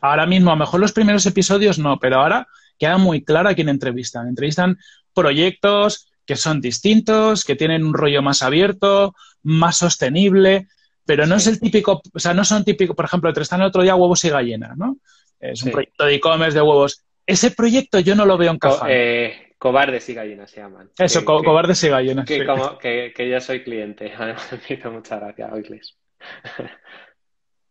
ahora 0.00 0.26
mismo, 0.26 0.50
a 0.50 0.54
lo 0.54 0.60
mejor 0.60 0.80
los 0.80 0.92
primeros 0.92 1.24
episodios 1.26 1.78
no, 1.78 1.98
pero 1.98 2.16
ahora 2.16 2.48
queda 2.78 2.98
muy 2.98 3.24
claro 3.24 3.48
a 3.48 3.54
quién 3.54 3.68
entrevistan. 3.68 4.28
Entrevistan 4.28 4.76
proyectos 5.14 6.12
que 6.26 6.36
son 6.36 6.60
distintos, 6.60 7.44
que 7.44 7.56
tienen 7.56 7.84
un 7.84 7.94
rollo 7.94 8.20
más 8.20 8.42
abierto, 8.42 9.14
más 9.42 9.76
sostenible, 9.76 10.66
pero 11.06 11.26
no 11.26 11.36
es 11.36 11.46
el 11.46 11.60
típico, 11.60 12.02
o 12.12 12.18
sea, 12.18 12.34
no 12.34 12.44
son 12.44 12.64
típicos, 12.64 12.96
por 12.96 13.04
ejemplo, 13.04 13.30
están 13.30 13.60
el 13.60 13.68
otro 13.68 13.82
día 13.82 13.94
huevos 13.94 14.24
y 14.24 14.30
gallinas, 14.30 14.76
¿no? 14.76 14.98
Es 15.38 15.62
un 15.62 15.70
proyecto 15.70 16.04
de 16.04 16.14
e-commerce 16.16 16.54
de 16.54 16.62
huevos. 16.62 17.04
Ese 17.24 17.52
proyecto 17.52 18.00
yo 18.00 18.14
no 18.14 18.26
lo 18.26 18.36
veo 18.36 18.50
en 18.50 18.58
Co 18.58 18.80
eh, 18.88 19.54
cobardes 19.58 20.08
y 20.08 20.14
gallinas 20.14 20.50
se 20.50 20.60
llaman. 20.60 20.90
Eso, 20.98 21.24
cobardes 21.24 21.82
y 21.84 21.88
gallinas. 21.88 22.26
Que, 22.26 22.44
como, 22.44 22.78
que, 22.78 23.12
yo 23.30 23.40
soy 23.40 23.62
cliente, 23.62 24.12
además 24.18 24.48
me 24.52 24.76
hizo 24.76 24.90
mucha 24.90 25.16
gracia 25.16 25.48
oírles. 25.52 25.96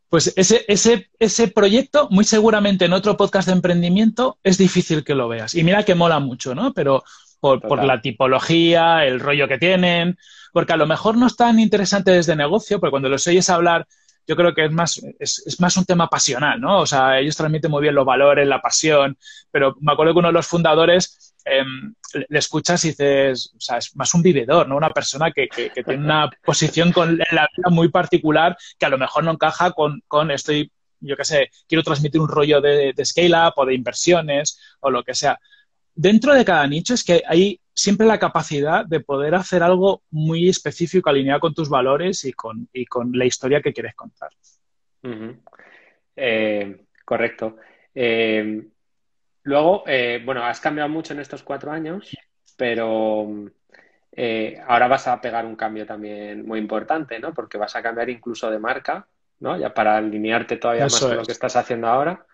Pues 0.08 0.34
ese, 0.38 0.64
ese, 0.68 1.10
ese 1.20 1.48
proyecto, 1.50 2.08
muy 2.10 2.24
seguramente 2.24 2.86
en 2.86 2.94
otro 2.94 3.18
podcast 3.18 3.48
de 3.48 3.54
emprendimiento, 3.54 4.38
es 4.44 4.58
difícil 4.58 5.04
que 5.04 5.16
lo 5.16 5.28
veas. 5.28 5.56
Y 5.56 5.64
mira 5.64 5.84
que 5.84 5.96
mola 5.96 6.20
mucho, 6.20 6.56
¿no? 6.56 6.74
Pero 6.74 7.04
por, 7.39 7.84
la 7.84 8.01
tipología, 8.01 9.06
el 9.06 9.20
rollo 9.20 9.48
que 9.48 9.58
tienen, 9.58 10.17
porque 10.54 10.74
a 10.74 10.78
lo 10.78 10.88
mejor 10.88 11.17
no 11.17 11.28
es 11.28 11.36
tan 11.36 11.60
interesante 11.60 12.12
desde 12.12 12.36
negocio, 12.36 12.80
porque 12.80 12.91
cuando 12.91 13.10
los 13.10 13.28
oyes 13.28 13.50
hablar, 13.50 13.86
yo 14.28 14.36
creo 14.36 14.54
que 14.54 14.65
es 14.65 14.71
más, 14.71 15.02
es, 15.19 15.58
más 15.60 15.78
un 15.78 15.86
tema 15.86 16.08
pasional, 16.08 16.60
¿no? 16.60 16.80
O 16.80 16.86
sea, 16.86 17.19
ellos 17.19 17.36
transmiten 17.36 17.71
muy 17.71 17.82
bien 17.82 17.95
los 17.95 18.06
valores, 18.06 18.48
la 18.48 18.62
pasión, 18.62 19.17
pero 19.52 19.76
me 19.82 19.93
acuerdo 19.93 20.13
que 20.13 20.19
uno 20.19 20.30
de 20.30 20.34
los 20.34 20.48
fundadores 20.48 21.36
em, 21.45 21.93
le 22.13 22.39
escuchas 22.39 22.84
y 22.86 22.89
dices, 22.89 23.54
o 23.56 23.60
sea, 23.60 23.78
es 23.78 23.95
más 23.95 24.13
un 24.13 24.24
vividor, 24.24 24.67
¿no? 24.67 24.78
Una 24.78 24.89
persona 24.89 25.32
que, 25.32 25.48
tiene 25.48 26.04
una 26.04 26.30
posición 26.43 26.91
con 26.91 27.17
la 27.17 27.48
vida 27.56 27.69
muy 27.69 27.89
particular 27.89 28.58
que 28.80 28.86
a 28.86 28.89
lo 28.89 28.98
mejor 28.98 29.24
no 29.24 29.32
encaja 29.32 29.71
con, 29.71 30.02
con 30.08 30.32
estoy, 30.32 30.71
yo 31.00 31.15
qué 31.15 31.26
sé, 31.26 31.52
quiero 31.67 31.84
transmitir 31.84 32.19
un 32.19 32.30
rollo 32.30 32.62
de, 32.62 32.93
de 32.95 33.06
scale-up 33.06 33.54
o 33.58 33.65
de 33.65 33.76
inversiones 33.76 34.60
o 34.80 34.89
lo 34.89 35.04
que 35.04 35.13
sea 35.13 35.39
dentro 35.95 36.34
de 36.34 36.45
cada 36.45 36.67
nicho 36.67 36.93
es 36.93 37.03
que 37.03 37.23
hay 37.27 37.60
siempre 37.73 38.08
la 38.08 38.19
capacidad 38.19 38.86
de 38.86 38.99
poder 38.99 39.36
hacer 39.36 39.63
algo 39.63 40.03
muy 40.12 40.47
específico, 40.49 41.10
alineado 41.10 41.41
con 41.41 41.53
tus 41.53 41.69
valores 41.69 42.23
y 42.25 42.34
con, 42.34 42.69
y 42.71 42.86
con 42.86 43.12
la 43.13 43.25
historia 43.25 43.62
que 43.62 43.73
quieres 43.73 43.95
contar. 43.95 44.29
Eh, 46.15 46.86
correcto. 47.03 47.58
Eh, 47.93 48.63
luego, 49.43 49.84
eh, 49.88 50.21
bueno, 50.23 50.43
has 50.43 50.60
cambiado 50.60 50.89
mucho 50.89 51.13
en 51.13 51.19
estos 51.19 51.43
cuatro 51.43 51.71
años, 51.71 52.15
pero 52.58 53.51
ahora 54.67 54.88
vas 54.88 55.08
a 55.08 55.19
pegar 55.19 55.45
un 55.45 55.58
cambio 55.58 55.86
también 55.86 56.45
muy 56.45 56.60
importante, 56.60 57.19
¿no? 57.19 57.34
Porque 57.34 57.58
vas 57.58 57.75
a 57.75 57.84
cambiar 57.84 58.10
incluso 58.10 58.49
de 58.49 58.60
marca, 58.60 59.05
¿no? 59.39 59.58
Ya 59.58 59.73
para 59.73 59.97
alinearte 59.97 60.55
todavía 60.55 60.86
más 60.86 60.99
con 60.99 61.17
lo 61.17 61.25
que 61.25 61.34
estás 61.34 61.58
haciendo 61.58 61.88
ahora. 61.88 62.25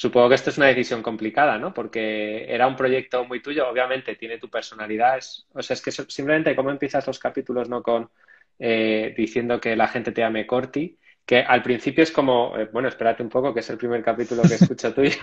Supongo 0.00 0.30
que 0.30 0.36
esto 0.36 0.48
es 0.48 0.56
una 0.56 0.68
decisión 0.68 1.02
complicada, 1.02 1.58
¿no? 1.58 1.74
Porque 1.74 2.46
era 2.48 2.66
un 2.66 2.74
proyecto 2.74 3.26
muy 3.26 3.42
tuyo, 3.42 3.68
obviamente 3.68 4.16
tiene 4.16 4.38
tu 4.38 4.48
personalidad. 4.48 5.20
o 5.52 5.62
sea, 5.62 5.74
es 5.74 5.82
que 5.82 5.90
simplemente 5.90 6.56
cómo 6.56 6.70
empiezas 6.70 7.06
los 7.06 7.18
capítulos, 7.18 7.68
¿no? 7.68 7.82
Con 7.82 8.10
eh, 8.58 9.12
diciendo 9.14 9.60
que 9.60 9.76
la 9.76 9.88
gente 9.88 10.12
te 10.12 10.22
llame 10.22 10.46
Corti, 10.46 10.98
que 11.26 11.40
al 11.40 11.62
principio 11.62 12.02
es 12.02 12.12
como, 12.12 12.56
eh, 12.56 12.70
bueno, 12.72 12.88
espérate 12.88 13.22
un 13.22 13.28
poco, 13.28 13.52
que 13.52 13.60
es 13.60 13.68
el 13.68 13.76
primer 13.76 14.02
capítulo 14.02 14.40
que 14.40 14.54
escucho 14.54 14.94
tuyo, 14.94 15.20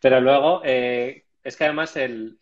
pero 0.00 0.18
luego 0.18 0.62
eh, 0.64 1.26
es 1.44 1.54
que 1.58 1.64
además 1.64 1.94
el, 1.98 2.38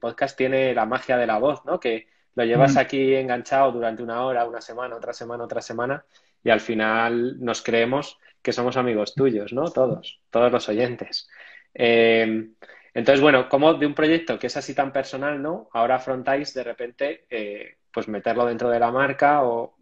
podcast 0.00 0.36
tiene 0.36 0.74
la 0.74 0.84
magia 0.84 1.16
de 1.16 1.28
la 1.28 1.38
voz, 1.38 1.64
¿no? 1.64 1.78
Que 1.78 2.08
lo 2.34 2.44
llevas 2.44 2.74
mm. 2.74 2.78
aquí 2.78 3.14
enganchado 3.14 3.70
durante 3.70 4.02
una 4.02 4.24
hora, 4.24 4.46
una 4.46 4.60
semana, 4.60 4.96
otra 4.96 5.12
semana, 5.12 5.44
otra 5.44 5.62
semana, 5.62 6.04
y 6.42 6.50
al 6.50 6.60
final 6.60 7.36
nos 7.38 7.62
creemos 7.62 8.18
que 8.42 8.52
somos 8.52 8.76
amigos 8.76 9.14
tuyos, 9.14 9.52
¿no? 9.52 9.70
Todos, 9.70 10.20
todos 10.30 10.50
los 10.50 10.68
oyentes. 10.68 11.28
Eh, 11.74 12.48
entonces, 12.94 13.20
bueno, 13.20 13.48
como 13.48 13.74
de 13.74 13.86
un 13.86 13.94
proyecto 13.94 14.38
que 14.38 14.48
es 14.48 14.56
así 14.56 14.74
tan 14.74 14.92
personal, 14.92 15.40
¿no? 15.40 15.68
Ahora 15.72 15.96
afrontáis 15.96 16.52
de 16.54 16.64
repente, 16.64 17.26
eh, 17.30 17.76
pues 17.92 18.08
meterlo 18.08 18.46
dentro 18.46 18.70
de 18.70 18.80
la 18.80 18.90
marca 18.90 19.44
o... 19.44 19.76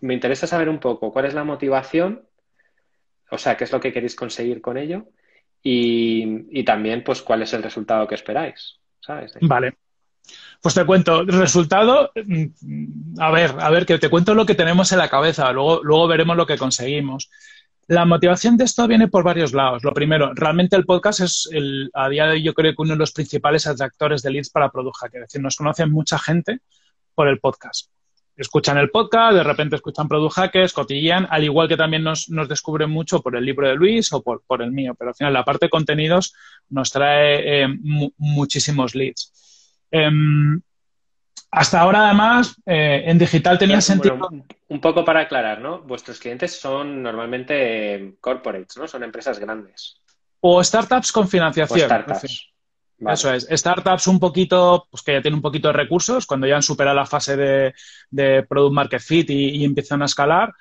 Me 0.00 0.14
interesa 0.14 0.46
saber 0.46 0.68
un 0.68 0.78
poco 0.78 1.12
cuál 1.12 1.26
es 1.26 1.34
la 1.34 1.44
motivación, 1.44 2.26
o 3.30 3.38
sea, 3.38 3.56
qué 3.56 3.64
es 3.64 3.72
lo 3.72 3.80
que 3.80 3.92
queréis 3.92 4.14
conseguir 4.14 4.60
con 4.60 4.78
ello 4.78 5.06
y, 5.62 6.62
también, 6.64 7.02
pues, 7.02 7.22
cuál 7.22 7.42
es 7.42 7.52
el 7.54 7.62
resultado 7.62 8.06
que 8.06 8.14
esperáis, 8.14 8.78
¿sabes? 9.00 9.32
Vale. 9.40 9.76
Pues 10.60 10.74
te 10.74 10.84
cuento, 10.86 11.24
resultado, 11.24 12.12
mm, 12.14 13.20
a 13.20 13.30
ver, 13.30 13.54
a 13.58 13.70
ver, 13.70 13.84
que 13.84 13.98
te 13.98 14.08
cuento 14.08 14.34
lo 14.34 14.46
que 14.46 14.54
tenemos 14.54 14.92
en 14.92 14.98
la 14.98 15.08
cabeza, 15.08 15.52
luego, 15.52 15.82
luego 15.82 16.08
veremos 16.08 16.36
lo 16.36 16.46
que 16.46 16.58
conseguimos. 16.58 17.30
La 17.86 18.06
motivación 18.06 18.56
de 18.56 18.64
esto 18.64 18.86
viene 18.88 19.08
por 19.08 19.24
varios 19.24 19.52
lados. 19.52 19.84
Lo 19.84 19.92
primero, 19.92 20.32
realmente 20.34 20.76
el 20.76 20.86
podcast 20.86 21.20
es 21.20 21.48
el, 21.52 21.90
a 21.92 22.08
día 22.08 22.26
de 22.26 22.32
hoy 22.32 22.42
yo 22.42 22.54
creo 22.54 22.72
que 22.72 22.82
uno 22.82 22.92
de 22.92 22.98
los 22.98 23.12
principales 23.12 23.66
atractores 23.66 24.22
de 24.22 24.30
leads 24.30 24.50
para 24.50 24.70
Product 24.70 24.96
Hacker. 25.00 25.22
Es 25.22 25.28
decir, 25.28 25.42
nos 25.42 25.56
conoce 25.56 25.84
mucha 25.86 26.18
gente 26.18 26.60
por 27.14 27.28
el 27.28 27.40
podcast. 27.40 27.90
Escuchan 28.36 28.78
el 28.78 28.90
podcast, 28.90 29.36
de 29.36 29.44
repente 29.44 29.76
escuchan 29.76 30.08
Product 30.08 30.34
Hackers, 30.34 30.74
al 31.28 31.44
igual 31.44 31.68
que 31.68 31.76
también 31.76 32.02
nos, 32.02 32.28
nos 32.30 32.48
descubren 32.48 32.90
mucho 32.90 33.20
por 33.20 33.36
el 33.36 33.44
libro 33.44 33.68
de 33.68 33.74
Luis 33.74 34.12
o 34.12 34.22
por, 34.22 34.42
por, 34.46 34.62
el 34.62 34.72
mío. 34.72 34.94
Pero 34.98 35.10
al 35.10 35.14
final 35.14 35.32
la 35.32 35.44
parte 35.44 35.66
de 35.66 35.70
contenidos 35.70 36.34
nos 36.70 36.90
trae 36.90 37.64
eh, 37.64 37.68
muchísimos 38.16 38.94
leads. 38.94 39.32
Em, 39.90 40.60
hasta 41.54 41.80
ahora, 41.80 42.06
además, 42.06 42.60
eh, 42.66 43.04
en 43.06 43.16
digital 43.16 43.58
tenía 43.58 43.80
sentido. 43.80 44.18
un 44.68 44.80
poco 44.80 45.04
para 45.04 45.20
aclarar, 45.20 45.60
¿no? 45.60 45.82
Vuestros 45.82 46.18
clientes 46.18 46.58
son 46.58 47.00
normalmente 47.00 47.94
eh, 47.94 48.14
corporates, 48.20 48.76
¿no? 48.76 48.88
Son 48.88 49.04
empresas 49.04 49.38
grandes. 49.38 50.00
O 50.40 50.62
startups 50.62 51.12
con 51.12 51.28
financiación. 51.28 51.80
O 51.80 51.84
startups. 51.84 52.50
Eso 52.98 53.32
es. 53.32 53.46
Startups 53.50 54.06
un 54.08 54.18
poquito, 54.18 54.88
pues 54.90 55.02
que 55.04 55.12
ya 55.12 55.22
tienen 55.22 55.36
un 55.36 55.42
poquito 55.42 55.68
de 55.68 55.74
recursos, 55.74 56.26
cuando 56.26 56.48
ya 56.48 56.56
han 56.56 56.62
superado 56.62 56.96
la 56.96 57.06
fase 57.06 57.36
de, 57.36 58.42
Product 58.48 58.74
Market 58.74 59.00
Fit 59.00 59.30
y, 59.30 59.64
empiezan 59.64 60.02
a 60.02 60.06
escalar. 60.06 60.52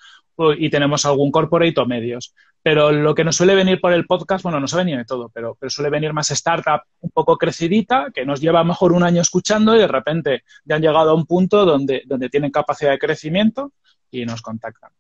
Y 0.58 0.70
tenemos 0.70 1.06
algún 1.06 1.32
corporate 1.32 1.80
o 1.80 1.86
medios. 1.86 2.34
Pero 2.62 2.92
lo 2.92 3.14
que 3.14 3.24
nos 3.24 3.36
suele 3.36 3.56
venir 3.56 3.82
por 3.82 3.92
el 3.94 4.06
podcast, 4.06 4.44
bueno, 4.44 4.60
no 4.60 4.68
suele 4.68 4.86
venir 4.86 5.00
de 5.00 5.06
todo, 5.06 5.30
pero, 5.30 5.56
pero 5.60 5.70
suele 5.70 5.90
venir 5.90 6.14
más 6.14 6.32
startup 6.32 6.82
un 7.02 7.10
poco 7.12 7.38
crecidita, 7.38 8.08
que 8.14 8.26
nos 8.26 8.40
lleva 8.40 8.64
mejor 8.64 8.94
un 8.94 9.04
año 9.04 9.22
escuchando 9.22 9.76
y 9.76 9.80
de 9.80 9.88
repente 9.88 10.44
ya 10.64 10.76
han 10.76 10.82
llegado 10.82 11.12
a 11.12 11.14
un 11.14 11.26
punto 11.26 11.66
donde, 11.66 12.04
donde 12.06 12.30
tienen 12.30 12.52
capacidad 12.52 12.92
de 12.92 13.00
crecimiento 13.00 13.74
y 14.10 14.26
nos 14.26 14.42
contactan. 14.42 14.92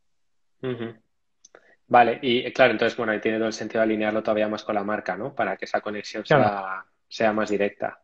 Vale, 1.87 2.19
y 2.21 2.51
claro, 2.51 2.71
entonces, 2.71 2.97
bueno, 2.97 3.11
ahí 3.11 3.21
tiene 3.21 3.37
todo 3.37 3.47
el 3.47 3.53
sentido 3.53 3.81
alinearlo 3.81 4.23
todavía 4.23 4.47
más 4.47 4.63
con 4.63 4.75
la 4.75 4.83
marca, 4.83 5.15
¿no? 5.15 5.33
Para 5.33 5.57
que 5.57 5.65
esa 5.65 5.81
conexión 5.81 6.25
sea, 6.25 6.85
sea 7.07 7.33
más 7.33 7.49
directa. 7.49 7.99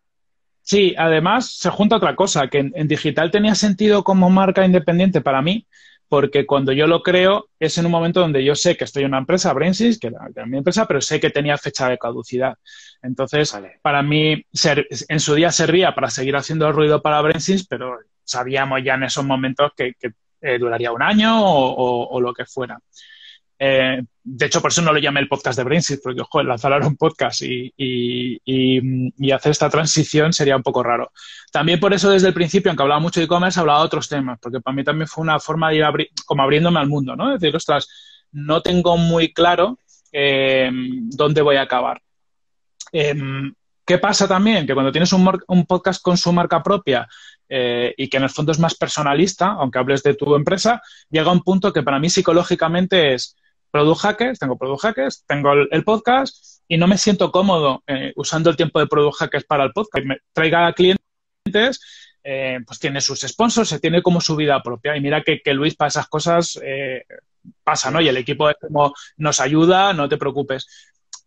Sí, 0.61 0.93
además 0.97 1.51
se 1.57 1.69
junta 1.69 1.95
otra 1.95 2.15
cosa, 2.15 2.47
que 2.47 2.59
en, 2.59 2.87
digital 2.87 3.31
tenía 3.31 3.55
sentido 3.55 4.03
como 4.03 4.29
marca 4.29 4.63
independiente 4.63 5.21
para 5.21 5.41
mí, 5.41 5.65
porque 6.09 6.45
cuando 6.45 6.71
yo 6.71 6.87
lo 6.87 7.03
creo 7.03 7.49
es 7.59 7.77
en 7.77 7.85
un 7.85 7.91
momento 7.91 8.19
donde 8.19 8.43
yo 8.43 8.55
sé 8.55 8.75
que 8.75 8.83
estoy 8.83 9.03
en 9.03 9.09
una 9.09 9.19
empresa, 9.19 9.53
Brainsys, 9.53 9.99
que 9.99 10.07
era, 10.07 10.45
mi 10.47 10.57
empresa, 10.57 10.87
pero 10.87 10.99
sé 10.99 11.19
que 11.19 11.29
tenía 11.29 11.57
fecha 11.57 11.87
de 11.87 11.97
caducidad. 11.97 12.55
Entonces, 13.01 13.55
para 13.81 14.01
mí, 14.01 14.43
en 15.07 15.19
su 15.19 15.35
día 15.35 15.51
servía 15.51 15.93
para 15.93 16.09
seguir 16.09 16.35
haciendo 16.35 16.71
ruido 16.71 17.01
para 17.01 17.21
Brainsys, 17.21 17.67
pero 17.67 17.99
sabíamos 18.23 18.83
ya 18.83 18.95
en 18.95 19.03
esos 19.03 19.23
momentos 19.23 19.71
que, 19.77 19.93
eh, 20.41 20.57
duraría 20.57 20.91
un 20.91 21.03
año 21.03 21.39
o 21.41 22.19
lo 22.19 22.33
que 22.33 22.45
fuera. 22.45 22.79
Eh, 23.61 24.01
de 24.23 24.45
hecho, 24.45 24.61
por 24.61 24.71
eso 24.71 24.81
no 24.81 24.93
lo 24.93 24.99
llamé 24.99 25.19
el 25.19 25.27
podcast 25.27 25.57
de 25.57 25.65
Brainsys, 25.65 25.99
porque, 26.01 26.21
ojo, 26.21 26.41
lanzar 26.41 26.71
ahora 26.71 26.87
un 26.87 26.95
podcast 26.95 27.41
y, 27.41 27.73
y, 27.75 29.31
hacer 29.31 29.51
esta 29.51 29.69
transición 29.69 30.31
sería 30.31 30.55
un 30.55 30.63
poco 30.63 30.81
raro. 30.81 31.11
También 31.51 31.79
por 31.79 31.93
eso, 31.93 32.09
desde 32.09 32.29
el 32.29 32.33
principio, 32.33 32.71
aunque 32.71 32.83
hablaba 32.83 33.01
mucho 33.01 33.19
de 33.19 33.25
e-commerce, 33.25 33.59
hablaba 33.59 33.79
de 33.79 33.85
otros 33.85 34.07
temas, 34.07 34.39
porque 34.41 34.61
para 34.61 34.75
mí 34.75 34.83
también 34.83 35.07
fue 35.07 35.23
una 35.23 35.39
forma 35.39 35.69
de 35.69 35.77
ir 35.77 35.85
como 36.25 36.43
abriéndome 36.43 36.79
al 36.79 36.87
mundo, 36.87 37.15
¿no? 37.15 37.33
Es 37.33 37.41
decir, 37.41 37.55
ostras, 37.55 37.87
no 38.31 38.61
tengo 38.61 38.97
muy 38.97 39.33
claro 39.33 39.77
eh, 40.11 40.71
dónde 40.71 41.41
voy 41.41 41.57
a 41.57 41.63
acabar. 41.63 42.01
Em, 42.91 43.53
¿Qué 43.85 43.97
pasa 43.97 44.27
también? 44.27 44.67
Que 44.67 44.75
cuando 44.75 44.91
tienes 44.91 45.11
un, 45.13 45.65
podcast 45.67 46.01
con 46.03 46.15
su 46.15 46.31
marca 46.31 46.61
propia 46.61 47.07
eh, 47.47 47.91
y 47.97 48.07
que 48.07 48.17
en 48.17 48.23
el 48.23 48.29
fondo 48.29 48.51
es 48.51 48.59
más 48.59 48.75
personalista, 48.75 49.53
aunque 49.53 49.79
hables 49.79 50.03
de 50.03 50.13
tu 50.13 50.35
empresa, 50.35 50.79
llega 51.09 51.31
un 51.31 51.41
punto 51.41 51.73
que 51.73 51.81
para 51.81 51.97
mí 51.97 52.07
psicológicamente 52.07 53.15
es 53.15 53.35
Product 53.71 54.01
Hackers, 54.01 54.39
tengo 54.39 54.57
Product 54.57 54.81
Hackers, 54.81 55.23
tengo 55.27 55.53
el, 55.53 55.83
podcast 55.83 56.61
y 56.67 56.77
no 56.77 56.87
me 56.87 56.97
siento 56.97 57.31
cómodo 57.31 57.83
eh, 57.87 58.13
usando 58.15 58.49
el 58.49 58.55
tiempo 58.55 58.79
de 58.79 58.87
Product 58.87 59.17
Hackers 59.17 59.45
para 59.45 59.63
el 59.63 59.71
podcast. 59.71 60.05
Me 60.05 60.17
traiga 60.33 60.73
clientes, 60.73 61.79
eh, 62.23 62.59
pues 62.65 62.79
tiene 62.79 63.01
sus 63.01 63.21
sponsors, 63.21 63.69
se 63.69 63.79
tiene 63.79 64.01
como 64.01 64.21
su 64.21 64.35
vida 64.35 64.61
propia. 64.61 64.95
Y 64.95 65.01
mira 65.01 65.23
que, 65.23 65.41
Luis 65.53 65.75
para 65.75 65.89
esas 65.89 66.07
cosas 66.07 66.59
eh, 66.63 67.03
pasa, 67.63 67.91
¿no? 67.91 68.01
Y 68.01 68.07
el 68.07 68.17
equipo 68.17 68.49
es 68.49 68.55
como 68.59 68.93
nos 69.17 69.39
ayuda, 69.39 69.93
no 69.93 70.09
te 70.09 70.17
preocupes. 70.17 70.67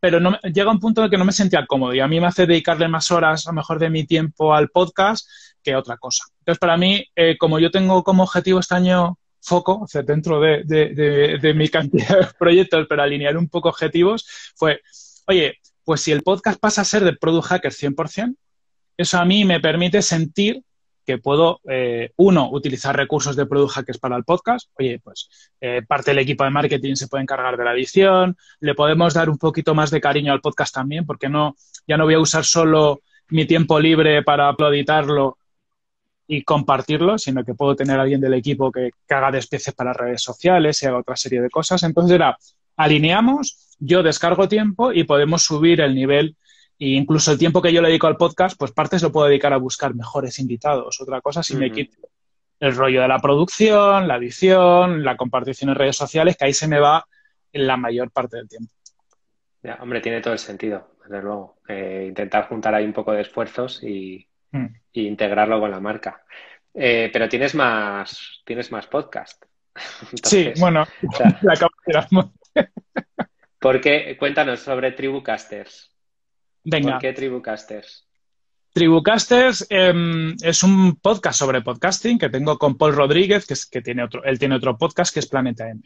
Pero 0.00 0.18
no, 0.18 0.36
llega 0.40 0.70
un 0.70 0.80
punto 0.80 1.00
en 1.00 1.04
el 1.04 1.10
que 1.10 1.18
no 1.18 1.24
me 1.24 1.32
sentía 1.32 1.64
cómodo 1.64 1.94
y 1.94 2.00
a 2.00 2.08
mí 2.08 2.20
me 2.20 2.26
hace 2.26 2.46
dedicarle 2.46 2.88
más 2.88 3.12
horas, 3.12 3.46
a 3.46 3.50
lo 3.50 3.54
mejor, 3.54 3.78
de 3.78 3.88
mi 3.88 4.04
tiempo 4.04 4.52
al 4.52 4.68
podcast 4.68 5.28
que 5.62 5.76
otra 5.76 5.96
cosa. 5.96 6.24
Entonces, 6.40 6.58
para 6.58 6.76
mí, 6.76 7.06
como 7.38 7.60
yo 7.60 7.70
tengo 7.70 8.02
como 8.02 8.24
objetivo 8.24 8.58
este 8.58 8.74
año 8.74 9.16
foco, 9.42 9.86
dentro 10.06 10.40
de, 10.40 11.52
mi 11.54 11.68
cantidad 11.68 12.20
de 12.20 12.28
proyectos, 12.38 12.86
pero 12.88 13.02
alinear 13.02 13.36
un 13.36 13.48
poco 13.48 13.68
objetivos, 13.68 14.26
fue, 14.54 14.80
oye, 15.26 15.58
pues 15.84 16.00
si 16.00 16.12
el 16.12 16.22
podcast 16.22 16.60
pasa 16.60 16.82
a 16.82 16.84
ser 16.84 17.04
de 17.04 17.14
Product 17.14 17.46
Hacker 17.46 17.72
100%, 17.72 18.36
eso 18.96 19.18
a 19.18 19.24
mí 19.24 19.44
me 19.44 19.60
permite 19.60 20.00
sentir 20.00 20.62
que 21.04 21.18
puedo, 21.18 21.60
eh, 21.68 22.12
uno, 22.16 22.48
utilizar 22.52 22.96
recursos 22.96 23.34
de 23.34 23.46
Product 23.46 23.72
Hackers 23.72 23.98
para 23.98 24.16
el 24.16 24.22
podcast. 24.22 24.70
Oye, 24.78 25.00
pues 25.02 25.28
eh, 25.60 25.82
parte 25.86 26.12
del 26.12 26.20
equipo 26.20 26.44
de 26.44 26.50
marketing 26.50 26.94
se 26.94 27.08
puede 27.08 27.22
encargar 27.22 27.56
de 27.56 27.64
la 27.64 27.72
edición, 27.74 28.36
le 28.60 28.74
podemos 28.76 29.12
dar 29.12 29.28
un 29.28 29.38
poquito 29.38 29.74
más 29.74 29.90
de 29.90 30.00
cariño 30.00 30.32
al 30.32 30.40
podcast 30.40 30.72
también, 30.72 31.04
porque 31.04 31.28
no, 31.28 31.56
ya 31.88 31.96
no 31.96 32.04
voy 32.04 32.14
a 32.14 32.20
usar 32.20 32.44
solo 32.44 33.00
mi 33.30 33.46
tiempo 33.46 33.80
libre 33.80 34.22
para 34.22 34.54
editarlo 34.70 35.38
y 36.26 36.42
compartirlo, 36.44 37.18
sino 37.18 37.44
que 37.44 37.54
puedo 37.54 37.76
tener 37.76 37.98
a 37.98 38.02
alguien 38.02 38.20
del 38.20 38.34
equipo 38.34 38.70
que, 38.70 38.90
haga 39.10 39.30
despeces 39.30 39.74
para 39.74 39.92
redes 39.92 40.22
sociales 40.22 40.82
y 40.82 40.86
haga 40.86 40.98
otra 40.98 41.16
serie 41.16 41.40
de 41.40 41.50
cosas. 41.50 41.82
Entonces 41.82 42.14
era, 42.14 42.36
alineamos, 42.76 43.76
yo 43.78 44.02
descargo 44.02 44.48
tiempo 44.48 44.92
y 44.92 45.04
podemos 45.04 45.42
subir 45.42 45.80
el 45.80 45.94
nivel 45.94 46.36
e 46.78 46.88
incluso 46.90 47.32
el 47.32 47.38
tiempo 47.38 47.60
que 47.60 47.72
yo 47.72 47.82
le 47.82 47.88
dedico 47.88 48.06
al 48.06 48.16
podcast, 48.16 48.58
pues 48.58 48.72
partes 48.72 49.02
lo 49.02 49.12
puedo 49.12 49.26
dedicar 49.26 49.52
a 49.52 49.58
buscar 49.58 49.94
mejores 49.94 50.38
invitados. 50.38 51.00
Otra 51.00 51.20
cosa, 51.20 51.42
si 51.42 51.56
me 51.56 51.70
quito 51.70 51.98
el 52.60 52.76
rollo 52.76 53.02
de 53.02 53.08
la 53.08 53.18
producción, 53.18 54.06
la 54.06 54.16
edición, 54.16 55.02
la 55.04 55.16
compartición 55.16 55.70
en 55.70 55.76
redes 55.76 55.96
sociales, 55.96 56.36
que 56.36 56.44
ahí 56.44 56.54
se 56.54 56.68
me 56.68 56.78
va 56.78 57.04
la 57.52 57.76
mayor 57.76 58.10
parte 58.12 58.36
del 58.36 58.48
tiempo. 58.48 58.72
Ya, 59.62 59.78
hombre, 59.80 60.00
tiene 60.00 60.20
todo 60.20 60.32
el 60.32 60.38
sentido, 60.38 60.88
desde 61.02 61.22
luego. 61.22 61.56
Eh, 61.68 62.06
intentar 62.08 62.48
juntar 62.48 62.74
ahí 62.74 62.84
un 62.84 62.92
poco 62.92 63.12
de 63.12 63.22
esfuerzos 63.22 63.82
y, 63.82 64.28
Mm. 64.52 64.66
e 64.92 65.00
integrarlo 65.02 65.58
con 65.60 65.70
la 65.70 65.80
marca. 65.80 66.24
Eh, 66.74 67.10
pero 67.12 67.28
tienes 67.28 67.54
más, 67.54 68.42
tienes 68.44 68.70
más 68.70 68.86
podcast. 68.86 69.44
sí, 70.22 70.52
bueno, 70.58 70.86
la 71.42 72.08
¿Por 73.58 73.80
qué? 73.80 74.16
Cuéntanos 74.18 74.60
sobre 74.60 74.92
Tribucasters. 74.92 75.90
Venga. 76.64 76.92
¿Por 76.92 77.00
qué 77.00 77.12
Tribucasters? 77.12 78.06
Tribucasters 78.72 79.66
em, 79.68 80.34
es 80.42 80.62
un 80.62 80.96
podcast 80.96 81.38
sobre 81.38 81.60
podcasting 81.60 82.18
que 82.18 82.30
tengo 82.30 82.58
con 82.58 82.78
Paul 82.78 82.94
Rodríguez, 82.94 83.46
que, 83.46 83.52
es, 83.54 83.66
que 83.66 83.82
tiene 83.82 84.02
otro, 84.02 84.24
él 84.24 84.38
tiene 84.38 84.54
otro 84.54 84.78
podcast 84.78 85.12
que 85.12 85.20
es 85.20 85.26
Planeta 85.26 85.68
M. 85.68 85.82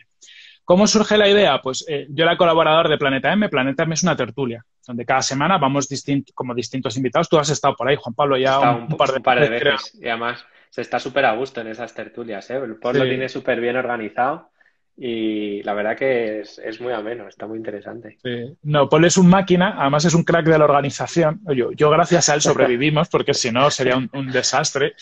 ¿Cómo 0.67 0.89
surge 0.89 1.17
la 1.17 1.29
idea? 1.29 1.63
Pues 1.63 1.85
eh, 1.87 2.09
yo 2.11 2.25
era 2.25 2.37
colaborador 2.37 2.89
de 2.89 2.99
Planeta 2.99 3.33
M. 3.33 3.49
Planeta 3.49 3.85
M 3.85 3.95
es 3.95 4.03
una 4.03 4.17
tertulia, 4.17 4.67
donde 4.85 5.07
cada 5.07 5.23
semana 5.23 5.59
vamos 5.59 5.89
como 6.35 6.57
distintos 6.57 6.97
invitados. 6.97 7.29
Tú 7.29 7.39
has 7.39 7.51
estado 7.51 7.77
por 7.77 7.89
ahí, 7.89 7.95
Juan 7.95 8.17
Pablo, 8.17 8.37
ya 8.37 8.59
un, 8.73 8.89
par 8.89 9.13
de, 9.13 9.49
veces. 9.49 9.97
Y 10.03 10.09
además 10.09 10.45
se 10.71 10.81
está 10.81 10.99
súper 10.99 11.25
a 11.25 11.37
gusto 11.37 11.61
en 11.61 11.69
esas 11.69 11.95
tertulias. 11.95 12.51
¿eh? 12.51 12.57
El 12.57 12.75
Paul 12.79 12.99
lo 12.99 13.05
tiene 13.05 13.29
súper 13.29 13.61
bien 13.61 13.77
organizado 13.77 14.51
y 14.97 15.63
la 15.63 15.73
verdad 15.73 15.97
que 15.97 16.41
es, 16.41 16.81
muy 16.81 16.93
ameno, 16.93 17.29
está 17.29 17.47
muy 17.47 17.59
interesante. 17.59 18.19
No, 18.65 18.89
Paul 18.89 19.05
es 19.05 19.17
un 19.17 19.29
máquina, 19.29 19.77
además 19.79 20.05
es 20.07 20.15
un 20.15 20.25
crack 20.25 20.47
de 20.47 20.59
la 20.59 20.65
organización. 20.65 21.43
Yo, 21.55 21.71
yo 21.71 21.91
gracias 21.91 22.29
a 22.29 22.35
él 22.35 22.41
sobrevivimos, 22.41 23.09
porque 23.09 23.35
si 23.35 23.53
no 23.53 23.71
sería 23.71 23.97
un, 23.97 24.11
un 24.13 24.33
desastre. 24.33 24.95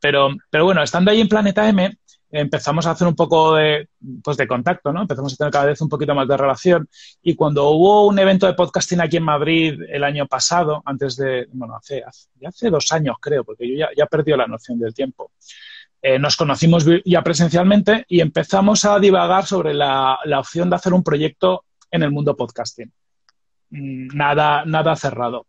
Pero, 0.00 0.30
pero 0.48 0.64
bueno, 0.64 0.82
estando 0.82 1.10
ahí 1.10 1.20
en 1.20 1.28
Planeta 1.28 1.68
M, 1.68 1.98
empezamos 2.30 2.86
a 2.86 2.92
hacer 2.92 3.06
un 3.06 3.14
poco 3.14 3.54
de, 3.54 3.88
pues 4.22 4.36
de 4.36 4.46
contacto, 4.46 4.92
¿no? 4.92 5.02
Empezamos 5.02 5.32
a 5.32 5.36
tener 5.36 5.52
cada 5.52 5.66
vez 5.66 5.80
un 5.80 5.88
poquito 5.88 6.14
más 6.14 6.28
de 6.28 6.36
relación. 6.36 6.88
Y 7.22 7.34
cuando 7.34 7.70
hubo 7.70 8.06
un 8.06 8.18
evento 8.18 8.46
de 8.46 8.54
podcasting 8.54 9.00
aquí 9.00 9.16
en 9.16 9.24
Madrid 9.24 9.80
el 9.88 10.04
año 10.04 10.26
pasado, 10.26 10.82
antes 10.84 11.16
de, 11.16 11.48
bueno, 11.52 11.76
hace, 11.76 12.02
ya 12.40 12.48
hace 12.48 12.70
dos 12.70 12.92
años 12.92 13.16
creo, 13.20 13.44
porque 13.44 13.68
yo 13.68 13.76
ya, 13.76 13.88
ya 13.96 14.06
perdido 14.06 14.36
la 14.36 14.46
noción 14.46 14.78
del 14.78 14.94
tiempo, 14.94 15.32
eh, 16.00 16.18
nos 16.18 16.36
conocimos 16.36 16.84
ya 17.04 17.22
presencialmente 17.22 18.04
y 18.08 18.20
empezamos 18.20 18.84
a 18.84 18.98
divagar 19.00 19.46
sobre 19.46 19.74
la, 19.74 20.18
la 20.24 20.38
opción 20.38 20.70
de 20.70 20.76
hacer 20.76 20.92
un 20.92 21.02
proyecto 21.02 21.64
en 21.90 22.02
el 22.02 22.10
mundo 22.10 22.36
podcasting. 22.36 22.92
Mm, 23.70 24.16
nada, 24.16 24.64
nada 24.64 24.94
cerrado. 24.96 25.46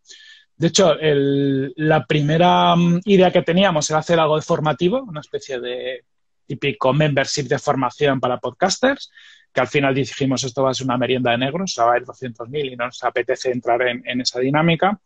De 0.56 0.66
hecho, 0.66 0.98
el, 0.98 1.72
la 1.76 2.04
primera 2.04 2.74
mm, 2.76 3.00
idea 3.06 3.30
que 3.30 3.42
teníamos 3.42 3.88
era 3.90 4.00
hacer 4.00 4.18
algo 4.18 4.36
de 4.36 4.42
formativo, 4.42 5.02
una 5.02 5.20
especie 5.20 5.60
de 5.60 6.04
típico 6.50 6.92
membership 6.92 7.44
de 7.44 7.60
formación 7.60 8.18
para 8.18 8.38
podcasters, 8.38 9.08
que 9.52 9.60
al 9.60 9.68
final 9.68 9.94
dijimos 9.94 10.42
esto 10.42 10.64
va 10.64 10.70
a 10.70 10.74
ser 10.74 10.84
una 10.84 10.98
merienda 10.98 11.30
de 11.30 11.38
negros, 11.38 11.76
va 11.78 11.84
a 11.84 11.88
haber 11.90 12.04
200.000 12.04 12.72
y 12.72 12.76
nos 12.76 13.04
apetece 13.04 13.52
entrar 13.52 13.80
en, 13.82 14.20
esa 14.20 14.40
dinámica. 14.40 15.00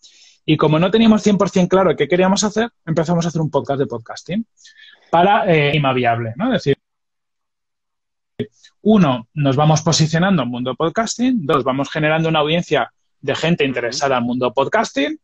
Y 0.46 0.56
como 0.56 0.78
no 0.78 0.90
teníamos 0.90 1.26
100% 1.26 1.68
claro 1.68 1.94
qué 1.96 2.08
queríamos 2.08 2.44
hacer, 2.44 2.70
empezamos 2.86 3.26
a 3.26 3.28
hacer 3.28 3.42
un 3.42 3.50
podcast 3.50 3.78
de 3.78 3.86
podcasting 3.86 4.46
para 5.10 5.44
eh, 5.46 5.78
Viable, 5.94 6.32
¿no? 6.36 6.46
Es 6.54 6.64
decir, 6.64 6.78
uno, 8.80 9.28
nos 9.34 9.56
vamos 9.56 9.82
posicionando 9.82 10.44
en 10.44 10.48
mundo 10.48 10.74
podcasting, 10.74 11.44
dos, 11.44 11.62
vamos 11.62 11.90
generando 11.90 12.30
una 12.30 12.38
audiencia 12.38 12.90
de 13.20 13.34
gente 13.34 13.64
interesada 13.64 14.16
en 14.16 14.24
mundo 14.24 14.52
podcasting 14.54 15.18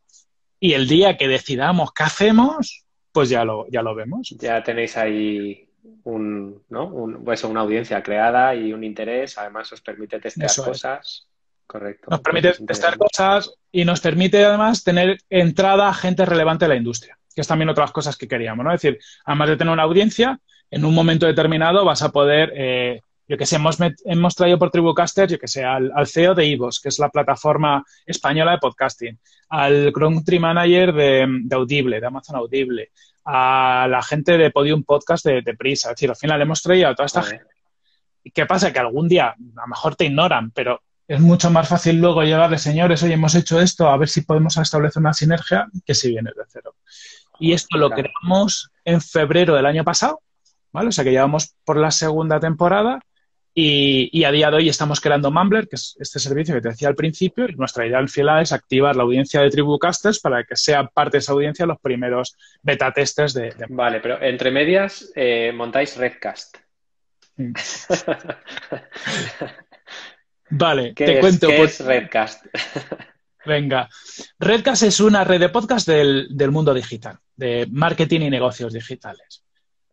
y 0.58 0.74
el 0.74 0.86
día 0.86 1.16
que 1.16 1.28
decidamos 1.28 1.92
qué 1.92 2.02
hacemos, 2.02 2.84
pues 3.10 3.30
ya 3.30 3.44
lo, 3.46 3.66
ya 3.70 3.80
lo 3.80 3.94
vemos. 3.94 4.34
Ya 4.38 4.62
tenéis 4.62 4.98
ahí 4.98 5.69
un, 6.04 6.62
¿no? 6.68 7.20
pues 7.24 7.44
una 7.44 7.60
audiencia 7.60 8.02
creada 8.02 8.54
y 8.54 8.72
un 8.72 8.84
interés. 8.84 9.38
Además, 9.38 9.72
os 9.72 9.80
permite 9.80 10.18
testear 10.20 10.50
cosas. 10.64 11.26
Correcto. 11.66 12.08
Nos 12.10 12.20
permite 12.20 12.52
testear 12.66 12.98
cosas 12.98 13.54
y 13.70 13.84
nos 13.84 14.00
permite 14.00 14.44
además 14.44 14.82
tener 14.82 15.18
entrada 15.28 15.88
a 15.88 15.94
gente 15.94 16.26
relevante 16.26 16.64
de 16.64 16.70
la 16.70 16.76
industria, 16.76 17.16
que 17.32 17.42
es 17.42 17.46
también 17.46 17.68
otras 17.68 17.92
cosas 17.92 18.16
que 18.16 18.26
queríamos, 18.26 18.64
¿no? 18.64 18.74
Es 18.74 18.82
decir, 18.82 18.98
además 19.24 19.50
de 19.50 19.56
tener 19.56 19.72
una 19.72 19.84
audiencia, 19.84 20.40
en 20.68 20.84
un 20.84 20.92
momento 20.94 21.26
determinado 21.26 21.84
vas 21.84 22.02
a 22.02 22.10
poder, 22.10 22.52
eh, 22.56 23.02
yo 23.28 23.36
que 23.36 23.46
sé, 23.46 23.54
hemos, 23.54 23.78
hemos 24.04 24.34
traído 24.34 24.58
por 24.58 24.72
Tribucaster, 24.72 25.28
yo 25.28 25.38
que 25.38 25.46
sé, 25.46 25.64
al, 25.64 25.92
CEO 26.08 26.34
de 26.34 26.46
Ivos, 26.46 26.80
que 26.80 26.88
es 26.88 26.98
la 26.98 27.08
plataforma 27.08 27.84
española 28.04 28.50
de 28.50 28.58
podcasting, 28.58 29.20
al 29.50 29.92
Country 29.92 30.40
Manager 30.40 30.92
de, 30.92 31.26
de 31.44 31.56
Audible, 31.56 32.00
de 32.00 32.06
Amazon 32.06 32.34
Audible, 32.34 32.90
a 33.24 33.86
la 33.88 34.02
gente 34.02 34.38
de 34.38 34.50
Podium 34.50 34.82
Podcast 34.82 35.24
de, 35.24 35.54
Prisa. 35.58 35.90
Es 35.90 35.96
decir, 35.96 36.10
al 36.10 36.16
final 36.16 36.40
hemos 36.40 36.62
traído 36.62 36.88
a 36.88 36.94
toda 36.94 37.06
esta 37.06 37.22
gente 37.22 37.50
¿Qué 38.34 38.46
pasa? 38.46 38.72
Que 38.72 38.78
algún 38.78 39.08
día 39.08 39.28
a 39.28 39.36
lo 39.38 39.66
mejor 39.66 39.96
te 39.96 40.04
ignoran, 40.04 40.50
pero 40.50 40.82
es 41.08 41.20
mucho 41.20 41.50
más 41.50 41.68
fácil 41.68 42.00
luego 42.00 42.22
llegarle, 42.22 42.58
señores, 42.58 43.02
oye, 43.02 43.14
hemos 43.14 43.34
hecho 43.34 43.60
esto, 43.60 43.88
a 43.88 43.96
ver 43.96 44.08
si 44.08 44.20
podemos 44.20 44.56
establecer 44.56 45.00
una 45.00 45.14
sinergia 45.14 45.66
que 45.84 45.94
si 45.94 46.10
viene 46.10 46.30
de 46.36 46.44
cero. 46.48 46.76
Y 47.40 47.52
esto 47.52 47.78
lo 47.78 47.90
creamos 47.90 48.70
en 48.84 49.00
febrero 49.00 49.56
del 49.56 49.66
año 49.66 49.82
pasado, 49.82 50.20
¿vale? 50.72 50.90
O 50.90 50.92
sea 50.92 51.02
que 51.02 51.10
llevamos 51.10 51.54
por 51.64 51.78
la 51.78 51.90
segunda 51.90 52.38
temporada 52.38 53.00
y, 53.54 54.24
a 54.24 54.30
día 54.30 54.50
de 54.50 54.56
hoy 54.56 54.68
estamos 54.68 55.00
creando 55.00 55.30
Mumbler, 55.30 55.68
que 55.68 55.76
es 55.76 55.96
este 55.98 56.18
servicio 56.18 56.54
que 56.54 56.60
te 56.60 56.68
decía 56.68 56.88
al 56.88 56.94
principio, 56.94 57.48
y 57.48 57.56
nuestra 57.56 57.86
idea 57.86 57.98
al 57.98 58.08
final 58.08 58.42
es 58.42 58.52
activar 58.52 58.96
la 58.96 59.02
audiencia 59.02 59.40
de 59.40 59.50
Tribucasters 59.50 60.20
para 60.20 60.44
que 60.44 60.56
sea 60.56 60.86
parte 60.86 61.16
de 61.16 61.18
esa 61.18 61.32
audiencia 61.32 61.66
los 61.66 61.80
primeros 61.80 62.36
beta 62.62 62.92
testers 62.92 63.34
de, 63.34 63.54
Vale, 63.68 64.00
pero 64.00 64.22
entre 64.22 64.50
medias 64.50 65.12
eh, 65.16 65.52
montáis 65.54 65.96
Redcast. 65.96 66.56
Mm. 67.36 67.52
Vale, 70.50 70.92
te 70.94 71.20
cuento. 71.20 71.48
¿Qué 71.48 71.62
es 71.62 71.80
Redcast? 71.80 72.46
Venga, 73.46 73.88
Redcast 74.38 74.82
es 74.82 75.00
una 75.00 75.24
red 75.24 75.40
de 75.40 75.48
podcast 75.48 75.88
del, 75.88 76.28
mundo 76.50 76.74
digital, 76.74 77.18
de 77.34 77.66
marketing 77.70 78.20
y 78.20 78.30
negocios 78.30 78.72
digitales. 78.72 79.42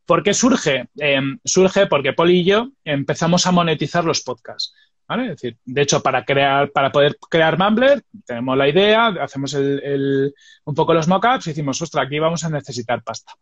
¿Por 0.07 0.23
qué 0.23 0.33
surge? 0.33 0.87
Em, 0.97 1.37
surge 1.43 1.85
porque 1.85 2.13
Poli 2.13 2.39
y 2.39 2.43
yo 2.45 2.71
empezamos 2.83 3.45
a 3.45 3.51
monetizar 3.51 4.03
los 4.05 4.21
podcasts. 4.21 4.73
Es 5.09 5.27
decir, 5.27 5.57
de 5.63 5.81
hecho, 5.81 6.01
para 6.01 6.25
crear, 6.25 6.71
para 6.71 6.91
poder 6.91 7.17
crear 7.29 7.57
Mumbler, 7.57 8.03
tenemos 8.25 8.57
la 8.57 8.67
idea, 8.67 9.07
hacemos 9.07 9.53
un 9.53 10.75
poco 10.75 10.93
los 10.93 11.07
mockups 11.07 11.47
y 11.47 11.51
decimos, 11.51 11.81
ostras, 11.81 12.05
aquí 12.05 12.19
vamos 12.19 12.43
a 12.43 12.49
necesitar 12.49 13.03
pasta. 13.03 13.33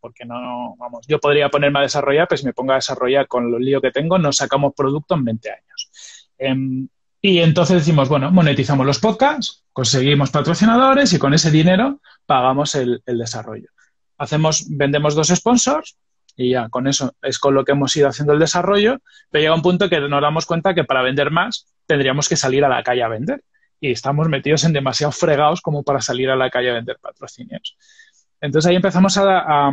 Porque 0.00 0.24
no, 0.24 0.74
vamos, 0.78 1.06
yo 1.06 1.18
podría 1.18 1.50
ponerme 1.50 1.80
a 1.80 1.82
desarrollar, 1.82 2.28
pues 2.28 2.40
si 2.40 2.46
me 2.46 2.52
pongo 2.52 2.72
a 2.72 2.76
desarrollar 2.76 3.26
con 3.26 3.50
los 3.50 3.60
líos 3.60 3.82
que 3.82 3.90
tengo, 3.90 4.18
no 4.18 4.32
sacamos 4.32 4.72
producto 4.74 5.14
en 5.14 5.24
20 5.24 5.50
años. 5.50 6.30
Em, 6.38 6.88
y 7.20 7.38
entonces 7.38 7.76
decimos, 7.78 8.08
bueno, 8.08 8.30
monetizamos 8.30 8.84
los 8.84 8.98
podcasts, 8.98 9.64
conseguimos 9.72 10.30
patrocinadores 10.30 11.12
y 11.14 11.18
con 11.18 11.32
ese 11.32 11.50
dinero 11.50 12.00
pagamos 12.26 12.74
el, 12.74 13.02
desarrollo. 13.06 13.68
Hacemos, 14.18 14.66
vendemos 14.68 15.14
dos 15.14 15.28
sponsors 15.28 15.96
y 16.36 16.50
ya 16.50 16.68
con 16.68 16.86
eso 16.86 17.14
es 17.22 17.38
con 17.38 17.54
lo 17.54 17.64
que 17.64 17.72
hemos 17.72 17.96
ido 17.96 18.08
haciendo 18.08 18.32
el 18.32 18.38
desarrollo, 18.38 18.98
pero 19.30 19.42
llega 19.42 19.54
un 19.54 19.62
punto 19.62 19.88
que 19.88 20.00
nos 20.00 20.22
damos 20.22 20.46
cuenta 20.46 20.74
que 20.74 20.84
para 20.84 21.02
vender 21.02 21.30
más 21.30 21.66
tendríamos 21.86 22.28
que 22.28 22.36
salir 22.36 22.64
a 22.64 22.68
la 22.68 22.82
calle 22.82 23.02
a 23.02 23.08
vender 23.08 23.42
y 23.80 23.90
estamos 23.90 24.28
metidos 24.28 24.64
en 24.64 24.72
demasiado 24.72 25.12
fregados 25.12 25.60
como 25.60 25.82
para 25.82 26.00
salir 26.00 26.30
a 26.30 26.36
la 26.36 26.50
calle 26.50 26.70
a 26.70 26.74
vender 26.74 26.98
patrocinios. 27.00 27.76
Entonces 28.40 28.68
ahí 28.68 28.76
empezamos 28.76 29.16
a, 29.18 29.68
a 29.68 29.72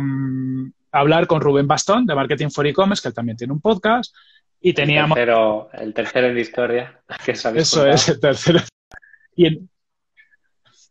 hablar 0.92 1.26
con 1.26 1.40
Rubén 1.40 1.66
Bastón 1.66 2.06
de 2.06 2.14
Marketing 2.14 2.48
for 2.50 2.66
E-Commerce, 2.66 3.02
que 3.02 3.08
él 3.08 3.14
también 3.14 3.36
tiene 3.36 3.52
un 3.52 3.60
podcast, 3.60 4.14
y 4.60 4.72
teníamos... 4.74 5.18
El 5.18 5.24
tercero, 5.24 5.70
el 5.72 5.94
tercero 5.94 6.26
en 6.28 6.34
la 6.34 6.40
historia. 6.40 7.02
Que 7.24 7.32
Eso 7.32 7.86
es, 7.86 8.08
el 8.08 8.20
tercero. 8.20 8.60
Y 9.34 9.46
en, 9.46 9.70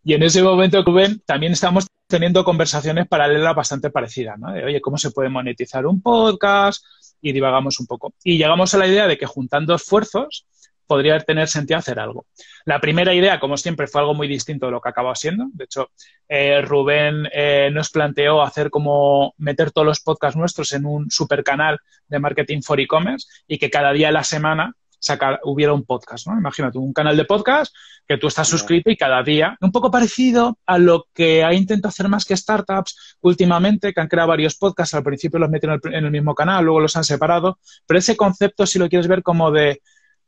y 0.04 0.14
en 0.14 0.24
ese 0.24 0.44
momento, 0.44 0.84
Rubén, 0.84 1.22
también 1.26 1.54
estamos 1.54 1.88
teniendo 2.12 2.44
conversaciones 2.44 3.08
paralelas 3.08 3.56
bastante 3.56 3.90
parecidas, 3.90 4.38
¿no? 4.38 4.52
De, 4.52 4.64
oye, 4.64 4.82
¿cómo 4.82 4.98
se 4.98 5.10
puede 5.10 5.30
monetizar 5.30 5.88
un 5.88 6.02
podcast? 6.02 6.86
Y 7.22 7.32
divagamos 7.32 7.80
un 7.80 7.88
poco. 7.88 8.14
Y 8.24 8.38
llegamos 8.38 8.74
a 8.74 8.78
la 8.78 8.88
idea 8.88 9.08
de 9.08 9.18
que 9.18 9.26
juntando 9.26 9.74
esfuerzos 9.74 10.46
podría 10.86 11.18
tener 11.22 11.48
sentido 11.48 11.80
hacer 11.80 12.00
algo. 12.00 12.26
La 12.66 12.82
primera 12.82 13.14
idea, 13.14 13.40
como 13.40 13.56
siempre, 13.56 13.88
fue 13.88 14.02
algo 14.02 14.14
muy 14.14 14.28
distinto 14.28 14.66
de 14.66 14.74
lo 14.74 14.82
que 14.82 14.90
acabó 14.90 15.16
siendo. 15.16 15.48
De 15.54 15.64
hecho, 15.64 15.90
eh, 16.28 16.62
Rubén 16.62 17.30
eh, 17.32 17.70
nos 17.72 17.90
planteó 17.90 18.42
hacer 18.42 18.70
como 18.70 19.34
meter 19.38 19.72
todos 19.72 19.88
los 19.88 20.02
podcasts 20.02 20.38
nuestros 20.38 20.74
en 20.74 20.86
un 20.86 21.10
super 21.10 21.44
canal 21.46 21.80
de 22.10 22.20
marketing 22.20 22.62
for 22.62 22.80
e-commerce 22.80 23.26
y 23.48 23.58
que 23.58 23.70
cada 23.70 23.94
día 23.94 24.08
de 24.08 24.14
la 24.14 24.26
semana 24.26 24.74
sacar, 25.02 25.40
hubiera 25.44 25.74
un 25.74 25.84
podcast, 25.84 26.28
¿no? 26.28 26.38
Imagínate, 26.38 26.78
un 26.78 26.94
canal 26.94 27.18
de 27.18 27.26
podcast 27.26 27.76
que 28.08 28.18
tú 28.18 28.28
estás 28.28 28.48
suscrito 28.48 28.90
y 28.90 28.98
cada 28.98 29.24
día, 29.24 29.58
un 29.62 29.72
poco 29.72 29.90
parecido 29.90 30.58
a 30.66 30.78
lo 30.78 31.08
que 31.14 31.44
ha 31.44 31.54
intentado 31.54 31.90
hacer 31.90 32.08
más 32.08 32.24
que 32.24 32.38
startups 32.38 33.18
últimamente, 33.22 33.94
que 33.94 34.02
han 34.02 34.08
creado 34.08 34.30
varios 34.30 34.56
podcasts, 34.56 34.94
al 34.94 35.04
principio 35.04 35.40
los 35.40 35.50
meten 35.50 35.80
en 35.84 36.06
el 36.06 36.12
mismo 36.12 36.36
canal, 36.36 36.64
luego 36.64 36.80
los 36.80 36.96
han 36.96 37.04
separado, 37.04 37.60
pero 37.86 37.98
ese 37.98 38.16
concepto, 38.16 38.66
si 38.66 38.80
lo 38.80 38.88
quieres 38.88 39.08
ver 39.08 39.24
como 39.24 39.52
de 39.52 39.82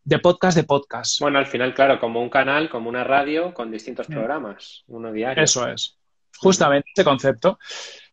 de 0.05 0.19
podcast 0.19 0.57
de 0.57 0.63
podcast. 0.63 1.21
Bueno, 1.21 1.39
al 1.39 1.45
final, 1.45 1.73
claro, 1.73 1.99
como 1.99 2.21
un 2.21 2.29
canal, 2.29 2.69
como 2.69 2.89
una 2.89 3.03
radio 3.03 3.53
con 3.53 3.71
distintos 3.71 4.09
mm. 4.09 4.13
programas, 4.13 4.83
uno 4.87 5.11
diario. 5.11 5.43
Eso 5.43 5.67
es. 5.67 5.97
Justamente 6.37 6.89
ese 6.93 7.05
concepto. 7.05 7.57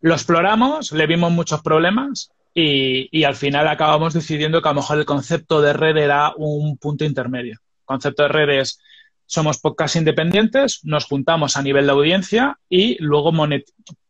Lo 0.00 0.14
exploramos, 0.14 0.92
le 0.92 1.06
vimos 1.06 1.32
muchos 1.32 1.62
problemas 1.62 2.30
y, 2.54 3.24
al 3.24 3.36
final 3.36 3.68
acabamos 3.68 4.14
decidiendo 4.14 4.60
que 4.60 4.68
a 4.68 4.72
lo 4.72 4.80
mejor 4.80 4.98
el 4.98 5.04
concepto 5.04 5.60
de 5.60 5.72
red 5.72 5.96
era 5.96 6.32
un 6.36 6.76
punto 6.78 7.04
intermedio. 7.04 7.52
El 7.52 7.84
concepto 7.84 8.24
de 8.24 8.28
red 8.28 8.60
es, 8.60 8.80
somos 9.26 9.58
podcast 9.58 9.96
independientes, 9.96 10.80
nos 10.84 11.04
juntamos 11.04 11.56
a 11.56 11.62
nivel 11.62 11.86
de 11.86 11.92
audiencia 11.92 12.58
y 12.68 12.96
luego 13.02 13.32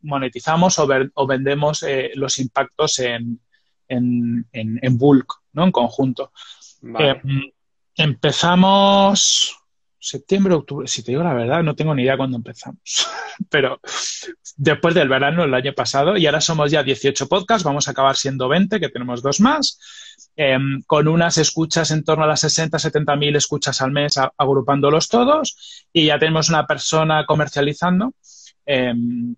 monetizamos 0.00 0.78
o, 0.78 1.26
vendemos 1.26 1.82
eh, 1.82 2.12
los 2.14 2.38
impactos 2.38 2.98
en, 3.00 3.40
en, 3.88 4.46
en, 4.52 4.98
bulk, 4.98 5.42
¿no? 5.52 5.64
En 5.64 5.72
conjunto. 5.72 6.32
Eh, 6.98 7.20
Empezamos 7.96 9.59
septiembre, 10.00 10.54
octubre, 10.54 10.88
si 10.88 11.02
te 11.02 11.12
digo 11.12 11.22
la 11.22 11.34
verdad, 11.34 11.62
no 11.62 11.76
tengo 11.76 11.94
ni 11.94 12.02
idea 12.02 12.16
cuándo 12.16 12.36
empezamos, 12.36 12.80
pero 13.50 13.80
después 14.56 14.94
del 14.94 15.08
verano 15.08 15.44
el 15.44 15.54
año 15.54 15.72
pasado 15.74 16.16
y 16.16 16.26
ahora 16.26 16.40
somos 16.40 16.70
ya 16.70 16.82
18 16.82 17.28
podcasts, 17.28 17.64
vamos 17.64 17.86
a 17.86 17.90
acabar 17.90 18.16
siendo 18.16 18.48
20, 18.48 18.80
que 18.80 18.88
tenemos 18.88 19.22
dos 19.22 19.40
más, 19.40 19.78
em, 20.36 20.82
con 20.86 21.06
unas 21.06 21.38
escuchas 21.38 21.90
en 21.90 22.02
torno 22.02 22.24
a 22.24 22.28
las 22.28 22.40
60, 22.40 22.78
70 22.78 23.16
mil 23.16 23.36
escuchas 23.36 23.80
al 23.82 23.92
mes 23.92 24.14
agrupándolos 24.38 25.08
todos 25.08 25.84
y 25.92 26.06
ya 26.06 26.18
tenemos 26.18 26.48
una 26.48 26.66
persona 26.66 27.26
comercializando. 27.26 28.14
Em, 28.64 29.34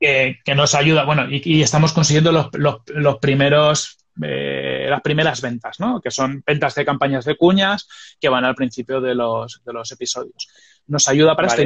que, 0.00 0.54
nos 0.54 0.74
ayuda, 0.74 1.04
bueno, 1.04 1.26
y, 1.28 1.60
estamos 1.60 1.92
consiguiendo 1.92 2.32
los, 2.32 2.48
los 2.54 3.18
primeros 3.18 4.03
eh, 4.22 4.86
las 4.88 5.00
primeras 5.00 5.40
ventas, 5.40 5.80
¿no? 5.80 6.00
Que 6.00 6.10
son 6.10 6.42
ventas 6.46 6.74
de 6.74 6.84
campañas 6.84 7.24
de 7.24 7.36
cuñas 7.36 7.88
que 8.20 8.28
van 8.28 8.44
al 8.44 8.54
principio 8.54 9.00
de 9.00 9.14
los, 9.14 9.62
de 9.64 9.72
los 9.72 9.90
episodios. 9.92 10.48
Nos 10.86 11.08
ayuda 11.08 11.34
para 11.34 11.48
esta 11.48 11.62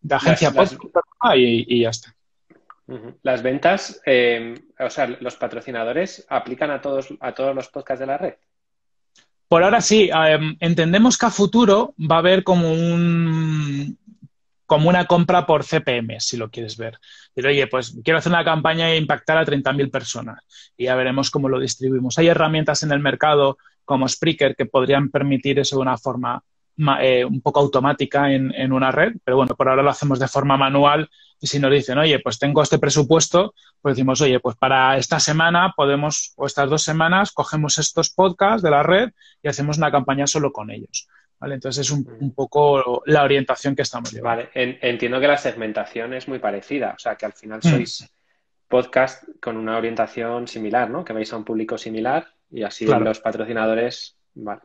de 0.00 0.14
agencia 0.14 0.52
post 0.52 0.78
y, 1.34 1.82
ya 1.82 1.90
está. 1.90 2.14
Las 3.22 3.42
ventas, 3.42 4.00
eh, 4.06 4.54
o 4.78 4.90
sea, 4.90 5.06
los 5.08 5.36
patrocinadores 5.36 6.24
aplican 6.28 6.70
a 6.70 6.80
todos, 6.80 7.08
a 7.20 7.32
todos 7.34 7.54
los 7.54 7.68
podcasts 7.68 8.00
de 8.00 8.06
la 8.06 8.18
red. 8.18 8.34
Por 9.48 9.62
ahora 9.62 9.80
sí, 9.80 10.10
em, 10.12 10.56
entendemos 10.60 11.18
que 11.18 11.26
a 11.26 11.30
futuro 11.30 11.94
va 11.98 12.16
a 12.16 12.18
haber 12.18 12.42
como 12.42 12.72
un, 12.72 13.98
como 14.66 14.88
una 14.88 15.06
compra 15.06 15.46
por 15.46 15.64
CPM, 15.64 16.20
si 16.20 16.36
lo 16.36 16.50
quieres 16.50 16.76
ver. 16.76 16.98
Pero 17.34 17.48
oye, 17.48 17.66
pues 17.68 17.96
quiero 18.04 18.18
hacer 18.18 18.32
una 18.32 18.44
campaña 18.44 18.90
e 18.90 18.98
impactar 18.98 19.38
a 19.38 19.46
30.000 19.46 19.90
personas 19.90 20.40
y 20.76 20.84
ya 20.84 20.96
veremos 20.96 21.30
cómo 21.30 21.48
lo 21.48 21.60
distribuimos. 21.60 22.18
Hay 22.18 22.28
herramientas 22.28 22.82
en 22.82 22.92
el 22.92 23.00
mercado 23.00 23.58
como 23.84 24.08
Spreaker 24.08 24.56
que 24.56 24.66
podrían 24.66 25.10
permitir 25.10 25.58
eso 25.58 25.76
de 25.76 25.82
una 25.82 25.96
forma 25.96 26.42
eh, 27.00 27.24
un 27.24 27.40
poco 27.40 27.60
automática 27.60 28.30
en, 28.32 28.52
en, 28.54 28.72
una 28.72 28.90
red, 28.90 29.14
pero 29.24 29.38
bueno, 29.38 29.54
por 29.56 29.68
ahora 29.68 29.82
lo 29.82 29.88
hacemos 29.88 30.18
de 30.18 30.28
forma 30.28 30.58
manual 30.58 31.08
y 31.40 31.46
si 31.46 31.58
nos 31.58 31.70
dicen, 31.70 31.96
oye, 31.96 32.18
pues 32.18 32.38
tengo 32.38 32.62
este 32.62 32.78
presupuesto, 32.78 33.54
pues 33.80 33.96
decimos, 33.96 34.20
oye, 34.20 34.40
pues 34.40 34.56
para 34.56 34.98
esta 34.98 35.18
semana 35.18 35.72
podemos, 35.74 36.34
o 36.36 36.46
estas 36.46 36.68
dos 36.68 36.82
semanas, 36.82 37.32
cogemos 37.32 37.78
estos 37.78 38.10
podcasts 38.10 38.62
de 38.62 38.70
la 38.70 38.82
red 38.82 39.10
y 39.42 39.48
hacemos 39.48 39.78
una 39.78 39.90
campaña 39.90 40.26
solo 40.26 40.52
con 40.52 40.70
ellos. 40.70 41.08
Entonces 41.40 41.86
es 41.86 41.90
un, 41.92 42.32
poco 42.34 43.02
la 43.06 43.22
orientación 43.22 43.76
que 43.76 43.82
estamos 43.82 44.12
llevando. 44.12 44.44
Vale, 44.44 44.78
entiendo 44.80 45.20
que 45.20 45.28
la 45.28 45.36
segmentación 45.36 46.14
es 46.14 46.28
muy 46.28 46.38
parecida, 46.38 46.94
o 46.96 46.98
sea, 46.98 47.16
que 47.16 47.26
al 47.26 47.34
final 47.34 47.60
mm. 47.62 47.68
sois 47.68 48.10
podcast 48.68 49.24
con 49.40 49.56
una 49.56 49.76
orientación 49.76 50.48
similar, 50.48 50.90
¿no? 50.90 51.04
Que 51.04 51.12
vais 51.12 51.32
a 51.32 51.36
un 51.36 51.44
público 51.44 51.78
similar 51.78 52.26
y 52.50 52.62
así 52.62 52.86
los 52.86 53.20
patrocinadores 53.20 54.16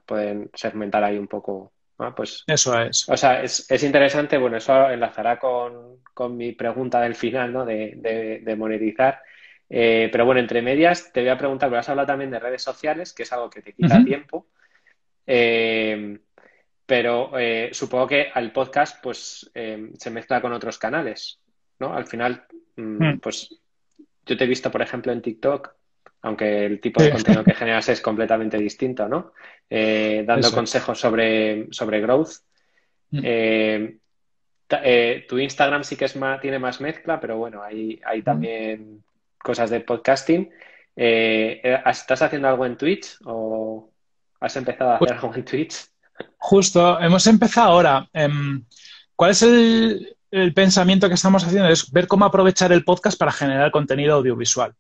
pueden 0.06 0.50
segmentar 0.54 1.04
ahí 1.04 1.18
un 1.18 1.28
poco. 1.28 1.72
Pues, 2.16 2.44
eso 2.48 2.80
es. 2.82 3.08
O 3.10 3.16
sea, 3.16 3.44
es, 3.44 3.84
interesante, 3.84 4.38
bueno, 4.38 4.58
eso 4.58 4.90
enlazará 4.90 5.38
con, 5.38 6.00
mi 6.36 6.54
pregunta 6.54 7.00
del 7.02 7.14
final, 7.14 7.54
¿no? 7.54 7.66
De, 7.66 8.56
monetizar. 8.58 9.22
Eh, 9.70 10.10
pero 10.12 10.26
bueno, 10.26 10.42
entre 10.42 10.62
medias 10.62 11.14
te 11.14 11.22
voy 11.22 11.30
a 11.30 11.38
preguntar, 11.38 11.70
porque 11.70 11.80
has 11.80 11.90
hablado 11.90 12.08
también 12.08 12.32
de 12.32 12.40
redes 12.40 12.64
sociales, 12.64 13.14
que 13.14 13.24
es 13.24 13.32
algo 13.32 13.50
que 13.50 13.62
te 13.62 13.74
quita 13.74 14.04
tiempo. 14.04 14.48
Eh, 15.28 16.20
pero 16.92 17.40
eh, 17.40 17.70
supongo 17.72 18.06
que 18.06 18.28
al 18.34 18.52
podcast 18.52 19.02
pues 19.02 19.50
eh, 19.56 19.92
se 19.98 20.10
mezcla 20.10 20.42
con 20.42 20.52
otros 20.52 20.78
canales, 20.78 21.40
¿no? 21.80 21.94
Al 21.94 22.06
final, 22.06 22.44
mm, 22.76 22.82
hmm. 22.82 23.20
pues 23.22 23.48
yo 24.26 24.36
te 24.36 24.44
he 24.44 24.48
visto, 24.48 24.70
por 24.70 24.82
ejemplo, 24.82 25.14
en 25.14 25.22
TikTok, 25.22 25.74
aunque 26.24 26.66
el 26.66 26.82
tipo 26.82 27.02
de 27.02 27.12
contenido 27.12 27.46
que 27.46 27.54
generas 27.54 27.88
es 27.88 28.02
completamente 28.02 28.58
distinto, 28.58 29.08
¿no? 29.08 29.32
Eh, 29.70 30.26
dando 30.28 30.52
consejos 30.52 31.00
sobre, 31.00 31.68
sobre 31.72 32.02
growth. 32.02 32.32
Hmm. 33.12 33.22
tu 35.30 35.40
Instagram 35.40 35.86
sí 35.86 35.96
que 35.96 36.06
es 36.06 36.18
más, 36.18 36.42
tiene 36.42 36.60
más 36.60 36.82
mezcla, 36.82 37.22
pero 37.22 37.38
bueno, 37.38 37.64
hay, 37.64 38.02
hay 38.04 38.20
hmm. 38.20 38.26
también 38.26 39.04
cosas 39.38 39.70
de 39.70 39.80
podcasting. 39.80 40.52
¿Estás 40.94 42.22
haciendo 42.22 42.50
algo 42.50 42.66
en 42.66 42.76
Twitch 42.76 43.18
o 43.24 43.90
has 44.42 44.58
empezado 44.58 44.92
a 44.92 44.96
hacer 44.98 45.14
algo 45.14 45.34
en 45.36 45.46
Twitch? 45.46 45.91
Justo, 46.38 47.00
hemos 47.00 47.26
empezado 47.28 47.72
ahora. 47.72 48.10
Em, 48.14 48.64
¿Cuál 49.16 49.32
es 49.32 49.42
el, 49.44 50.16
pensamiento 50.56 51.08
que 51.08 51.16
estamos 51.16 51.44
haciendo? 51.44 51.70
Es 51.70 51.92
ver 51.92 52.08
cómo 52.08 52.26
aprovechar 52.26 52.72
el 52.72 52.84
podcast 52.84 53.18
para 53.20 53.32
generar 53.32 53.70
contenido 53.72 54.16
audiovisual. 54.16 54.74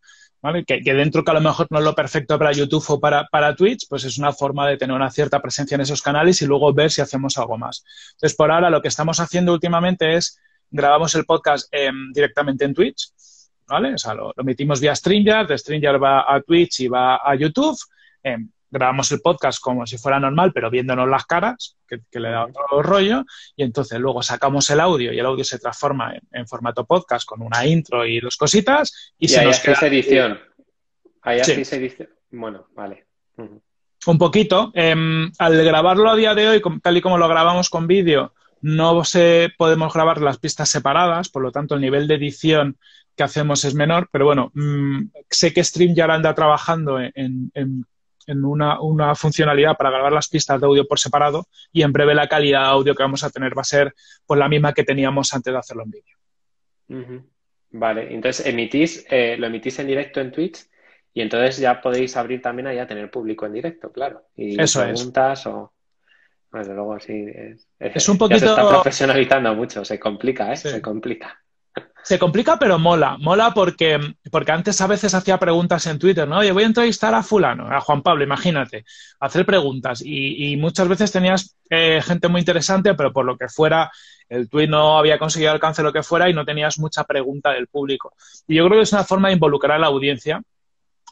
Que, 0.65 0.81
dentro 0.81 1.23
que 1.23 1.29
a 1.29 1.35
lo 1.35 1.41
mejor 1.41 1.67
no 1.69 1.77
es 1.77 1.85
lo 1.85 1.93
perfecto 1.93 2.39
para 2.39 2.51
YouTube 2.51 2.83
o 2.87 2.99
para, 2.99 3.55
Twitch, 3.55 3.87
pues 3.87 4.05
es 4.05 4.17
una 4.17 4.33
forma 4.33 4.67
de 4.67 4.77
tener 4.77 4.95
una 4.95 5.11
cierta 5.11 5.39
presencia 5.39 5.75
en 5.75 5.81
esos 5.81 6.01
canales 6.01 6.41
y 6.41 6.47
luego 6.47 6.73
ver 6.73 6.89
si 6.89 7.01
hacemos 7.01 7.37
algo 7.37 7.57
más. 7.59 7.83
Entonces, 8.13 8.35
por 8.35 8.51
ahora 8.51 8.71
lo 8.71 8.81
que 8.81 8.87
estamos 8.87 9.19
haciendo 9.19 9.53
últimamente 9.53 10.15
es 10.15 10.39
grabamos 10.71 11.13
el 11.13 11.25
podcast 11.25 11.67
em, 11.71 12.11
directamente 12.11 12.65
en 12.65 12.73
Twitch, 12.73 13.11
¿vale? 13.67 13.93
O 13.93 13.97
sea, 13.99 14.15
lo, 14.15 14.33
lo, 14.35 14.41
emitimos 14.41 14.79
vía 14.79 14.95
Stringer, 14.95 15.45
de 15.45 15.57
Stringer 15.57 16.01
va 16.01 16.33
a 16.33 16.41
Twitch 16.41 16.79
y 16.79 16.87
va 16.87 17.17
a 17.17 17.35
YouTube. 17.35 17.77
Em, 18.23 18.49
grabamos 18.71 19.11
el 19.11 19.19
podcast 19.19 19.59
como 19.59 19.85
si 19.85 19.97
fuera 19.97 20.19
normal, 20.19 20.51
pero 20.53 20.69
viéndonos 20.69 21.07
las 21.07 21.25
caras, 21.25 21.77
que, 21.87 22.19
le 22.19 22.29
da 22.29 22.45
otro 22.45 22.81
rollo, 22.81 23.25
y 23.55 23.63
entonces 23.63 23.99
luego 23.99 24.23
sacamos 24.23 24.69
el 24.69 24.79
audio 24.79 25.13
y 25.13 25.19
el 25.19 25.25
audio 25.25 25.43
se 25.43 25.59
transforma 25.59 26.15
en, 26.31 26.47
formato 26.47 26.85
podcast 26.85 27.27
con 27.27 27.41
una 27.41 27.65
intro 27.65 28.05
y 28.05 28.19
dos 28.19 28.37
cositas, 28.37 29.13
y, 29.19 29.27
se 29.27 29.43
nos 29.43 29.59
queda... 29.59 29.79
edición. 29.81 30.39
Ahí 31.21 31.43
sí. 31.43 31.63
se 31.65 31.75
edición. 31.75 32.09
Bueno, 32.31 32.67
vale. 32.73 33.05
Un 34.07 34.17
poquito. 34.17 34.71
Em, 34.73 35.31
al 35.37 35.63
grabarlo 35.63 36.09
a 36.09 36.15
día 36.15 36.33
de 36.33 36.47
hoy, 36.47 36.61
tal 36.81 36.97
y 36.97 37.01
como 37.01 37.17
lo 37.17 37.27
grabamos 37.27 37.69
con 37.69 37.85
vídeo, 37.85 38.33
no 38.61 39.03
se, 39.03 39.49
podemos 39.57 39.93
grabar 39.93 40.21
las 40.21 40.37
pistas 40.37 40.69
separadas, 40.69 41.29
por 41.29 41.41
lo 41.41 41.51
tanto 41.51 41.75
el 41.75 41.81
nivel 41.81 42.07
de 42.07 42.15
edición 42.15 42.77
que 43.15 43.23
hacemos 43.23 43.65
es 43.65 43.75
menor, 43.75 44.07
pero 44.11 44.25
bueno, 44.25 44.51
mm, 44.53 45.09
sé 45.29 45.53
que 45.53 45.63
Stream 45.63 45.93
ya 45.93 46.05
anda 46.05 46.33
trabajando 46.33 46.99
en, 46.99 47.51
una, 48.33 49.15
funcionalidad 49.15 49.75
para 49.77 49.89
grabar 49.89 50.13
las 50.13 50.29
pistas 50.29 50.59
de 50.59 50.67
audio 50.67 50.87
por 50.87 50.99
separado 50.99 51.47
y 51.71 51.83
en 51.83 51.91
breve 51.91 52.13
la 52.13 52.27
calidad 52.27 52.61
de 52.61 52.69
audio 52.69 52.95
que 52.95 53.03
vamos 53.03 53.23
a 53.23 53.29
tener 53.29 53.57
va 53.57 53.61
a 53.61 53.65
ser 53.65 53.93
pues, 54.25 54.39
la 54.39 54.49
misma 54.49 54.73
que 54.73 54.83
teníamos 54.83 55.33
antes 55.33 55.53
de 55.53 55.59
hacerlo 55.59 55.83
en 55.83 55.91
vídeo. 55.91 57.23
Vale, 57.71 58.13
entonces 58.13 58.45
emitís, 58.45 59.05
eh, 59.09 59.37
lo 59.37 59.47
emitís 59.47 59.79
en 59.79 59.87
directo 59.87 60.19
en 60.19 60.31
Twitch 60.31 60.65
y 61.13 61.21
entonces 61.21 61.57
ya 61.57 61.81
podéis 61.81 62.17
abrir 62.17 62.41
también 62.41 62.67
ahí 62.67 62.79
a 62.79 62.87
tener 62.87 63.09
público 63.09 63.45
en 63.45 63.53
directo, 63.53 63.91
claro. 63.91 64.23
Y 64.35 64.61
Eso 64.61 64.81
preguntas 64.81 65.45
o 65.47 65.73
desde 66.51 66.73
luego, 66.73 66.99
sí. 66.99 67.25
Es, 67.79 68.09
un 68.09 68.17
poquito. 68.17 68.39
se 68.39 68.45
está 68.47 68.67
profesionalizando 68.67 69.55
mucho, 69.55 69.85
se 69.85 69.99
complica, 69.99 70.51
¿eh? 70.51 70.57
Se 70.57 70.81
complica. 70.81 71.41
Se 72.03 72.17
complica, 72.17 72.57
pero 72.57 72.79
mola. 72.79 73.17
Mola 73.19 73.53
porque, 73.53 73.99
porque 74.31 74.51
antes 74.51 74.81
a 74.81 74.87
veces 74.87 75.13
hacía 75.13 75.37
preguntas 75.37 75.85
en 75.87 75.99
Twitter, 75.99 76.27
¿no? 76.27 76.39
Oye, 76.39 76.51
voy 76.51 76.63
a 76.63 76.67
entrevistar 76.67 77.13
a 77.13 77.23
Fulano, 77.23 77.67
a 77.71 77.79
Juan 77.79 78.01
Pablo, 78.01 78.23
imagínate, 78.23 78.85
hacer 79.19 79.45
preguntas. 79.45 80.01
Y, 80.03 80.57
muchas 80.57 80.87
veces 80.87 81.11
tenías 81.11 81.55
eh, 81.69 82.01
gente 82.03 82.27
muy 82.27 82.39
interesante, 82.39 82.93
pero 82.95 83.13
por 83.13 83.25
lo 83.25 83.37
que 83.37 83.47
fuera, 83.47 83.91
el 84.29 84.49
tweet 84.49 84.67
no 84.67 84.97
había 84.97 85.19
conseguido 85.19 85.51
alcance 85.51 85.83
lo 85.83 85.93
que 85.93 86.03
fuera 86.03 86.29
y 86.29 86.33
no 86.33 86.45
tenías 86.45 86.79
mucha 86.79 87.03
pregunta 87.03 87.51
del 87.51 87.67
público. 87.67 88.13
Y 88.47 88.55
yo 88.55 88.65
creo 88.65 88.79
que 88.79 88.83
es 88.83 88.93
una 88.93 89.03
forma 89.03 89.27
de 89.27 89.35
involucrar 89.35 89.77
a 89.77 89.79
la 89.79 89.87
audiencia 89.87 90.41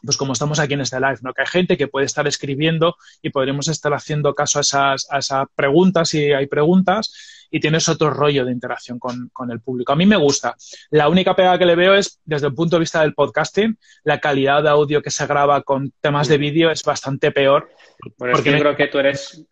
pues 0.02 0.16
como 0.16 0.32
estamos 0.32 0.58
aquí 0.58 0.74
en 0.74 0.80
este 0.80 0.98
live, 0.98 1.18
¿no? 1.22 1.34
Que 1.34 1.42
hay 1.42 1.46
gente 1.46 1.76
que 1.76 1.88
puede 1.88 2.06
estar 2.06 2.26
escribiendo 2.26 2.96
y 3.22 3.30
podremos 3.30 3.68
estar 3.68 3.92
haciendo 3.92 4.34
caso 4.34 4.58
a 4.58 4.62
esas, 4.62 5.06
a 5.10 5.18
esas 5.18 5.46
preguntas 5.54 6.08
si 6.08 6.32
hay 6.32 6.46
preguntas 6.46 7.12
y 7.50 7.60
tienes 7.60 7.88
otro 7.88 8.10
rollo 8.10 8.44
de 8.44 8.52
interacción 8.52 8.98
con, 8.98 9.50
el 9.50 9.60
público. 9.60 9.92
A 9.92 9.96
mí 9.96 10.06
me 10.06 10.16
gusta. 10.16 10.54
La 10.90 11.08
única 11.08 11.34
pega 11.34 11.58
que 11.58 11.66
le 11.66 11.74
veo 11.74 11.94
es, 11.94 12.20
desde 12.24 12.46
el 12.46 12.54
punto 12.54 12.76
de 12.76 12.80
vista 12.80 13.00
del 13.00 13.14
podcasting, 13.14 13.76
la 14.04 14.20
calidad 14.20 14.62
de 14.62 14.68
audio 14.68 15.02
que 15.02 15.10
se 15.10 15.26
graba 15.26 15.62
con 15.62 15.92
temas 16.00 16.28
de 16.28 16.38
vídeo 16.38 16.70
es 16.70 16.82
bastante 16.82 17.32
peor. 17.32 17.70
Bueno, 18.16 18.34
porque 18.34 18.52
yo 18.52 18.58
creo 18.58 18.76
que 18.76 18.86
tú 18.86 18.98
eres, 18.98 19.44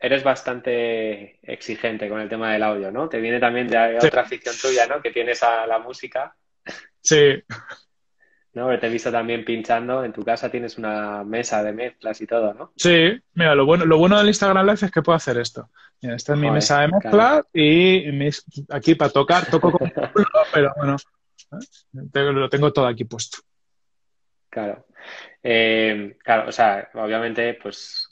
eres 0.00 0.24
bastante 0.24 1.38
exigente 1.42 2.08
con 2.08 2.20
el 2.20 2.28
tema 2.28 2.52
del 2.52 2.62
audio, 2.62 2.90
¿no? 2.90 3.08
Te 3.08 3.20
viene 3.20 3.38
también 3.38 3.68
de 3.68 3.98
otra 3.98 4.22
afición 4.22 4.54
tuya, 4.60 4.86
¿no? 4.86 5.00
Que 5.00 5.10
tienes 5.10 5.42
a 5.42 5.66
la 5.66 5.78
música. 5.78 6.34
Sí. 7.00 7.42
¿No? 8.54 8.78
Te 8.78 8.86
he 8.86 8.90
visto 8.90 9.10
también 9.10 9.44
pinchando. 9.44 10.04
En 10.04 10.12
tu 10.12 10.22
casa 10.22 10.50
tienes 10.50 10.78
una 10.78 11.24
mesa 11.24 11.62
de 11.62 11.72
mezclas 11.72 12.20
y 12.20 12.26
todo, 12.26 12.54
¿no? 12.54 12.72
Sí, 12.76 13.20
mira, 13.34 13.54
lo 13.54 13.66
bueno, 13.66 13.84
lo 13.84 13.98
bueno 13.98 14.18
del 14.18 14.28
Instagram 14.28 14.64
Live 14.66 14.78
es 14.82 14.90
que 14.90 15.02
puedo 15.02 15.16
hacer 15.16 15.38
esto. 15.38 15.68
Mira, 16.00 16.16
esta 16.16 16.34
es 16.34 16.38
mi 16.38 16.50
mesa 16.50 16.80
de 16.80 16.88
mezclas 16.88 17.46
y 17.52 18.28
aquí 18.70 18.94
para 18.94 19.10
tocar, 19.10 19.46
toco 19.46 19.72
con 19.72 19.90
pero 20.54 20.72
bueno, 20.76 20.96
¿eh? 21.52 22.32
lo 22.32 22.48
tengo 22.48 22.72
todo 22.72 22.86
aquí 22.86 23.04
puesto. 23.04 23.38
Claro. 24.50 24.86
Eh, 25.42 26.16
claro, 26.22 26.48
o 26.48 26.52
sea, 26.52 26.88
obviamente, 26.94 27.54
pues 27.54 28.08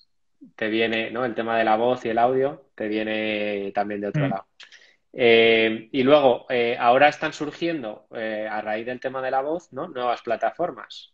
te 0.57 0.68
viene, 0.68 1.11
¿no? 1.11 1.24
El 1.24 1.35
tema 1.35 1.57
de 1.57 1.64
la 1.64 1.76
voz 1.76 2.05
y 2.05 2.09
el 2.09 2.18
audio 2.18 2.66
te 2.74 2.88
viene 2.88 3.70
también 3.74 4.00
de 4.00 4.09
otro 4.09 4.26
mm. 4.26 4.31
lado. 4.31 4.46
Eh, 5.12 5.88
y 5.92 6.03
luego, 6.03 6.46
eh, 6.48 6.77
ahora 6.79 7.09
están 7.09 7.33
surgiendo, 7.33 8.07
eh, 8.14 8.48
a 8.51 8.62
raíz 8.62 8.87
del 8.87 9.01
tema 9.01 9.20
de 9.20 9.31
la 9.31 9.42
voz, 9.42 9.72
¿no? 9.72 9.88
Nuevas 9.88 10.22
plataformas, 10.22 11.12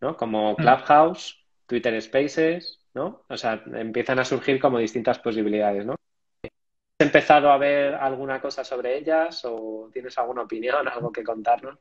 ¿no? 0.00 0.16
Como 0.16 0.52
mm. 0.52 0.56
Clubhouse, 0.56 1.44
Twitter 1.66 2.00
Spaces, 2.02 2.80
¿no? 2.94 3.24
O 3.28 3.36
sea, 3.36 3.62
empiezan 3.74 4.18
a 4.18 4.24
surgir 4.24 4.60
como 4.60 4.78
distintas 4.78 5.18
posibilidades, 5.20 5.86
¿no? 5.86 5.94
¿Has 6.42 7.06
empezado 7.06 7.50
a 7.50 7.58
ver 7.58 7.94
alguna 7.94 8.40
cosa 8.40 8.64
sobre 8.64 8.98
ellas 8.98 9.42
o 9.44 9.90
tienes 9.92 10.16
alguna 10.18 10.42
opinión, 10.42 10.88
algo 10.88 11.12
que 11.12 11.22
contarnos? 11.22 11.78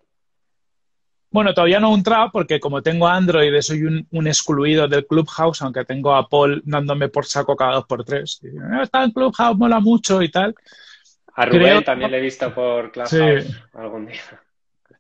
Bueno, 1.32 1.54
todavía 1.54 1.82
no 1.82 1.92
un 1.92 2.04
trap 2.04 2.32
porque 2.32 2.62
como 2.62 2.82
tengo 2.82 3.08
Android 3.08 3.60
soy 3.60 3.84
un, 3.84 4.28
excluido 4.28 4.88
del 4.88 5.06
Clubhouse, 5.06 5.64
aunque 5.64 5.84
tengo 5.84 6.16
a 6.16 6.30
Paul 6.30 6.62
dándome 6.64 7.10
por 7.10 7.26
saco 7.26 7.58
cada 7.58 7.76
dos 7.76 7.86
por 7.86 8.06
tres. 8.06 8.40
Está 8.82 9.04
en 9.04 9.12
Clubhouse, 9.12 9.58
mola 9.58 9.82
mucho 9.82 10.22
y 10.22 10.30
tal. 10.30 10.56
A 11.36 11.46
Rubén 11.46 11.84
también 11.84 12.12
le 12.12 12.18
he 12.18 12.22
visto 12.22 12.54
por 12.54 12.92
Clubhouse 12.92 13.46
algún 13.74 14.08
día. 14.08 14.22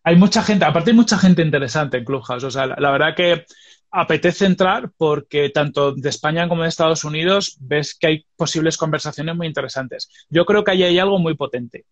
Hay 0.03 0.17
mucha 0.17 0.43
gente, 0.43 0.65
aparte 0.65 0.91
hay 0.91 0.95
mucha 0.95 1.17
gente 1.17 1.41
interesante 1.41 1.97
en 1.97 2.05
Clubhouse. 2.05 2.43
O 2.43 2.51
sea, 2.51 2.67
la, 2.67 2.91
verdad 2.91 3.15
que 3.15 3.45
apetece 3.89 4.45
entrar 4.45 4.91
porque 4.97 5.49
tanto 5.49 5.93
de 5.93 6.09
España 6.09 6.47
como 6.47 6.63
de 6.63 6.69
Estados 6.69 7.05
Unidos 7.05 7.57
ves 7.61 7.95
que 7.95 8.07
hay 8.07 8.25
posibles 8.35 8.77
conversaciones 8.77 9.35
muy 9.35 9.47
interesantes. 9.47 10.09
Yo 10.29 10.45
creo 10.45 10.63
que 10.63 10.71
ahí 10.71 10.83
hay 10.83 10.99
algo 10.99 11.17
muy 11.19 11.35
potente. 11.35 11.85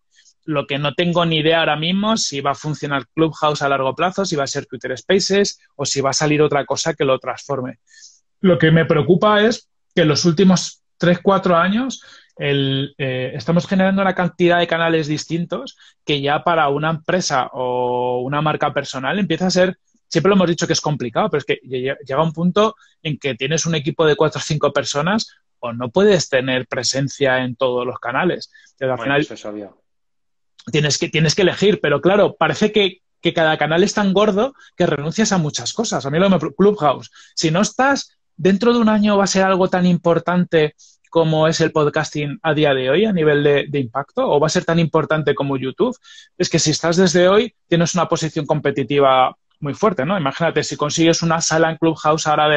Lo 0.44 0.66
que 0.66 0.78
no 0.78 0.94
tengo 0.94 1.24
ni 1.24 1.38
idea 1.38 1.60
ahora 1.60 1.76
mismo 1.76 2.18
si 2.18 2.42
va 2.42 2.50
a 2.50 2.54
funcionar 2.54 3.06
Clubhouse 3.14 3.62
a 3.62 3.68
largo 3.68 3.94
plazo, 3.96 4.26
si 4.26 4.36
va 4.36 4.44
a 4.44 4.48
ser 4.48 4.66
Twitter 4.66 4.96
Spaces 4.96 5.58
o 5.74 5.86
si 5.86 6.02
va 6.02 6.10
a 6.10 6.12
salir 6.12 6.42
otra 6.42 6.66
cosa 6.66 6.92
que 6.92 7.06
lo 7.06 7.18
transforme. 7.18 7.78
Lo 8.42 8.58
que 8.58 8.70
me 8.70 8.84
preocupa 8.84 9.42
es 9.42 9.70
que 9.94 10.02
en 10.02 10.08
los 10.08 10.26
últimos 10.26 10.82
3, 10.98 11.20
4 11.22 11.56
años 11.56 12.02
el, 12.36 12.94
eh, 12.98 13.32
estamos 13.34 13.66
generando 13.66 14.02
una 14.02 14.14
cantidad 14.14 14.58
de 14.58 14.66
canales 14.66 15.06
distintos 15.06 15.76
que 16.04 16.20
ya 16.20 16.42
para 16.42 16.68
una 16.68 16.90
empresa 16.90 17.48
o 17.52 18.22
una 18.22 18.42
marca 18.42 18.72
personal 18.72 19.18
empieza 19.18 19.46
a 19.46 19.50
ser, 19.50 19.78
siempre 20.08 20.30
lo 20.30 20.36
hemos 20.36 20.48
dicho 20.48 20.66
que 20.66 20.72
es 20.72 20.80
complicado, 20.80 21.30
pero 21.30 21.38
es 21.38 21.44
que 21.44 21.60
llega 21.62 22.22
un 22.22 22.32
punto 22.32 22.76
en 23.02 23.18
que 23.18 23.34
tienes 23.34 23.66
un 23.66 23.74
equipo 23.74 24.06
de 24.06 24.16
cuatro 24.16 24.40
o 24.40 24.42
cinco 24.42 24.72
personas 24.72 25.28
o 25.60 25.72
no 25.72 25.90
puedes 25.90 26.28
tener 26.28 26.66
presencia 26.66 27.38
en 27.44 27.56
todos 27.56 27.86
los 27.86 27.98
canales. 27.98 28.50
al 28.80 28.98
final, 28.98 29.20
eso 29.22 29.34
es 29.34 29.44
obvio. 29.44 29.80
Tienes 30.70 30.98
que, 30.98 31.08
tienes 31.08 31.34
que 31.34 31.42
elegir, 31.42 31.80
pero 31.80 32.00
claro, 32.00 32.36
parece 32.36 32.72
que, 32.72 33.02
que 33.20 33.32
cada 33.32 33.56
canal 33.56 33.82
es 33.82 33.94
tan 33.94 34.12
gordo 34.12 34.54
que 34.76 34.86
renuncias 34.86 35.32
a 35.32 35.38
muchas 35.38 35.72
cosas. 35.72 36.04
A 36.04 36.10
mí 36.10 36.18
lo 36.18 36.28
me 36.28 36.38
Clubhouse. 36.38 37.10
Si 37.34 37.50
no 37.50 37.60
estás, 37.60 38.18
dentro 38.36 38.72
de 38.72 38.80
un 38.80 38.88
año 38.88 39.16
va 39.16 39.24
a 39.24 39.28
ser 39.28 39.44
algo 39.44 39.68
tan 39.68 39.86
importante 39.86 40.74
como 41.14 41.46
es 41.46 41.60
el 41.60 41.70
podcasting 41.70 42.40
a 42.42 42.54
día 42.54 42.74
de 42.74 42.90
hoy 42.90 43.04
a 43.04 43.12
nivel 43.12 43.44
de, 43.44 43.78
impacto 43.78 44.28
o 44.28 44.40
va 44.40 44.48
a 44.48 44.50
ser 44.50 44.64
tan 44.64 44.80
importante 44.80 45.32
como 45.32 45.56
YouTube, 45.56 45.96
es 46.36 46.50
que 46.50 46.58
si 46.58 46.72
estás 46.72 46.96
desde 46.96 47.28
hoy 47.28 47.54
tienes 47.68 47.94
una 47.94 48.08
posición 48.08 48.46
competitiva 48.46 49.32
muy 49.60 49.74
fuerte, 49.74 50.04
¿no? 50.04 50.18
Imagínate 50.18 50.64
si 50.64 50.76
consigues 50.76 51.22
una 51.22 51.40
sala 51.40 51.70
en 51.70 51.76
Clubhouse 51.76 52.26
ahora 52.26 52.48
de, 52.48 52.56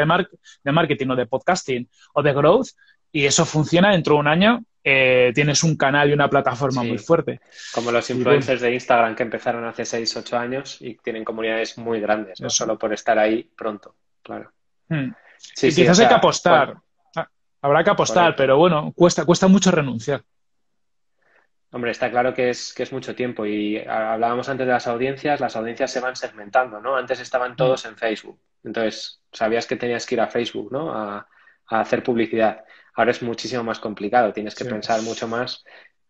de 0.63 0.71
marketing 0.71 1.09
o 1.09 1.15
de 1.15 1.27
podcasting 1.27 1.87
o 2.15 2.23
de 2.23 2.33
growth 2.33 2.69
y 3.11 3.25
eso 3.27 3.45
funciona 3.45 3.91
dentro 3.91 4.15
de 4.15 4.21
un 4.21 4.27
año, 4.27 4.63
eh, 4.83 5.31
tienes 5.35 5.61
un 5.61 5.77
canal 5.77 6.09
y 6.09 6.13
una 6.13 6.27
plataforma 6.27 6.81
muy 6.81 6.97
fuerte. 6.97 7.39
Como 7.75 7.91
los 7.91 8.09
influencers 8.09 8.61
de 8.61 8.73
Instagram 8.73 9.13
que 9.13 9.21
empezaron 9.21 9.65
hace 9.65 9.85
6, 9.85 10.17
8 10.17 10.35
años 10.35 10.77
y 10.81 10.95
tienen 10.95 11.23
comunidades 11.23 11.77
muy 11.77 11.99
grandes, 11.99 12.41
no 12.41 12.49
solo 12.49 12.75
por 12.79 12.91
estar 12.91 13.19
ahí 13.19 13.51
pronto, 13.55 13.93
claro. 14.23 14.51
Hmm. 14.89 15.11
Sí, 15.37 15.67
y 15.67 15.75
quizás 15.75 15.99
hay 15.99 16.07
que 16.07 16.15
apostar. 16.15 16.77
Habrá 17.61 17.83
que 17.83 17.89
apostar, 17.89 18.35
pero 18.35 18.57
bueno, 18.57 18.93
cuesta, 18.95 19.25
cuesta 19.25 19.47
mucho 19.47 19.71
renunciar. 19.71 20.23
Hombre, 21.71 21.91
está 21.91 22.09
claro 22.09 22.33
que 22.33 22.49
es, 22.49 22.73
que 22.73 22.83
es 22.83 22.93
mucho 22.93 23.13
tiempo 23.13 23.45
y 23.45 23.77
hablábamos 23.77 24.47
antes 24.47 24.65
de 24.65 24.71
las 24.71 24.87
audiencias, 24.87 25.39
las 25.41 25.55
audiencias 25.55 25.91
se 25.91 25.99
van 25.99 26.15
segmentando, 26.15 26.79
¿no? 26.79 26.95
Antes 26.95 27.19
estaban 27.19 27.53
mm. 27.53 27.55
todos 27.57 27.85
en 27.85 27.97
Facebook, 27.97 28.39
entonces 28.63 29.21
sabías 29.31 29.67
que 29.67 29.75
tenías 29.75 30.05
que 30.05 30.15
ir 30.15 30.21
a 30.21 30.27
Facebook, 30.27 30.71
¿no? 30.71 30.93
A, 30.93 31.27
hacer 31.69 32.01
publicidad. 32.01 32.63
Ahora 32.95 33.11
es 33.11 33.21
muchísimo 33.21 33.61
más 33.61 33.79
complicado, 33.79 34.31
tienes 34.31 34.55
que 34.55 34.63
pensar 34.63 35.01
mucho 35.01 35.27
más 35.27 35.65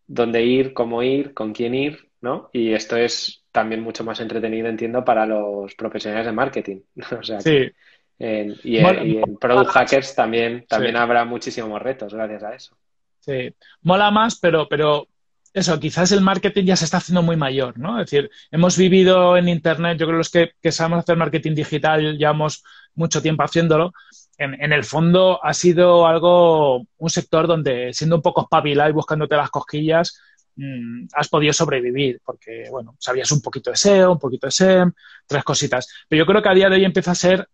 dónde 0.05 0.43
ir, 0.43 0.71
cómo 0.73 1.01
ir, 1.01 1.33
con 1.33 1.51
quién 1.51 1.73
ir, 1.73 2.11
¿no? 2.21 2.51
Y 2.53 2.73
esto 2.73 2.95
es 2.95 3.43
también 3.51 3.81
mucho 3.81 4.03
más 4.03 4.19
entretenido, 4.19 4.67
entiendo, 4.67 5.03
para 5.03 5.25
los 5.25 5.73
profesionales 5.73 6.27
de 6.27 6.31
marketing. 6.31 6.81
o 7.19 7.23
sea, 7.23 7.41
sí. 7.41 7.71
Y, 8.20 8.78
en, 8.78 9.38
Product 9.39 9.70
Hackers 9.70 10.15
también, 10.15 10.65
también 10.68 10.95
habrá 10.95 11.24
muchísimos 11.26 11.82
retos 11.82 12.13
gracias 12.13 12.43
a 12.43 12.55
eso. 12.55 12.78
Sí, 13.20 13.53
mola 13.82 14.09
más, 14.09 14.39
pero, 14.39 14.68
pero 14.70 15.07
eso, 15.53 15.80
quizás 15.80 16.11
el 16.11 16.22
marketing 16.22 16.65
ya 16.65 16.76
se 16.76 16.86
está 16.86 16.97
haciendo 16.97 17.22
muy 17.22 17.36
mayor, 17.36 17.78
¿no? 17.78 17.99
Es 17.99 18.09
decir, 18.09 18.30
hemos 18.51 18.78
vivido 18.78 19.38
en 19.38 19.49
Internet, 19.49 19.97
yo 19.97 20.05
creo 20.05 20.15
que 20.15 20.20
los 20.20 20.30
que, 20.30 20.51
que 20.61 20.72
sabemos 20.72 20.99
hacer 20.99 21.18
marketing 21.18 21.53
digital 21.55 22.18
llevamos 22.18 22.63
mucho 22.95 23.22
tiempo 23.22 23.43
haciéndolo. 23.43 23.93
En, 24.38 24.53
en, 24.61 24.72
el 24.72 24.84
fondo 24.84 25.43
ha 25.43 25.53
sido 25.53 26.05
algo, 26.05 26.86
un 26.97 27.09
sector 27.09 27.47
donde 27.47 27.91
siendo 27.93 28.18
un 28.18 28.22
poco 28.22 28.41
espabilado 28.41 28.89
y 28.89 28.93
buscándote 28.93 29.36
las 29.36 29.49
cosquillas, 29.49 30.22
mmm, 30.55 31.07
has 31.13 31.28
podido 31.28 31.53
sobrevivir, 31.53 32.22
porque, 32.24 32.68
bueno, 32.70 32.95
sabías 32.99 33.32
un 33.32 33.41
poquito 33.41 33.72
de 33.72 33.78
SEO, 33.78 34.11
un 34.11 34.20
poquito 34.20 34.47
de 34.47 34.51
SEM, 34.51 34.91
tres 35.26 35.43
cositas. 35.43 35.88
Pero 36.07 36.20
yo 36.20 36.26
creo 36.26 36.41
que 36.41 36.49
a 36.49 36.53
día 36.53 36.70
de 36.70 36.76
hoy 36.76 36.86
empieza 36.86 37.11
a 37.11 37.15
ser 37.15 37.47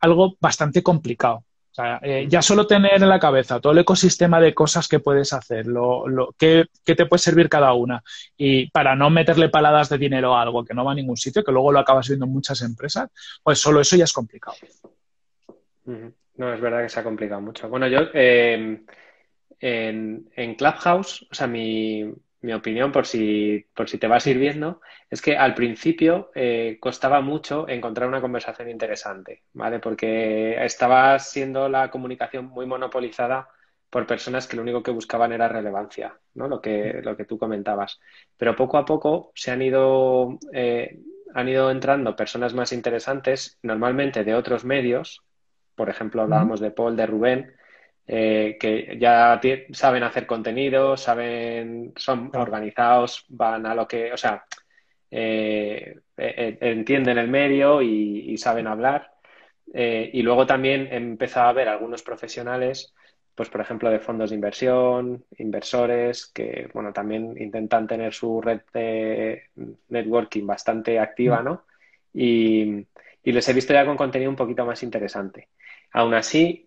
algo 0.00 0.36
bastante 0.40 0.82
complicado. 0.82 1.44
O 1.70 1.74
sea, 1.74 2.00
eh, 2.02 2.26
ya 2.28 2.42
solo 2.42 2.66
tener 2.66 2.94
en 2.94 3.08
la 3.08 3.20
cabeza 3.20 3.60
todo 3.60 3.72
el 3.72 3.78
ecosistema 3.78 4.40
de 4.40 4.52
cosas 4.52 4.88
que 4.88 4.98
puedes 4.98 5.32
hacer, 5.32 5.68
lo, 5.68 6.08
lo 6.08 6.34
que, 6.36 6.66
que, 6.84 6.96
te 6.96 7.06
puede 7.06 7.20
servir 7.20 7.48
cada 7.48 7.72
una, 7.74 8.02
y 8.36 8.68
para 8.70 8.96
no 8.96 9.08
meterle 9.08 9.50
paladas 9.50 9.88
de 9.88 9.98
dinero 9.98 10.34
a 10.34 10.42
algo 10.42 10.64
que 10.64 10.74
no 10.74 10.84
va 10.84 10.92
a 10.92 10.96
ningún 10.96 11.16
sitio, 11.16 11.44
que 11.44 11.52
luego 11.52 11.70
lo 11.70 11.78
acabas 11.78 12.08
viendo 12.08 12.26
en 12.26 12.32
muchas 12.32 12.60
empresas, 12.62 13.08
pues 13.44 13.60
solo 13.60 13.80
eso 13.80 13.94
ya 13.94 14.04
es 14.04 14.12
complicado. 14.12 14.56
No, 15.84 16.52
es 16.52 16.60
verdad 16.60 16.82
que 16.82 16.88
se 16.88 16.98
ha 16.98 17.04
complicado 17.04 17.40
mucho. 17.40 17.68
Bueno, 17.68 17.86
yo 17.86 18.00
eh, 18.14 18.82
en, 19.60 20.30
en 20.34 20.54
Clubhouse, 20.56 21.26
o 21.30 21.34
sea, 21.34 21.46
mi, 21.46 22.12
mi 22.42 22.52
opinión, 22.52 22.90
por 22.92 23.06
si, 23.06 23.66
por 23.74 23.88
si 23.88 23.98
te 23.98 24.08
va 24.08 24.20
sirviendo, 24.20 24.80
es 25.10 25.20
que 25.20 25.36
al 25.36 25.54
principio 25.54 26.30
eh, 26.34 26.78
costaba 26.80 27.20
mucho 27.20 27.68
encontrar 27.68 28.08
una 28.08 28.20
conversación 28.20 28.70
interesante, 28.70 29.42
¿vale? 29.52 29.78
Porque 29.78 30.64
estaba 30.64 31.18
siendo 31.18 31.68
la 31.68 31.90
comunicación 31.90 32.46
muy 32.46 32.66
monopolizada 32.66 33.48
por 33.90 34.06
personas 34.06 34.46
que 34.46 34.56
lo 34.56 34.62
único 34.62 34.82
que 34.82 34.92
buscaban 34.92 35.32
era 35.32 35.48
relevancia, 35.48 36.16
¿no? 36.34 36.48
Lo 36.48 36.60
que, 36.60 37.00
lo 37.02 37.16
que 37.16 37.24
tú 37.24 37.38
comentabas. 37.38 38.00
Pero 38.36 38.56
poco 38.56 38.78
a 38.78 38.84
poco 38.84 39.32
se 39.34 39.50
han 39.50 39.60
ido, 39.60 40.38
eh, 40.52 41.00
han 41.34 41.48
ido 41.48 41.70
entrando 41.70 42.16
personas 42.16 42.54
más 42.54 42.72
interesantes, 42.72 43.58
normalmente 43.62 44.24
de 44.24 44.34
otros 44.34 44.64
medios. 44.64 45.22
Por 45.74 45.90
ejemplo, 45.90 46.22
hablábamos 46.22 46.60
de 46.60 46.70
Paul, 46.70 46.96
de 46.96 47.06
Rubén, 47.06 47.54
eh, 48.12 48.56
que 48.58 48.98
ya 48.98 49.40
saben 49.72 50.02
hacer 50.02 50.26
contenido, 50.26 50.96
saben, 50.96 51.92
son 51.94 52.30
organizados, 52.34 53.24
van 53.28 53.66
a 53.66 53.74
lo 53.74 53.86
que, 53.86 54.12
o 54.12 54.16
sea, 54.16 54.44
eh, 55.12 55.96
eh, 56.16 56.58
entienden 56.60 57.18
el 57.18 57.28
medio 57.28 57.80
y, 57.80 58.32
y 58.32 58.36
saben 58.36 58.66
hablar. 58.66 59.12
Eh, 59.72 60.10
y 60.12 60.22
luego 60.22 60.44
también 60.44 60.88
he 60.90 60.96
empezado 60.96 61.48
a 61.48 61.52
ver 61.52 61.68
algunos 61.68 62.02
profesionales, 62.02 62.92
pues 63.36 63.48
por 63.48 63.60
ejemplo, 63.60 63.88
de 63.90 64.00
fondos 64.00 64.30
de 64.30 64.36
inversión, 64.36 65.24
inversores, 65.38 66.26
que 66.34 66.68
bueno, 66.74 66.92
también 66.92 67.36
intentan 67.38 67.86
tener 67.86 68.12
su 68.12 68.40
red 68.40 68.62
de 68.74 69.44
networking 69.88 70.46
bastante 70.46 70.98
activa, 70.98 71.42
¿no? 71.44 71.64
Y, 72.12 72.84
y 73.22 73.32
les 73.32 73.48
he 73.48 73.52
visto 73.52 73.72
ya 73.72 73.86
con 73.86 73.96
contenido 73.96 74.30
un 74.30 74.36
poquito 74.36 74.66
más 74.66 74.82
interesante. 74.82 75.48
Aún 75.92 76.14
así, 76.14 76.66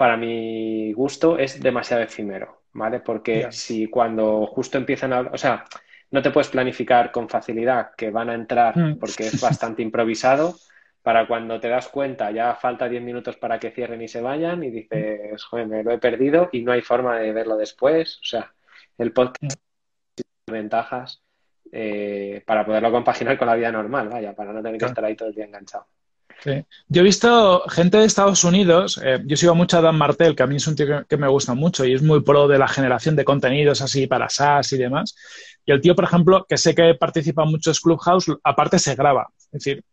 para 0.00 0.16
mi 0.16 0.94
gusto, 0.94 1.36
es 1.36 1.60
demasiado 1.60 2.02
efímero, 2.02 2.62
¿vale? 2.72 3.00
Porque 3.00 3.40
yeah. 3.40 3.52
si 3.52 3.86
cuando 3.88 4.46
justo 4.46 4.78
empiezan 4.78 5.12
a... 5.12 5.20
O 5.20 5.36
sea, 5.36 5.66
no 6.10 6.22
te 6.22 6.30
puedes 6.30 6.48
planificar 6.48 7.12
con 7.12 7.28
facilidad 7.28 7.90
que 7.94 8.10
van 8.10 8.30
a 8.30 8.34
entrar 8.34 8.74
Mm. 8.74 8.98
porque 8.98 9.26
es 9.26 9.38
bastante 9.42 9.82
improvisado. 9.82 10.54
Para 11.02 11.26
cuando 11.26 11.60
te 11.60 11.68
das 11.68 11.88
cuenta, 11.88 12.30
ya 12.30 12.54
falta 12.54 12.88
10 12.88 13.02
minutos 13.02 13.36
para 13.36 13.58
que 13.58 13.72
cierren 13.72 14.00
y 14.00 14.08
se 14.08 14.22
vayan 14.22 14.64
y 14.64 14.70
dices, 14.70 15.44
joder, 15.44 15.66
me 15.66 15.82
lo 15.82 15.90
he 15.90 15.98
perdido 15.98 16.48
y 16.50 16.62
no 16.62 16.72
hay 16.72 16.80
forma 16.80 17.18
de 17.18 17.34
verlo 17.34 17.58
después. 17.58 18.20
O 18.22 18.24
sea, 18.24 18.54
el 18.96 19.12
podcast 19.12 19.60
tiene 20.14 20.60
ventajas 20.62 21.22
eh, 21.70 22.42
para 22.46 22.64
poderlo 22.64 22.90
compaginar 22.90 23.36
con 23.36 23.48
la 23.48 23.54
vida 23.54 23.70
normal, 23.70 24.08
vaya, 24.08 24.34
para 24.34 24.54
no 24.54 24.62
tener 24.62 24.80
que 24.80 24.86
estar 24.86 25.04
ahí 25.04 25.14
todo 25.14 25.28
el 25.28 25.34
día 25.34 25.44
enganchado. 25.44 25.86
Sí. 26.42 26.64
Yo 26.88 27.02
he 27.02 27.04
visto 27.04 27.62
gente 27.68 27.98
de 27.98 28.06
Estados 28.06 28.44
Unidos, 28.44 28.98
eh, 29.04 29.20
yo 29.26 29.36
sigo 29.36 29.54
mucho 29.54 29.78
a 29.78 29.82
Dan 29.82 29.98
Martel, 29.98 30.34
que 30.34 30.42
a 30.42 30.46
mí 30.46 30.56
es 30.56 30.66
un 30.66 30.74
tío 30.74 31.06
que, 31.06 31.16
me 31.18 31.28
gusta 31.28 31.54
mucho 31.54 31.84
y 31.84 31.92
es 31.92 32.02
muy 32.02 32.22
pro 32.22 32.48
de 32.48 32.58
la 32.58 32.66
generación 32.66 33.14
de 33.14 33.24
contenidos 33.24 33.82
así 33.82 34.06
para 34.06 34.30
SaaS 34.30 34.72
y 34.72 34.78
demás. 34.78 35.14
Y 35.66 35.72
el 35.72 35.80
tío, 35.80 35.94
por 35.94 36.04
ejemplo, 36.04 36.46
que 36.48 36.56
sé 36.56 36.74
que 36.74 36.94
participa 36.94 37.42
en 37.42 37.50
muchos 37.50 37.80
Clubhouse, 37.80 38.32
aparte 38.42 38.78
se 38.78 38.94
graba. 38.94 39.28
Es 39.52 39.64
decir, 39.64 39.84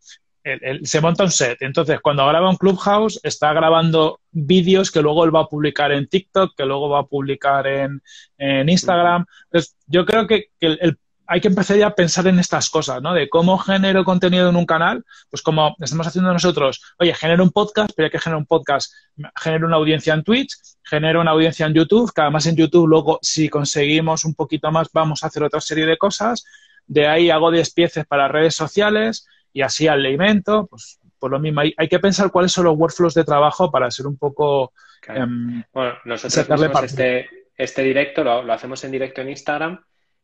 él, 0.43 0.87
se 0.87 1.01
monta 1.01 1.23
un 1.23 1.31
set. 1.31 1.61
Entonces, 1.61 1.99
cuando 2.01 2.25
graba 2.25 2.49
un 2.49 2.55
Clubhouse, 2.55 3.19
está 3.23 3.51
grabando 3.53 4.21
vídeos 4.31 4.91
que 4.91 5.01
luego 5.01 5.25
él 5.25 5.35
va 5.35 5.41
a 5.41 5.47
publicar 5.47 5.91
en 5.91 6.07
TikTok, 6.07 6.55
que 6.55 6.65
luego 6.65 6.89
va 6.89 6.99
a 6.99 7.05
publicar 7.05 7.67
en, 7.67 8.01
Instagram. 8.37 9.25
Entonces, 9.45 9.75
yo 9.87 10.05
creo 10.05 10.27
que 10.27 10.45
el, 10.59 10.97
hay 11.27 11.41
que 11.41 11.49
empezar 11.49 11.77
ya 11.77 11.87
a 11.87 11.95
pensar 11.95 12.25
en 12.27 12.39
estas 12.39 12.69
cosas, 12.69 13.01
¿no? 13.01 13.13
De 13.13 13.27
cómo 13.27 13.57
genero 13.57 14.05
contenido 14.05 14.49
en 14.49 14.55
un 14.55 14.65
canal, 14.65 15.03
pues 15.29 15.41
como 15.41 15.75
estamos 15.79 16.07
haciendo 16.07 16.31
nosotros, 16.31 16.81
oye, 16.99 17.13
genero 17.13 17.43
un 17.43 17.51
podcast, 17.51 17.91
pero 17.95 18.05
hay 18.05 18.11
que 18.11 18.19
generar 18.19 18.39
un 18.39 18.45
podcast, 18.45 18.93
genero 19.35 19.67
una 19.67 19.75
audiencia 19.75 20.13
en 20.13 20.23
Twitch, 20.23 20.55
genero 20.83 21.19
una 21.19 21.31
audiencia 21.31 21.65
en 21.65 21.73
YouTube, 21.73 22.13
que 22.13 22.21
además 22.21 22.45
en 22.45 22.55
YouTube 22.55 22.87
luego, 22.87 23.19
si 23.21 23.49
conseguimos 23.49 24.23
un 24.23 24.35
poquito 24.35 24.71
más, 24.71 24.87
vamos 24.93 25.23
a 25.23 25.27
hacer 25.27 25.43
otra 25.43 25.59
serie 25.59 25.85
de 25.85 25.97
cosas, 25.97 26.45
de 26.85 27.07
ahí 27.07 27.29
hago 27.29 27.51
despieces 27.51 28.05
para 28.05 28.29
redes 28.29 28.55
sociales 28.55 29.27
y 29.51 29.61
así 29.61 29.87
alimento, 29.87 30.67
pues 30.67 30.99
por 31.19 31.31
lo 31.31 31.39
mismo, 31.39 31.61
hay, 31.61 31.73
hay, 31.77 31.87
que 31.87 31.99
pensar 31.99 32.31
cuáles 32.31 32.51
son 32.51 32.65
los 32.65 32.77
workflows 32.77 33.15
de 33.15 33.23
trabajo 33.23 33.71
para 33.71 33.89
ser 33.91 34.07
un 34.07 34.17
poco... 34.17 34.71
Claro. 35.01 35.23
Um, 35.23 35.63
bueno, 35.73 35.95
nosotros 36.05 36.47
este, 36.83 37.27
este 37.57 37.81
directo 37.81 38.23
lo, 38.23 38.43
lo 38.43 38.53
hacemos 38.53 38.83
en 38.83 38.91
directo 38.91 39.21
en 39.21 39.29
Instagram, 39.29 39.79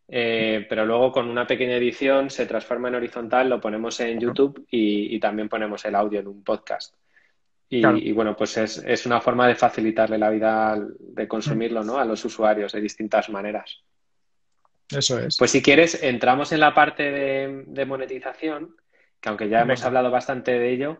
eh, 0.07 0.65
pero 0.67 0.85
luego 0.85 1.11
con 1.11 1.29
una 1.29 1.47
pequeña 1.47 1.75
edición 1.75 2.29
se 2.29 2.45
transforma 2.45 2.89
en 2.89 2.95
horizontal, 2.95 3.49
lo 3.49 3.61
ponemos 3.61 3.99
en 3.99 4.19
YouTube 4.19 4.65
y, 4.69 5.15
y 5.15 5.19
también 5.19 5.49
ponemos 5.49 5.83
el 5.85 5.95
audio 5.95 6.19
en 6.19 6.27
un 6.27 6.43
podcast. 6.43 6.95
Y, 7.69 7.81
claro. 7.81 7.97
y 7.97 8.11
bueno, 8.11 8.35
pues 8.35 8.55
es, 8.57 8.77
es, 8.85 9.05
una 9.05 9.19
forma 9.19 9.47
de 9.47 9.55
facilitarle 9.55 10.17
la 10.17 10.29
vida 10.29 10.77
de 10.99 11.27
consumirlo 11.27 11.83
¿no? 11.83 11.97
a 11.97 12.05
los 12.05 12.23
usuarios 12.23 12.71
de 12.71 12.81
distintas 12.81 13.29
maneras. 13.29 13.81
Eso 14.89 15.17
es. 15.19 15.37
Pues 15.37 15.49
si 15.49 15.61
quieres, 15.61 16.03
entramos 16.03 16.51
en 16.51 16.59
la 16.59 16.73
parte 16.73 17.11
de, 17.11 17.63
de 17.65 17.85
monetización, 17.85 18.75
que 19.19 19.29
aunque 19.29 19.49
ya 19.49 19.59
Venga. 19.59 19.73
hemos 19.73 19.85
hablado 19.85 20.11
bastante 20.11 20.59
de 20.59 20.71
ello, 20.71 20.99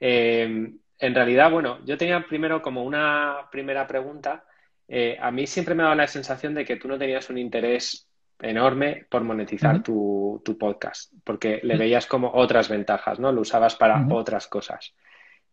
eh, 0.00 0.72
en 0.98 1.14
realidad, 1.14 1.50
bueno, 1.50 1.80
yo 1.84 1.98
tenía 1.98 2.24
primero 2.26 2.62
como 2.62 2.84
una 2.84 3.48
primera 3.50 3.86
pregunta. 3.86 4.44
Eh, 4.88 5.16
a 5.20 5.30
mí 5.30 5.46
siempre 5.46 5.74
me 5.74 5.82
ha 5.82 5.86
dado 5.86 5.96
la 5.96 6.06
sensación 6.06 6.54
de 6.54 6.64
que 6.64 6.76
tú 6.76 6.88
no 6.88 6.98
tenías 6.98 7.28
un 7.30 7.38
interés 7.38 8.08
enorme 8.44 9.06
por 9.08 9.22
monetizar 9.24 9.76
uh 9.76 9.78
-huh. 9.78 9.82
tu, 9.82 10.42
tu, 10.44 10.58
podcast, 10.58 11.12
porque 11.24 11.60
le 11.62 11.76
veías 11.76 12.06
como 12.06 12.32
otras 12.34 12.68
ventajas, 12.68 13.18
¿no? 13.18 13.32
Lo 13.32 13.40
usabas 13.40 13.74
para 13.76 13.96
uh 13.96 14.06
-huh. 14.06 14.14
otras 14.14 14.46
cosas. 14.46 14.94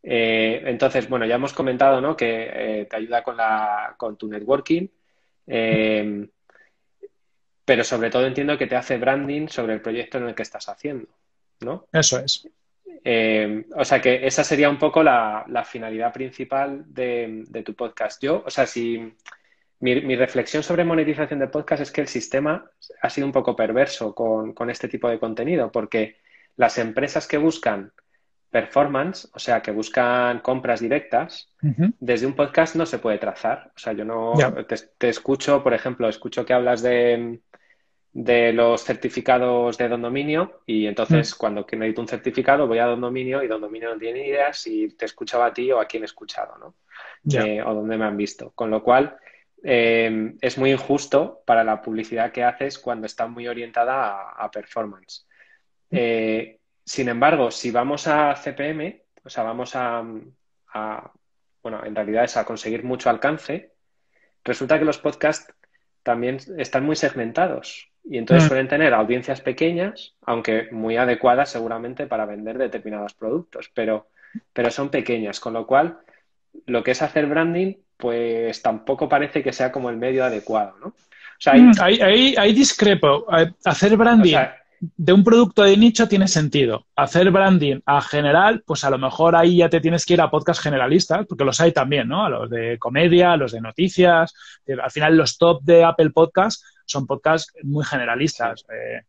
Eh, 0.04 0.62
entonces, 0.66 1.08
bueno, 1.08 1.26
ya 1.26 1.36
hemos 1.36 1.54
comentado, 1.54 2.02
¿no? 2.02 2.16
Que 2.16 2.50
eh, 2.54 2.86
te 2.86 2.96
ayuda 2.96 3.24
con, 3.24 3.38
la, 3.38 3.96
con 3.98 4.18
tu 4.18 4.28
networking, 4.28 4.88
eh, 5.48 6.28
pero 7.64 7.84
sobre 7.84 8.10
todo 8.10 8.26
entiendo 8.26 8.58
que 8.58 8.68
te 8.68 8.76
hace 8.76 8.98
branding 8.98 9.48
sobre 9.48 9.74
el 9.74 9.82
proyecto 9.82 10.18
en 10.18 10.28
el 10.28 10.36
que 10.36 10.44
estás 10.44 10.68
haciendo, 10.70 11.08
¿no? 11.62 11.88
Eso 11.94 12.20
es. 12.20 12.48
Eh, 13.04 13.66
o 13.76 13.84
sea 13.84 14.00
que 14.00 14.28
esa 14.28 14.44
sería 14.44 14.70
un 14.70 14.78
poco 14.78 15.02
la, 15.02 15.44
la 15.48 15.64
finalidad 15.64 16.14
principal 16.14 16.84
de, 16.88 17.44
de, 17.48 17.64
tu 17.64 17.74
podcast. 17.74 18.22
Yo, 18.22 18.44
o 18.46 18.50
sea, 18.50 18.68
si 18.68 19.14
mi, 19.82 20.02
mi, 20.02 20.16
reflexión 20.16 20.64
sobre 20.64 20.86
monetización 20.86 21.40
de 21.40 21.48
podcast 21.48 21.82
es 21.82 21.92
que 21.92 22.02
el 22.02 22.08
sistema 22.08 22.70
ha 23.02 23.10
sido 23.10 23.28
un 23.28 23.34
poco 23.34 23.56
perverso 23.56 24.16
con, 24.16 24.54
con 24.54 24.70
este 24.70 24.88
tipo 24.88 25.10
de 25.10 25.20
contenido, 25.20 25.72
porque 25.72 26.18
las 26.56 26.78
empresas 26.78 27.28
que 27.28 27.38
buscan 27.38 27.92
performance, 28.52 29.30
o 29.34 29.40
sea, 29.40 29.62
que 29.62 29.72
buscan 29.72 30.40
compras 30.40 30.82
directas, 30.82 31.50
uh 31.64 31.68
-huh. 31.68 31.94
desde 32.00 32.28
un 32.28 32.36
podcast 32.36 32.76
no 32.76 32.86
se 32.86 33.00
puede 33.00 33.18
trazar. 33.18 33.72
O 33.76 33.80
sea, 33.80 33.94
yo 33.94 34.06
no 34.06 34.36
yeah. 34.36 34.54
te, 34.66 34.76
te, 34.98 35.10
escucho, 35.10 35.64
por 35.64 35.74
ejemplo, 35.74 36.08
escucho 36.10 36.46
que 36.46 36.54
hablas 36.54 36.82
de, 36.82 37.40
de 38.14 38.52
los 38.52 38.84
certificados 38.84 39.78
de 39.78 39.88
Don 39.88 40.02
Dominio 40.02 40.62
y 40.66 40.86
entonces 40.86 41.32
uh 41.32 41.36
-huh. 41.36 41.38
cuando 41.38 41.66
necesito 41.72 42.02
un 42.02 42.08
certificado 42.08 42.68
voy 42.68 42.80
a 42.80 42.86
Don 42.86 43.00
Dominio 43.00 43.42
y 43.42 43.48
Don 43.48 43.62
Dominio 43.62 43.94
no 43.94 43.98
tiene 43.98 44.28
idea 44.28 44.52
si 44.52 44.90
te 44.98 45.06
escuchaba 45.06 45.46
a 45.48 45.54
ti 45.54 45.72
o 45.72 45.80
a 45.80 45.86
quién 45.86 46.04
he 46.04 46.06
escuchado, 46.06 46.58
¿no? 46.58 46.76
Yeah. 47.24 47.46
Eh, 47.46 47.62
o 47.64 47.74
dónde 47.74 47.98
me 47.98 48.06
han 48.06 48.18
visto. 48.18 48.52
Con 48.54 48.70
lo 48.70 48.84
cual, 48.84 49.16
eh, 49.64 50.34
es 50.41 50.57
muy 50.57 50.72
injusto 50.72 51.41
para 51.45 51.64
la 51.64 51.82
publicidad 51.82 52.32
que 52.32 52.43
haces 52.43 52.80
cuando 52.80 53.05
está 53.05 53.28
muy 53.28 53.47
orientada 53.47 54.32
a, 54.32 54.45
a 54.45 54.51
performance. 54.51 55.28
Eh, 55.89 56.59
sin 56.84 57.09
embargo, 57.09 57.51
si 57.51 57.72
vamos 57.72 58.07
a 58.07 58.36
CPM, 58.36 59.01
o 59.24 59.30
sea, 59.30 59.43
vamos 59.43 59.76
a, 59.76 60.03
a, 60.74 61.12
bueno, 61.62 61.86
en 61.86 61.95
realidad 61.95 62.24
es 62.24 62.38
a 62.38 62.45
conseguir 62.45 62.84
mucho 62.84 63.09
alcance, 63.09 63.72
resulta 64.43 64.80
que 64.80 64.86
los 64.86 64.97
podcasts 64.97 65.53
también 66.03 66.38
están 66.57 66.84
muy 66.86 66.95
segmentados. 66.95 67.88
Y 68.03 68.18
entonces 68.18 68.45
Mm. 68.45 68.47
suelen 68.47 68.68
tener 68.68 68.93
audiencias 68.95 69.41
pequeñas, 69.41 70.16
aunque 70.26 70.70
muy 70.72 70.97
adecuadas 70.97 71.51
seguramente 71.51 72.07
para 72.07 72.26
vender 72.26 72.57
determinados 72.57 73.14
productos, 73.14 73.70
pero, 73.76 74.09
pero 74.53 74.72
son 74.72 74.89
pequeñas, 74.89 75.39
con 75.39 75.53
lo 75.53 75.68
cual 75.68 75.99
lo 76.66 76.84
que 76.84 76.91
es 76.91 77.01
hacer 77.03 77.28
branding, 77.28 77.76
pues 78.02 78.62
tampoco 78.62 79.08
parece 79.08 79.41
que 79.41 79.54
sea 79.54 79.72
como 79.72 79.89
el 79.89 79.95
medio 79.95 80.26
adecuado, 80.26 80.74
¿no? 80.82 80.88
O 80.88 80.95
sea, 81.39 81.54
hay- 81.54 81.62
Mm, 81.62 81.72
Ahí, 81.80 81.99
ahí- 82.02 82.36
ahí 82.38 82.54
discrepo. 82.54 83.26
Hacer 83.64 83.93
o 83.93 83.97
branding 83.97 84.32
sea, 84.32 84.58
de 84.97 85.14
un 85.14 85.24
producto 85.24 85.62
de 85.64 85.78
nicho 85.78 86.08
tiene 86.08 86.28
sentido. 86.28 86.88
Hacer 86.95 87.30
branding 87.32 87.80
a 87.86 88.02
general, 88.02 88.64
pues 88.66 88.84
a 88.84 88.89
lo 88.89 88.97
mejor 88.97 89.36
ahí 89.36 89.58
ya 89.58 89.70
te 89.70 89.80
tienes 89.80 90.06
que 90.06 90.16
ir 90.16 90.22
a 90.22 90.30
podcast 90.32 90.62
generalistas, 90.62 91.26
porque 91.28 91.45
los 91.45 91.62
hay 91.62 91.72
también, 91.72 92.08
¿no? 92.08 92.26
A 92.26 92.30
los 92.30 92.49
de 92.49 92.78
comedia, 92.80 93.34
a 93.34 93.38
los 93.38 93.52
de 93.52 93.62
noticias. 93.62 94.34
Eh, 94.66 94.76
Al 94.82 94.89
final 94.91 95.16
los 95.16 95.38
top 95.38 95.62
de 95.64 95.84
Apple 95.84 96.10
Podcast 96.10 96.64
son 96.86 97.06
podcasts 97.08 97.54
muy 97.64 97.86
generalistas. 97.86 98.66
eh, 98.74 99.02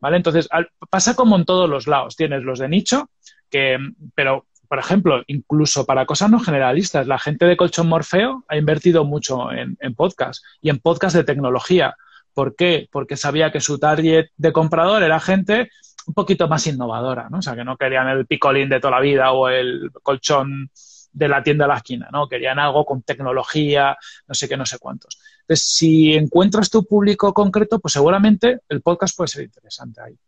¿Vale? 0.00 0.18
Entonces, 0.18 0.46
al- 0.50 0.68
pasa 0.90 1.14
como 1.16 1.36
en 1.36 1.46
todos 1.46 1.68
los 1.70 1.86
lados. 1.86 2.14
Tienes 2.16 2.42
los 2.42 2.58
de 2.58 2.68
nicho, 2.68 3.08
que, 3.50 3.78
pero, 4.14 4.44
por 4.68 4.78
ejemplo, 4.78 5.22
incluso 5.26 5.86
para 5.86 6.06
cosas 6.06 6.30
no 6.30 6.40
generalistas, 6.40 7.06
la 7.06 7.18
gente 7.18 7.46
de 7.46 7.56
Colchón 7.56 7.88
Morfeo 7.88 8.44
ha 8.48 8.56
invertido 8.56 9.04
mucho 9.04 9.52
en, 9.52 9.76
en 9.80 9.94
podcast 9.94 10.44
y 10.60 10.70
en 10.70 10.78
podcast 10.78 11.16
de 11.16 11.24
tecnología. 11.24 11.96
¿Por 12.32 12.56
qué? 12.56 12.88
Porque 12.90 13.16
sabía 13.16 13.52
que 13.52 13.60
su 13.60 13.78
target 13.78 14.26
de 14.36 14.52
comprador 14.52 15.02
era 15.02 15.20
gente 15.20 15.70
un 16.06 16.14
poquito 16.14 16.48
más 16.48 16.66
innovadora, 16.66 17.28
¿no? 17.30 17.38
O 17.38 17.42
sea, 17.42 17.54
que 17.54 17.64
no 17.64 17.76
querían 17.76 18.08
el 18.08 18.26
picolín 18.26 18.68
de 18.68 18.80
toda 18.80 18.92
la 18.92 19.00
vida 19.00 19.32
o 19.32 19.48
el 19.48 19.90
colchón 20.02 20.70
de 21.12 21.28
la 21.28 21.42
tienda 21.42 21.64
a 21.64 21.68
la 21.68 21.76
esquina, 21.76 22.08
¿no? 22.12 22.28
Querían 22.28 22.58
algo 22.58 22.84
con 22.84 23.02
tecnología, 23.02 23.96
no 24.26 24.34
sé 24.34 24.48
qué, 24.48 24.56
no 24.56 24.66
sé 24.66 24.78
cuántos. 24.78 25.18
Entonces, 25.42 25.66
si 25.66 26.14
encuentras 26.14 26.70
tu 26.70 26.84
público 26.84 27.32
concreto, 27.32 27.78
pues 27.78 27.92
seguramente 27.92 28.60
el 28.68 28.82
podcast 28.82 29.16
puede 29.16 29.28
ser 29.28 29.44
interesante 29.44 30.00
ahí. 30.02 30.18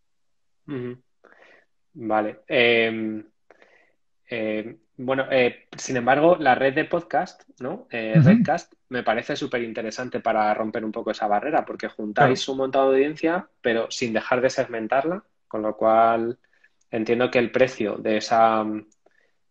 Vale. 1.94 2.40
Eh, 2.46 3.24
eh, 4.28 4.76
bueno, 4.96 5.26
eh, 5.30 5.66
sin 5.76 5.96
embargo, 5.96 6.36
la 6.36 6.54
red 6.54 6.74
de 6.74 6.86
podcast, 6.86 7.42
¿no? 7.60 7.86
Eh. 7.90 8.14
Redcast, 8.22 8.72
me 8.88 9.02
parece 9.02 9.36
súper 9.36 9.62
interesante 9.62 10.20
para 10.20 10.52
romper 10.54 10.84
un 10.84 10.92
poco 10.92 11.10
esa 11.10 11.26
barrera, 11.26 11.64
porque 11.64 11.88
juntáis 11.88 12.48
un 12.48 12.58
montón 12.58 12.88
de 12.88 12.96
audiencia, 12.96 13.48
pero 13.60 13.90
sin 13.90 14.12
dejar 14.12 14.40
de 14.40 14.50
segmentarla, 14.50 15.22
con 15.46 15.62
lo 15.62 15.76
cual 15.76 16.38
entiendo 16.90 17.30
que 17.30 17.38
el 17.38 17.50
precio 17.50 17.96
de 17.96 18.16
esa, 18.16 18.64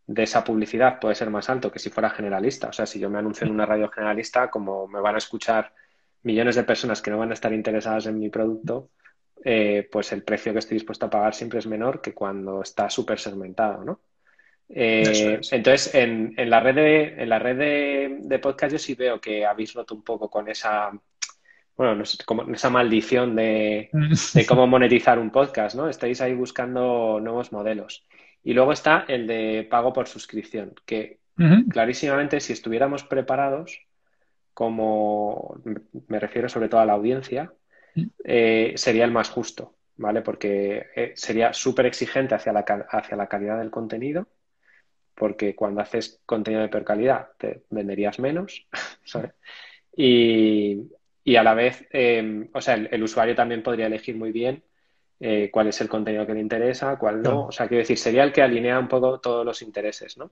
de 0.08 0.24
esa 0.24 0.44
publicidad 0.44 1.00
puede 1.00 1.16
ser 1.16 1.30
más 1.30 1.50
alto 1.50 1.72
que 1.72 1.80
si 1.80 1.90
fuera 1.90 2.10
generalista. 2.10 2.70
O 2.70 2.74
sea, 2.74 2.88
si 2.88 3.00
yo 3.00 3.10
me 3.10 3.20
anuncio 3.20 3.46
en 3.46 3.54
una 3.54 3.68
radio 3.68 3.90
generalista, 3.90 4.50
como 4.50 4.88
me 4.88 5.00
van 5.00 5.16
a 5.16 5.20
escuchar 5.20 5.74
millones 6.24 6.56
de 6.56 6.64
personas 6.64 7.02
que 7.04 7.12
no 7.12 7.20
van 7.20 7.30
a 7.30 7.36
estar 7.36 7.54
interesadas 7.54 8.08
en 8.08 8.20
mi 8.20 8.30
producto, 8.30 8.90
eh, 9.44 9.88
pues 9.92 10.12
el 10.12 10.24
precio 10.24 10.54
que 10.54 10.60
estoy 10.60 10.78
dispuesto 10.78 11.06
a 11.06 11.10
pagar 11.10 11.36
siempre 11.36 11.60
es 11.60 11.68
menor 11.68 12.02
que 12.02 12.16
cuando 12.16 12.64
está 12.64 12.90
súper 12.90 13.20
segmentado, 13.20 13.84
¿no? 13.84 14.00
Eh, 14.70 15.38
es. 15.40 15.54
entonces, 15.54 15.94
en, 15.94 16.34
en 16.38 16.50
la 16.50 16.60
red 16.60 16.76
de, 16.76 17.04
en 17.22 17.30
la 17.30 17.40
red 17.40 17.58
de, 17.58 18.18
de 18.22 18.40
podcast 18.40 18.74
yo 18.74 18.80
sí 18.80 18.96
veo 18.96 19.22
que 19.22 19.46
habéis 19.46 19.74
roto 19.74 19.94
un 19.94 20.04
poco 20.04 20.30
con 20.30 20.50
esa, 20.50 20.92
bueno, 21.78 21.96
no 21.96 22.06
sé, 22.06 22.24
como 22.26 22.44
esa 22.54 22.70
maldición 22.70 23.36
de, 23.36 23.90
de 24.34 24.46
cómo 24.48 24.68
monetizar 24.68 25.20
un 25.20 25.32
podcast, 25.32 25.76
¿no? 25.76 25.90
Estáis 25.90 26.22
ahí 26.22 26.34
buscando 26.34 27.20
nuevos 27.20 27.52
modelos. 27.52 28.06
Y 28.44 28.54
luego 28.54 28.72
está 28.72 29.06
el 29.08 29.28
de 29.28 29.68
pago 29.70 29.92
por 29.92 30.08
suscripción, 30.08 30.74
que 30.86 31.20
clarísimamente 31.70 32.40
si 32.40 32.54
estuviéramos 32.54 33.04
preparados, 33.04 33.82
como 34.54 35.60
me 36.08 36.20
refiero 36.20 36.48
sobre 36.48 36.70
todo 36.70 36.80
a 36.80 36.86
la 36.86 36.94
audiencia, 36.94 37.52
eh, 38.24 38.74
sería 38.78 39.04
el 39.04 39.12
más 39.12 39.30
justo, 39.30 39.76
¿vale? 39.98 40.22
Porque 40.22 40.86
eh, 40.96 41.14
sería 41.16 41.54
súper 41.54 41.88
exigente 41.88 42.36
hacia 42.36 42.54
la, 42.54 42.60
hacia 42.90 43.18
la 43.18 43.28
calidad 43.28 43.58
del 43.58 43.72
contenido, 43.72 44.28
porque 45.16 45.56
cuando 45.56 45.82
haces 45.82 46.22
contenido 46.26 46.62
de 46.62 46.70
peor 46.70 46.84
calidad 46.84 47.30
te 47.38 47.64
venderías 47.70 48.20
menos, 48.20 48.68
¿sabes? 49.04 49.32
Y, 49.96 50.92
y 51.24 51.36
a 51.38 51.44
la 51.44 51.54
vez, 51.54 51.88
eh, 51.92 52.50
o 52.54 52.62
sea, 52.62 52.76
el, 52.76 52.90
el 52.92 53.04
usuario 53.04 53.34
también 53.34 53.64
podría 53.64 53.88
elegir 53.88 54.16
muy 54.16 54.32
bien 54.32 54.64
eh, 55.20 55.50
cuál 55.52 55.68
es 55.68 55.80
el 55.80 55.88
contenido 55.88 56.26
que 56.28 56.34
le 56.34 56.42
interesa, 56.42 56.98
cuál 56.98 57.22
no. 57.22 57.46
O 57.46 57.52
sea, 57.52 57.68
quiero 57.68 57.82
decir, 57.82 57.98
sería 57.98 58.24
el 58.24 58.34
que 58.34 58.42
alinea 58.42 58.78
un 58.78 58.90
poco 58.90 59.20
todos 59.20 59.46
los 59.46 59.62
intereses, 59.62 60.18
¿no? 60.18 60.32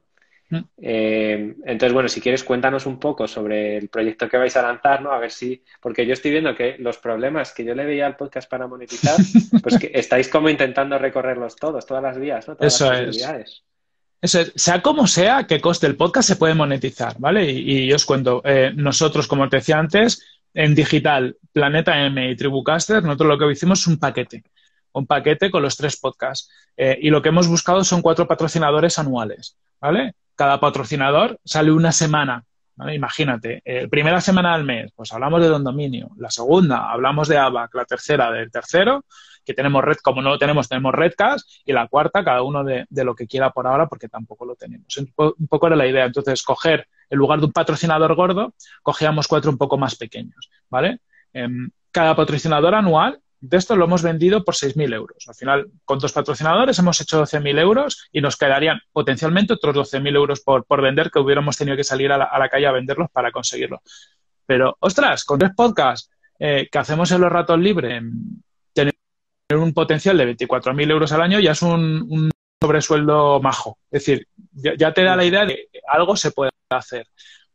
Mm. 0.49 0.59
Eh, 0.81 1.55
entonces, 1.65 1.93
bueno, 1.93 2.09
si 2.09 2.19
quieres, 2.19 2.43
cuéntanos 2.43 2.86
un 2.86 2.99
poco 2.99 3.25
sobre 3.25 3.77
el 3.77 3.88
proyecto 3.88 4.27
que 4.27 4.38
vais 4.38 4.55
a 4.57 4.61
lanzar, 4.61 5.01
¿no? 5.01 5.11
A 5.13 5.19
ver 5.19 5.31
si, 5.31 5.63
porque 5.81 6.05
yo 6.05 6.13
estoy 6.13 6.31
viendo 6.31 6.53
que 6.53 6.77
los 6.79 6.97
problemas 6.97 7.53
que 7.53 7.63
yo 7.63 7.73
le 7.73 7.86
veía 7.86 8.05
al 8.05 8.17
podcast 8.17 8.49
para 8.49 8.67
monetizar, 8.67 9.15
pues 9.61 9.79
que 9.79 9.91
estáis 9.93 10.27
como 10.27 10.49
intentando 10.49 10.97
recorrerlos 10.97 11.55
todos, 11.55 11.86
todas 11.86 12.03
las 12.03 12.19
vías, 12.19 12.45
¿no? 12.49 12.57
Todas 12.57 12.75
Eso 12.75 12.91
las 12.91 13.17
es. 13.17 13.63
Eso 14.24 14.39
es, 14.39 14.53
sea 14.55 14.82
como 14.82 15.05
sea 15.05 15.45
que 15.47 15.59
coste 15.59 15.86
el 15.86 15.97
podcast 15.97 16.30
se 16.30 16.38
puede 16.38 16.53
monetizar, 16.53 17.17
¿vale? 17.19 17.51
Y, 17.51 17.89
y 17.89 17.91
os 17.91 18.05
cuento, 18.05 18.41
eh, 18.45 18.71
nosotros, 18.74 19.28
como 19.28 19.49
te 19.49 19.57
decía 19.57 19.78
antes, 19.78 20.26
en 20.53 20.74
digital, 20.74 21.36
Planeta 21.51 22.05
M 22.05 22.32
y 22.32 22.36
Tribucaster, 22.38 23.03
nosotros 23.03 23.28
lo 23.28 23.38
que 23.38 23.51
hicimos 23.51 23.82
es 23.82 23.88
un 23.88 23.99
paquete, 23.99 24.45
un 24.93 25.05
paquete 25.07 25.51
con 25.51 25.61
los 25.61 25.76
tres 25.76 25.97
podcasts. 25.97 26.49
Eh, 26.78 26.97
y 27.01 27.09
lo 27.09 27.21
que 27.21 27.30
hemos 27.30 27.49
buscado 27.49 27.84
son 27.84 28.01
cuatro 28.01 28.26
patrocinadores 28.26 28.97
anuales, 28.97 29.57
¿vale? 29.82 30.13
Cada 30.36 30.57
patrocinador 30.57 31.38
sale 31.43 31.74
una 31.74 31.91
semana, 31.91 32.45
¿vale? 32.78 32.95
Imagínate, 32.95 33.61
eh, 33.65 33.89
primera 33.89 34.21
semana 34.21 34.55
del 34.55 34.65
mes, 34.65 34.93
pues 34.95 35.11
hablamos 35.11 35.41
de 35.41 35.49
Don 35.49 35.65
Dominio, 35.65 36.11
la 36.15 36.32
segunda 36.32 36.89
hablamos 36.89 37.28
de 37.28 37.38
ABAC, 37.38 37.76
la 37.76 37.84
tercera 37.84 38.32
del 38.32 38.49
tercero, 38.49 39.03
que 39.45 39.53
tenemos 39.53 39.83
red, 39.83 39.97
como 40.03 40.21
no 40.21 40.29
lo 40.31 40.37
tenemos, 40.37 40.67
tenemos 40.69 40.93
Redcast, 40.93 41.49
y 41.65 41.73
la 41.73 41.87
cuarta, 41.87 42.23
cada 42.23 42.41
uno 42.41 42.63
de, 42.63 42.85
de 42.89 43.03
lo 43.03 43.15
que 43.15 43.27
quiera 43.27 43.51
por 43.51 43.67
ahora, 43.67 43.87
porque 43.87 44.07
tampoco 44.09 44.45
lo 44.45 44.55
tenemos. 44.55 44.95
Un, 44.97 45.07
po- 45.13 45.35
un 45.37 45.47
poco 45.47 45.67
era 45.67 45.75
la 45.75 45.87
idea. 45.87 46.05
Entonces, 46.05 46.41
coger, 46.43 46.87
en 47.09 47.17
lugar 47.17 47.39
de 47.39 47.45
un 47.45 47.51
patrocinador 47.51 48.15
gordo, 48.15 48.53
cogíamos 48.81 49.27
cuatro 49.27 49.51
un 49.51 49.57
poco 49.57 49.77
más 49.77 49.95
pequeños, 49.95 50.49
¿vale? 50.69 50.99
Em, 51.33 51.69
cada 51.91 52.15
patrocinador 52.15 52.73
anual, 52.75 53.19
de 53.45 53.57
esto 53.57 53.75
lo 53.75 53.83
hemos 53.85 54.01
vendido 54.01 54.45
por 54.45 54.55
6.000 54.55 54.93
euros. 54.93 55.25
Al 55.27 55.35
final, 55.35 55.67
con 55.83 55.99
dos 55.99 56.13
patrocinadores 56.13 56.79
hemos 56.79 57.01
hecho 57.01 57.19
12.000 57.19 57.59
euros 57.59 58.07
y 58.13 58.21
nos 58.21 58.37
quedarían 58.37 58.79
potencialmente 58.93 59.51
otros 59.53 59.75
12.000 59.75 60.15
euros 60.15 60.39
por, 60.39 60.63
por 60.63 60.81
vender 60.81 61.11
que 61.11 61.19
hubiéramos 61.19 61.57
tenido 61.57 61.75
que 61.75 61.83
salir 61.83 62.11
a 62.13 62.17
la, 62.17 62.49
calle 62.49 62.67
a 62.67 62.71
venderlos 62.71 63.09
para 63.11 63.31
conseguirlo. 63.33 63.81
Pero, 64.45 64.77
ostras, 64.79 65.25
con 65.25 65.39
tres 65.39 65.51
podcasts 65.57 66.09
eh, 66.39 66.69
que 66.71 66.77
hacemos 66.77 67.11
en 67.11 67.19
los 67.21 67.31
ratos 67.31 67.59
libres, 67.59 68.01
un 69.58 69.74
potencial 69.74 70.18
de 70.18 70.36
24.000 70.36 70.91
euros 70.91 71.12
al 71.12 71.22
año 71.22 71.39
ya 71.39 71.51
es 71.51 71.62
un, 71.62 72.06
un 72.10 72.32
sobresueldo 72.62 73.41
majo. 73.41 73.78
Es 73.91 74.06
decir, 74.06 74.28
ya, 74.51 74.93
te 74.93 75.04
da 75.04 75.16
la 75.16 75.26
idea 75.26 75.45
de 75.45 75.68
que 75.72 75.80
algo 75.88 76.16
se 76.16 76.32
puede 76.32 76.51
hacer, 76.70 77.08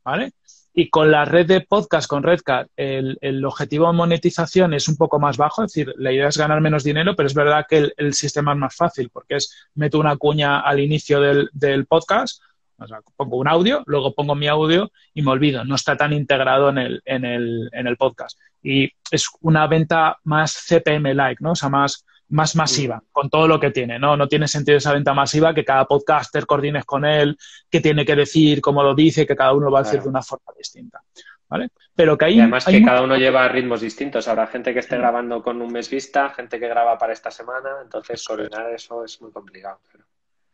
¿vale? 0.04 0.32
Y 0.74 0.90
con 0.90 1.10
la 1.10 1.24
red 1.24 1.46
de 1.46 1.62
podcast, 1.62 2.08
con 2.08 2.22
Redcard, 2.22 2.68
el, 2.76 3.18
el 3.20 3.44
objetivo 3.44 3.86
de 3.86 3.94
monetización 3.94 4.74
es 4.74 4.86
un 4.86 4.96
poco 4.96 5.18
más 5.18 5.36
bajo, 5.36 5.64
es 5.64 5.72
decir, 5.72 5.92
la 5.96 6.12
idea 6.12 6.28
es 6.28 6.36
ganar 6.36 6.60
menos 6.60 6.84
dinero, 6.84 7.16
pero 7.16 7.26
es 7.26 7.34
verdad 7.34 7.66
que 7.68 7.78
el, 7.78 7.94
el 7.96 8.14
sistema 8.14 8.52
es 8.52 8.58
más 8.58 8.76
fácil 8.76 9.10
porque 9.10 9.36
es 9.36 9.68
meto 9.74 9.98
una 9.98 10.16
cuña 10.16 10.60
al 10.60 10.78
inicio 10.78 11.20
del, 11.20 11.48
del 11.52 11.86
podcast, 11.86 12.42
o 12.78 12.86
sea, 12.86 13.00
pongo 13.16 13.38
un 13.38 13.48
audio, 13.48 13.82
luego 13.86 14.14
pongo 14.14 14.36
mi 14.36 14.46
audio 14.46 14.92
y 15.12 15.22
me 15.22 15.32
olvido, 15.32 15.64
no 15.64 15.74
está 15.74 15.96
tan 15.96 16.12
integrado 16.12 16.68
en 16.68 16.78
el, 16.78 17.02
en 17.04 17.24
el, 17.24 17.68
en 17.72 17.86
el 17.88 17.96
podcast. 17.96 18.38
Y 18.62 18.90
es 19.10 19.28
una 19.40 19.66
venta 19.66 20.18
más 20.24 20.52
CPM-like, 20.68 21.42
¿no? 21.42 21.52
O 21.52 21.54
sea, 21.54 21.68
más, 21.68 22.04
más 22.28 22.54
masiva, 22.56 23.02
con 23.12 23.30
todo 23.30 23.48
lo 23.48 23.58
que 23.58 23.70
tiene, 23.70 23.98
¿no? 23.98 24.16
No 24.16 24.28
tiene 24.28 24.48
sentido 24.48 24.76
esa 24.78 24.92
venta 24.92 25.14
masiva 25.14 25.54
que 25.54 25.64
cada 25.64 25.86
podcaster 25.86 26.44
coordines 26.44 26.84
con 26.84 27.04
él, 27.04 27.38
que 27.70 27.80
tiene 27.80 28.04
que 28.04 28.16
decir, 28.16 28.60
cómo 28.60 28.82
lo 28.82 28.94
dice, 28.94 29.26
que 29.26 29.36
cada 29.36 29.52
uno 29.54 29.66
lo 29.66 29.72
va 29.72 29.78
a 29.80 29.82
decir 29.82 29.98
Claro. 30.00 30.04
de 30.04 30.10
una 30.10 30.22
forma 30.22 30.52
distinta, 30.58 31.00
¿vale? 31.48 31.68
Pero 31.94 32.18
que 32.18 32.26
hay, 32.26 32.36
Y 32.36 32.40
además 32.40 32.68
hay 32.68 32.80
que 32.80 32.84
cada 32.84 33.02
uno 33.02 33.16
lleva 33.16 33.48
ritmos 33.48 33.80
distintos. 33.80 34.28
Habrá 34.28 34.46
gente 34.48 34.74
que 34.74 34.80
esté 34.80 34.98
grabando 34.98 35.42
con 35.42 35.62
un 35.62 35.72
mes 35.72 35.88
vista, 35.88 36.28
gente 36.30 36.60
que 36.60 36.68
graba 36.68 36.98
para 36.98 37.12
esta 37.14 37.30
semana, 37.30 37.70
entonces 37.82 38.22
coordinar 38.24 38.70
eso 38.74 39.04
es 39.04 39.20
muy 39.22 39.32
complicado. 39.32 39.80
pero- 39.90 40.04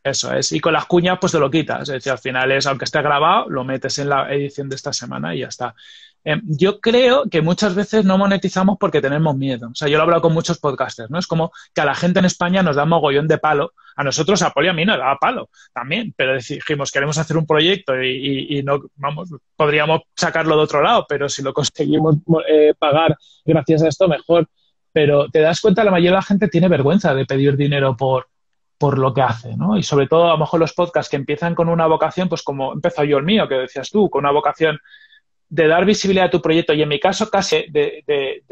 Eso 0.04 0.32
es. 0.34 0.52
Y 0.52 0.60
con 0.60 0.74
las 0.74 0.84
cuñas, 0.84 1.16
pues 1.18 1.32
te 1.32 1.38
lo 1.38 1.50
quitas. 1.50 1.80
Es 1.88 1.88
decir, 1.94 2.12
al 2.12 2.18
final 2.18 2.52
es, 2.52 2.66
aunque 2.66 2.84
esté 2.84 3.00
grabado, 3.00 3.48
lo 3.48 3.64
metes 3.64 3.98
en 3.98 4.10
la 4.10 4.30
edición 4.32 4.68
de 4.68 4.76
esta 4.76 4.92
semana 4.92 5.34
y 5.34 5.38
ya 5.40 5.48
está. 5.48 5.74
Eh, 6.24 6.40
yo 6.44 6.80
creo 6.80 7.24
que 7.30 7.42
muchas 7.42 7.74
veces 7.74 8.04
no 8.04 8.16
monetizamos 8.16 8.76
porque 8.78 9.00
tenemos 9.00 9.36
miedo. 9.36 9.68
O 9.70 9.74
sea, 9.74 9.88
yo 9.88 9.96
lo 9.96 10.02
he 10.02 10.04
hablado 10.04 10.22
con 10.22 10.32
muchos 10.32 10.58
podcasters, 10.58 11.10
¿no? 11.10 11.18
Es 11.18 11.26
como 11.26 11.52
que 11.74 11.80
a 11.80 11.84
la 11.84 11.94
gente 11.94 12.18
en 12.18 12.24
España 12.24 12.62
nos 12.62 12.76
da 12.76 12.84
mogollón 12.84 13.28
de 13.28 13.38
palo. 13.38 13.72
A 13.96 14.02
nosotros, 14.02 14.42
a 14.42 14.50
Poli 14.50 14.68
a 14.68 14.72
mí 14.72 14.84
nos 14.84 14.98
daba 14.98 15.18
palo 15.18 15.50
también. 15.72 16.14
Pero 16.16 16.34
dijimos, 16.36 16.90
queremos 16.90 17.18
hacer 17.18 17.36
un 17.36 17.46
proyecto 17.46 18.02
y 18.02 18.62
no, 18.64 18.80
vamos, 18.96 19.30
podríamos 19.56 20.00
sacarlo 20.16 20.56
de 20.56 20.62
otro 20.62 20.82
lado, 20.82 21.06
pero 21.08 21.28
si 21.28 21.42
lo 21.42 21.52
conseguimos 21.52 22.16
eh, 22.48 22.72
pagar 22.78 23.16
gracias 23.44 23.82
a 23.82 23.88
esto, 23.88 24.08
mejor. 24.08 24.48
Pero 24.92 25.28
te 25.28 25.40
das 25.40 25.60
cuenta, 25.60 25.84
la 25.84 25.90
mayoría 25.90 26.10
de 26.10 26.16
la 26.16 26.22
gente 26.22 26.48
tiene 26.48 26.68
vergüenza 26.68 27.14
de 27.14 27.26
pedir 27.26 27.56
dinero 27.56 27.96
por, 27.96 28.28
por 28.78 28.98
lo 28.98 29.12
que 29.12 29.22
hace, 29.22 29.56
¿no? 29.56 29.76
Y 29.76 29.82
sobre 29.82 30.06
todo, 30.06 30.28
a 30.28 30.32
lo 30.32 30.38
mejor 30.38 30.60
los 30.60 30.72
podcasts 30.72 31.10
que 31.10 31.16
empiezan 31.16 31.54
con 31.54 31.68
una 31.68 31.86
vocación, 31.86 32.28
pues 32.28 32.42
como 32.42 32.72
empezó 32.72 33.02
yo 33.04 33.18
el 33.18 33.24
mío, 33.24 33.48
que 33.48 33.56
decías 33.56 33.90
tú, 33.90 34.08
con 34.08 34.24
una 34.24 34.32
vocación 34.32 34.78
de 35.54 35.68
dar 35.68 35.84
visibilidad 35.84 36.26
a 36.26 36.30
tu 36.30 36.42
proyecto 36.42 36.72
y 36.74 36.82
en 36.82 36.88
mi 36.88 36.98
caso 36.98 37.30
casi 37.30 37.66
de, 37.70 38.02
de- 38.06 38.42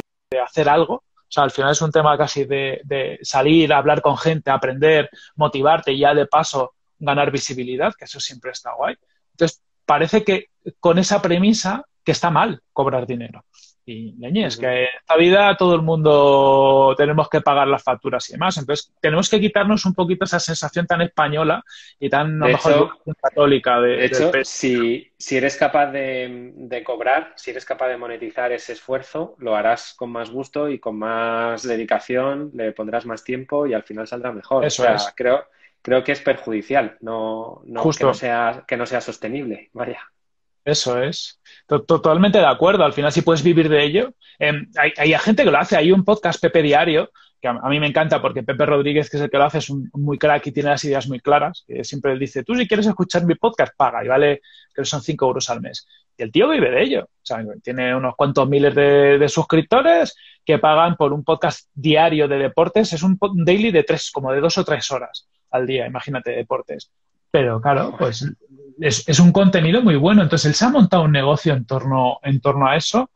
hacer 0.43 0.69
algo, 0.69 0.95
o 0.95 1.05
sea, 1.29 1.43
al 1.45 1.51
final 1.51 1.73
es 1.73 1.83
un 1.83 1.91
tema 1.91 2.17
casi 2.17 2.45
de, 2.45 2.81
de 2.85 3.19
salir, 3.23 3.73
hablar 3.73 4.01
con 4.01 4.17
gente, 4.17 4.51
aprender, 4.51 5.11
motivarte 5.35 5.93
y 5.93 5.99
ya 5.99 6.15
de 6.15 6.27
paso 6.27 6.75
ganar 6.99 7.31
visibilidad, 7.31 7.93
que 7.99 8.05
eso 8.07 8.19
siempre 8.21 8.51
está 8.53 8.73
guay. 8.75 8.95
Entonces, 9.33 9.61
parece 9.85 10.25
que 10.25 10.47
con 10.81 10.99
esa 10.99 11.21
premisa 11.21 11.85
que 12.05 12.13
está 12.13 12.31
mal 12.31 12.63
cobrar 12.73 13.07
dinero. 13.07 13.45
Y 13.85 14.13
leñes, 14.19 14.57
que 14.57 14.67
en 14.67 14.89
esta 15.01 15.17
vida 15.17 15.57
todo 15.57 15.75
el 15.75 15.83
mundo 15.83 16.95
tenemos 16.97 17.29
que 17.29 17.41
pagar 17.41 17.67
las 17.67 17.83
facturas 17.83 18.29
y 18.29 18.35
demás. 18.35 18.57
Entonces, 18.57 18.93
tenemos 19.01 19.29
que 19.29 19.41
quitarnos 19.41 19.85
un 19.87 19.95
poquito 19.95 20.25
esa 20.25 20.39
sensación 20.39 20.87
tan 20.87 21.01
española 21.03 21.65
y 21.99 22.09
tan, 22.09 22.41
a 22.43 22.47
lo 22.47 22.53
mejor, 22.53 22.99
católica. 23.21 23.81
De, 23.81 23.97
de 23.97 24.05
hecho, 24.07 24.31
si, 24.45 25.11
si, 25.19 25.37
eres 25.37 25.57
capaz 25.57 25.87
de, 25.91 26.53
de, 26.55 26.85
cobrar, 26.85 27.33
si 27.37 27.51
eres 27.51 27.65
capaz 27.65 27.89
de 27.89 27.97
monetizar 27.97 28.53
ese 28.53 28.75
esfuerzo, 28.75 29.35
lo 29.39 29.57
harás 29.57 29.95
con 29.95 30.11
más 30.11 30.31
gusto 30.31 30.69
y 30.69 30.79
con 30.79 30.97
más 30.99 31.65
dedicación, 31.65 32.53
le 32.55 32.71
pondrás 32.71 33.05
más 33.05 33.25
tiempo 33.25 33.67
y 33.67 33.75
al 33.75 33.83
final 33.83 34.07
saldrá 34.07 34.31
mejor. 34.31 34.65
Eso 34.65 34.89
es. 34.89 35.13
Creo, 35.17 35.47
creo 35.83 36.05
que 36.05 36.13
es 36.13 36.21
perjudicial, 36.21 36.99
no, 37.01 37.63
no, 37.65 37.83
Que, 37.91 38.05
no 38.05 38.15
sea, 38.15 38.65
que 38.67 38.77
no 38.77 38.87
sea 38.87 39.01
sostenible. 39.01 39.71
Vaya. 39.73 40.01
Eso 40.65 41.03
es. 41.03 41.41
Totalmente 41.87 42.39
de 42.39 42.47
acuerdo. 42.47 42.85
Al 42.85 42.93
final, 42.93 43.13
si 43.13 43.23
puedes 43.23 43.43
vivir 43.43 43.69
de 43.69 43.85
ello. 43.85 44.15
Eh, 44.39 44.53
hay, 44.77 44.93
hay, 44.97 45.19
gente 45.19 45.45
que 45.45 45.51
lo 45.51 45.59
hace. 45.59 45.77
Hay 45.77 45.93
un 45.93 46.05
podcast 46.05 46.41
Pepe 46.41 46.63
Diario, 46.63 47.11
que 47.41 47.49
a, 47.49 47.55
mí 47.55 47.81
me 47.81 47.87
encanta 47.87 48.21
porque 48.21 48.43
Pepe 48.43 48.67
Rodríguez, 48.67 49.09
que 49.09 49.17
es 49.17 49.23
el 49.23 49.31
que 49.31 49.39
lo 49.39 49.45
hace, 49.45 49.59
es 49.59 49.71
un, 49.71 49.89
muy 49.95 50.19
crack 50.19 50.47
y 50.47 50.53
tiene 50.53 50.71
las 50.71 50.85
ideas 50.85 51.09
muy 51.09 51.21
claras. 51.21 51.65
Que 51.67 51.85
siempre 51.85 52.19
dice, 52.19 52.45
tú 52.45 52.55
si 52.55 52.69
quieres 52.69 52.87
escuchar 52.87 53.25
mi 53.25 53.35
podcast, 53.35 53.75
paga. 53.77 54.05
Y 54.05 54.09
vale, 54.09 54.43
que 54.75 54.85
son 54.85 55.03
5 55.03 55.27
euros 55.27 55.49
al 55.51 55.61
mes. 55.61 55.87
Y 56.17 56.23
el 56.23 56.33
tío 56.33 56.49
vive 56.49 56.71
de 56.71 56.83
ello. 56.83 57.05
O 57.05 57.25
sea, 57.25 57.45
tiene 57.63 57.95
unos 57.95 58.15
cuantos 58.17 58.49
miles 58.49 58.75
de, 58.75 59.19
de, 59.19 59.29
suscriptores 59.29 60.15
que 60.45 60.59
pagan 60.59 60.97
por 60.97 61.13
un 61.13 61.25
podcast 61.25 61.69
diario 61.75 62.29
de 62.29 62.39
deportes. 62.39 62.93
Es 62.93 63.03
un 63.03 63.19
daily 63.45 63.71
de 63.71 63.85
tres, 63.85 64.11
como 64.11 64.33
de 64.33 64.41
dos 64.41 64.59
o 64.59 64.65
tres 64.65 64.91
horas 64.91 65.29
al 65.53 65.67
día, 65.67 65.87
imagínate, 65.87 66.33
deportes. 66.33 66.91
Pero 67.31 67.61
claro, 67.61 67.95
pues 67.99 68.27
es, 68.81 69.09
es, 69.09 69.19
un 69.21 69.33
contenido 69.33 69.83
muy 69.83 69.97
bueno. 69.97 70.23
Entonces, 70.23 70.47
él 70.47 70.55
se 70.55 70.65
ha 70.65 70.71
montado 70.71 71.05
un 71.05 71.13
negocio 71.13 71.55
en 71.55 71.65
torno, 71.65 72.19
en 72.23 72.41
torno 72.41 72.67
a 72.67 72.77
eso 72.77 73.11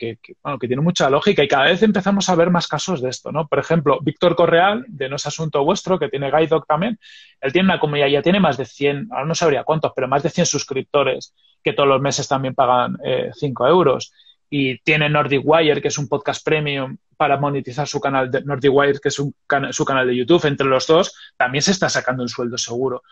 que, 0.00 0.18
bueno, 0.42 0.58
que 0.58 0.66
tiene 0.66 0.82
mucha 0.82 1.10
lógica 1.10 1.44
y 1.44 1.48
cada 1.48 1.64
vez 1.64 1.82
empezamos 1.82 2.28
a 2.28 2.34
ver 2.34 2.50
más 2.50 2.66
casos 2.66 3.02
de 3.02 3.10
esto, 3.10 3.30
¿no? 3.30 3.46
Por 3.46 3.58
ejemplo, 3.58 3.98
Víctor 4.00 4.34
Correal, 4.34 4.84
de 4.88 5.08
No 5.08 5.16
es 5.16 5.26
Asunto 5.26 5.62
Vuestro, 5.62 5.98
que 5.98 6.08
tiene 6.08 6.30
Guide 6.30 6.60
también, 6.66 6.98
él 7.40 7.52
tiene 7.52 7.66
una 7.66 7.78
comunidad, 7.78 8.08
ya 8.08 8.22
tiene 8.22 8.40
más 8.40 8.56
de 8.56 8.64
100, 8.64 9.08
ahora 9.10 9.26
no 9.26 9.34
sabría 9.34 9.62
cuántos, 9.62 9.92
pero 9.94 10.08
más 10.08 10.22
de 10.22 10.30
100 10.30 10.46
suscriptores 10.46 11.34
que 11.62 11.74
todos 11.74 11.88
los 11.88 12.00
meses 12.00 12.26
también 12.26 12.54
pagan 12.54 12.96
eh, 13.04 13.30
5 13.34 13.68
euros. 13.68 14.12
Y 14.52 14.78
tiene 14.80 15.08
Nordic 15.08 15.42
Wire, 15.44 15.80
que 15.80 15.88
es 15.88 15.98
un 15.98 16.08
podcast 16.08 16.44
premium 16.44 16.96
para 17.16 17.36
monetizar 17.36 17.86
su 17.86 18.00
canal 18.00 18.30
de 18.30 18.42
Nordic 18.42 18.72
Wire, 18.72 18.98
que 18.98 19.10
es 19.10 19.18
un 19.20 19.32
can 19.46 19.72
su 19.72 19.84
canal 19.84 20.08
de 20.08 20.16
YouTube. 20.16 20.44
Entre 20.46 20.66
los 20.66 20.88
dos, 20.88 21.14
también 21.36 21.62
se 21.62 21.70
está 21.70 21.88
sacando 21.88 22.24
un 22.24 22.28
sueldo 22.28 22.58
seguro. 22.58 23.02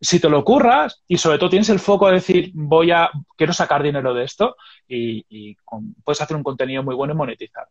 Si 0.00 0.20
te 0.20 0.28
lo 0.28 0.44
curras 0.44 1.02
y 1.08 1.18
sobre 1.18 1.38
todo 1.38 1.50
tienes 1.50 1.68
el 1.70 1.80
foco 1.80 2.06
de 2.06 2.14
decir, 2.14 2.50
voy 2.54 2.90
a, 2.90 3.10
quiero 3.36 3.52
sacar 3.52 3.82
dinero 3.82 4.14
de 4.14 4.24
esto 4.24 4.56
y, 4.86 5.24
y 5.28 5.54
con, 5.64 5.94
puedes 6.04 6.20
hacer 6.20 6.36
un 6.36 6.44
contenido 6.44 6.82
muy 6.82 6.94
bueno 6.94 7.14
y 7.14 7.16
monetizar. 7.16 7.66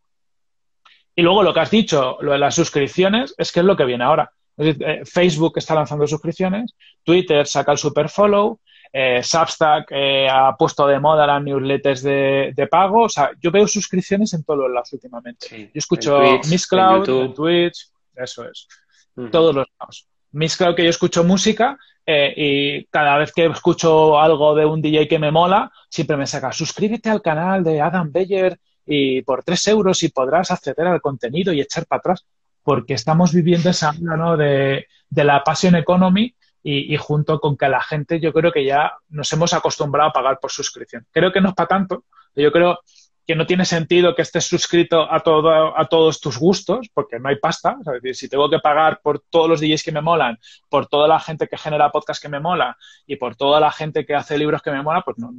Y 1.15 1.23
luego 1.23 1.41
lo 1.41 1.53
que 1.53 1.61
has 1.61 1.71
dicho, 1.71 2.17
lo 2.21 2.33
de 2.33 2.37
las 2.37 2.53
suscripciones, 2.53 3.33
es 3.37 3.51
que 3.51 3.61
es 3.61 3.65
lo 3.65 3.75
que 3.75 3.85
viene 3.85 4.03
ahora. 4.03 4.31
Eh, 4.57 5.01
Facebook 5.03 5.53
está 5.57 5.75
lanzando 5.75 6.05
suscripciones, 6.05 6.75
Twitter 7.03 7.45
saca 7.47 7.71
el 7.71 7.77
super 7.77 8.09
follow, 8.09 8.59
eh, 8.93 9.21
Substack 9.21 9.87
eh, 9.91 10.27
ha 10.29 10.55
puesto 10.55 10.87
de 10.87 10.99
moda 10.99 11.27
las 11.27 11.43
newsletters 11.43 12.03
de, 12.03 12.53
de, 12.55 12.67
pago. 12.67 13.03
O 13.03 13.09
sea, 13.09 13.31
yo 13.41 13.51
veo 13.51 13.67
suscripciones 13.67 14.33
en 14.33 14.43
todos 14.43 14.59
los 14.59 14.71
lados 14.71 14.93
últimamente. 14.93 15.47
Sí, 15.47 15.65
yo 15.65 15.79
escucho 15.79 16.19
Miss 16.49 16.67
Cloud, 16.67 17.33
Twitch, 17.33 17.89
eso 18.15 18.47
es. 18.47 18.67
Uh 19.15 19.23
-huh. 19.23 19.31
Todos 19.31 19.55
los 19.55 19.67
lados. 19.79 20.07
Miss 20.31 20.55
Cloud 20.55 20.75
que 20.75 20.83
yo 20.83 20.89
escucho 20.89 21.23
música 21.23 21.77
eh, 22.09 22.33
y 22.37 22.85
cada 22.85 23.17
vez 23.17 23.33
que 23.33 23.45
escucho 23.47 24.17
algo 24.17 24.55
de 24.55 24.65
un 24.65 24.81
DJ 24.81 25.09
que 25.09 25.19
me 25.19 25.29
mola, 25.29 25.69
siempre 25.89 26.15
me 26.15 26.25
saca, 26.25 26.53
suscríbete 26.53 27.09
al 27.09 27.21
canal 27.21 27.65
de 27.65 27.81
Adam 27.81 28.09
Beyer 28.13 28.57
y 28.85 29.21
por 29.23 29.43
tres 29.43 29.67
euros 29.67 30.01
y 30.03 30.09
podrás 30.09 30.49
acceder 30.49 30.87
al 30.87 31.01
contenido 31.01 31.51
y 31.51 31.59
echar 31.59 31.85
para 31.85 31.99
atrás. 31.99 32.25
Porque 32.63 32.93
estamos 32.93 33.33
viviendo 33.33 33.69
esa 33.69 33.91
¿no? 33.99 34.37
de, 34.37 34.87
de 35.09 35.23
la 35.25 35.43
passion 35.43 35.75
economy 35.75 36.33
y, 36.63 36.93
y, 36.93 36.97
junto 36.97 37.41
con 37.41 37.57
que 37.57 37.67
la 37.67 37.81
gente 37.81 38.21
yo 38.21 38.31
creo 38.31 38.53
que 38.53 38.63
ya 38.63 38.93
nos 39.09 39.31
hemos 39.33 39.53
acostumbrado 39.53 40.09
a 40.09 40.13
pagar 40.13 40.39
por 40.39 40.51
suscripción. 40.51 41.05
Creo 41.11 41.33
que 41.33 41.41
no 41.41 41.49
es 41.49 41.55
para 41.55 41.67
tanto. 41.67 42.05
Yo 42.35 42.51
creo 42.53 42.79
que 43.27 43.35
no 43.35 43.45
tiene 43.45 43.65
sentido 43.65 44.15
que 44.15 44.21
estés 44.21 44.45
suscrito 44.45 45.11
a, 45.11 45.19
todo, 45.19 45.77
a 45.77 45.85
todos 45.89 46.21
tus 46.21 46.39
gustos, 46.39 46.87
porque 46.93 47.19
no 47.19 47.27
hay 47.27 47.35
pasta. 47.35 47.75
Es 47.81 48.01
decir, 48.01 48.15
si 48.15 48.29
tengo 48.29 48.49
que 48.49 48.59
pagar 48.59 49.01
por 49.03 49.19
todos 49.19 49.49
los 49.49 49.59
DJs 49.59 49.83
que 49.83 49.91
me 49.91 49.99
molan, 49.99 50.39
por 50.69 50.87
toda 50.87 51.09
la 51.09 51.19
gente 51.19 51.49
que 51.49 51.57
genera 51.57 51.91
podcast 51.91 52.21
que 52.21 52.29
me 52.29 52.39
mola 52.39 52.77
y 53.05 53.17
por 53.17 53.35
toda 53.35 53.59
la 53.59 53.69
gente 53.69 54.05
que 54.05 54.15
hace 54.15 54.37
libros 54.37 54.61
que 54.61 54.71
me 54.71 54.81
mola, 54.81 55.01
pues 55.01 55.17
no, 55.17 55.33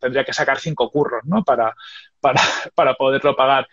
tendría 0.00 0.24
que 0.24 0.32
sacar 0.32 0.58
cinco 0.58 0.90
curros 0.90 1.24
¿no? 1.26 1.44
para, 1.44 1.74
para, 2.20 2.40
para 2.74 2.94
poderlo 2.94 3.36
pagar 3.36 3.68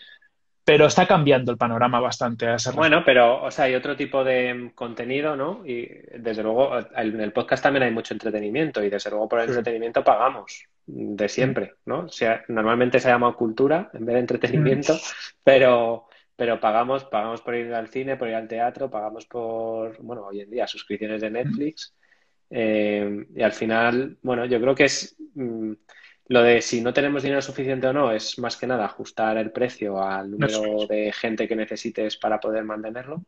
pero 0.66 0.86
está 0.86 1.06
cambiando 1.06 1.52
el 1.52 1.58
panorama 1.58 2.00
bastante 2.00 2.48
a 2.48 2.56
ese 2.56 2.72
Bueno, 2.72 3.04
pero, 3.06 3.44
o 3.44 3.52
sea, 3.52 3.66
hay 3.66 3.76
otro 3.76 3.98
tipo 3.98 4.24
de 4.24 4.72
contenido, 4.74 5.36
¿no? 5.36 5.62
Y 5.66 5.90
desde 6.18 6.42
luego, 6.42 6.78
en 6.96 7.20
el 7.20 7.34
podcast 7.34 7.62
también 7.62 7.84
hay 7.84 7.92
mucho 7.92 8.14
entretenimiento 8.14 8.82
y 8.82 8.90
desde 8.90 9.10
luego 9.10 9.28
por 9.28 9.42
el 9.42 9.48
sí. 9.48 9.52
entretenimiento 9.58 10.06
pagamos 10.06 10.70
de 10.86 11.30
siempre, 11.30 11.74
¿no? 11.86 12.02
O 12.02 12.10
sea, 12.10 12.44
normalmente 12.48 13.00
se 13.00 13.10
llama 13.10 13.36
cultura 13.36 13.90
en 13.94 14.06
vez 14.06 14.14
de 14.16 14.20
entretenimiento, 14.20 14.98
pero, 15.44 16.08
pero 16.36 16.60
pagamos, 16.60 17.06
pagamos 17.06 17.42
por 17.42 17.56
ir 17.56 17.74
al 17.74 17.88
cine, 17.90 18.18
por 18.18 18.28
ir 18.28 18.36
al 18.36 18.48
teatro, 18.48 18.90
pagamos 18.90 19.26
por, 19.26 19.98
bueno, 20.02 20.26
hoy 20.26 20.42
en 20.42 20.50
día 20.50 20.68
suscripciones 20.68 21.22
de 21.22 21.30
Netflix. 21.30 21.94
Eh, 22.50 23.26
y 23.36 23.42
al 23.42 23.54
final, 23.54 24.18
bueno, 24.22 24.46
yo 24.46 24.60
creo 24.60 24.76
que 24.76 24.86
es. 24.86 25.16
Mmm, 25.36 25.74
lo 26.28 26.42
de 26.42 26.62
si 26.62 26.82
no 26.82 26.94
tenemos 26.94 27.24
dinero 27.24 27.42
suficiente 27.42 27.88
o 27.88 27.94
no 27.94 28.12
es 28.12 28.40
más 28.40 28.56
que 28.56 28.66
nada 28.66 28.86
ajustar 28.86 29.38
el 29.38 29.52
precio 29.52 30.02
al 30.02 30.32
número 30.32 30.88
de 30.88 31.12
gente 31.12 31.48
que 31.48 31.56
necesites 31.56 32.18
para 32.18 32.40
poder 32.40 32.64
mantenerlo. 32.64 33.26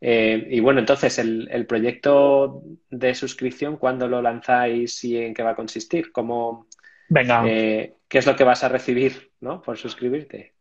Eh, 0.00 0.46
y 0.50 0.60
bueno, 0.60 0.80
entonces, 0.80 1.18
el, 1.18 1.48
el, 1.50 1.66
proyecto 1.66 2.62
de 2.88 3.14
suscripción, 3.14 3.76
¿cuándo 3.76 4.08
lo 4.08 4.22
lanzáis 4.22 5.02
y 5.04 5.18
en 5.18 5.34
qué 5.34 5.42
va 5.42 5.50
a 5.50 5.56
consistir? 5.56 6.12
¿Cómo, 6.12 6.68
Venga. 7.08 7.42
Eh, 7.46 7.94
¿Qué 8.08 8.18
es 8.18 8.26
lo 8.26 8.36
que 8.36 8.44
vas 8.44 8.64
a 8.64 8.68
recibir 8.68 9.32
¿no? 9.40 9.60
por 9.60 9.76
suscribirte? 9.76 10.54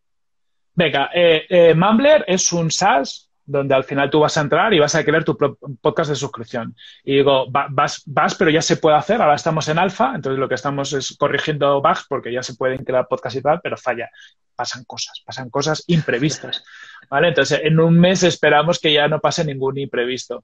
Venga, 0.74 1.10
eh, 1.14 1.46
eh, 1.50 1.74
Mumbler 1.74 2.24
es 2.28 2.52
un 2.52 2.70
SaaS 2.70 3.28
donde 3.48 3.74
al 3.74 3.86
final 3.86 4.10
tú 4.10 4.20
vas 4.20 4.38
a 4.38 4.42
entrar 4.42 4.74
y 4.74 4.80
vas 4.80 4.94
a 4.94 5.04
crear 5.06 5.24
tu 5.24 5.36
podcast 5.82 6.10
de 6.10 6.16
suscripción. 6.16 6.76
Y 7.04 7.16
digo, 7.16 7.50
vas, 7.50 8.04
vas, 8.06 8.36
pero 8.36 8.52
ya 8.52 8.62
se 8.62 8.76
puede 8.76 8.98
hacer, 8.98 9.22
ahora 9.22 9.36
estamos 9.36 9.68
en 9.70 9.80
alfa, 9.80 10.14
entonces 10.14 10.38
lo 10.38 10.50
que 10.50 10.56
estamos 10.56 10.92
es 10.92 11.16
corrigiendo 11.18 11.82
bugs 11.82 12.06
porque 12.10 12.32
ya 12.32 12.44
se 12.44 12.56
pueden 12.56 12.84
crear 12.84 13.08
podcasts 13.08 13.40
y 13.40 13.42
tal, 13.42 13.62
pero 13.64 13.78
falla. 13.78 14.10
Pasan 14.54 14.84
cosas, 14.84 15.22
pasan 15.26 15.50
cosas 15.50 15.84
imprevistas. 15.88 16.64
¿Vale? 17.10 17.30
Entonces, 17.30 17.62
en 17.64 17.80
un 17.80 17.98
mes 17.98 18.24
esperamos 18.24 18.80
que 18.80 18.92
ya 18.92 19.08
no 19.08 19.20
pase 19.20 19.46
ningún 19.46 19.78
imprevisto. 19.78 20.44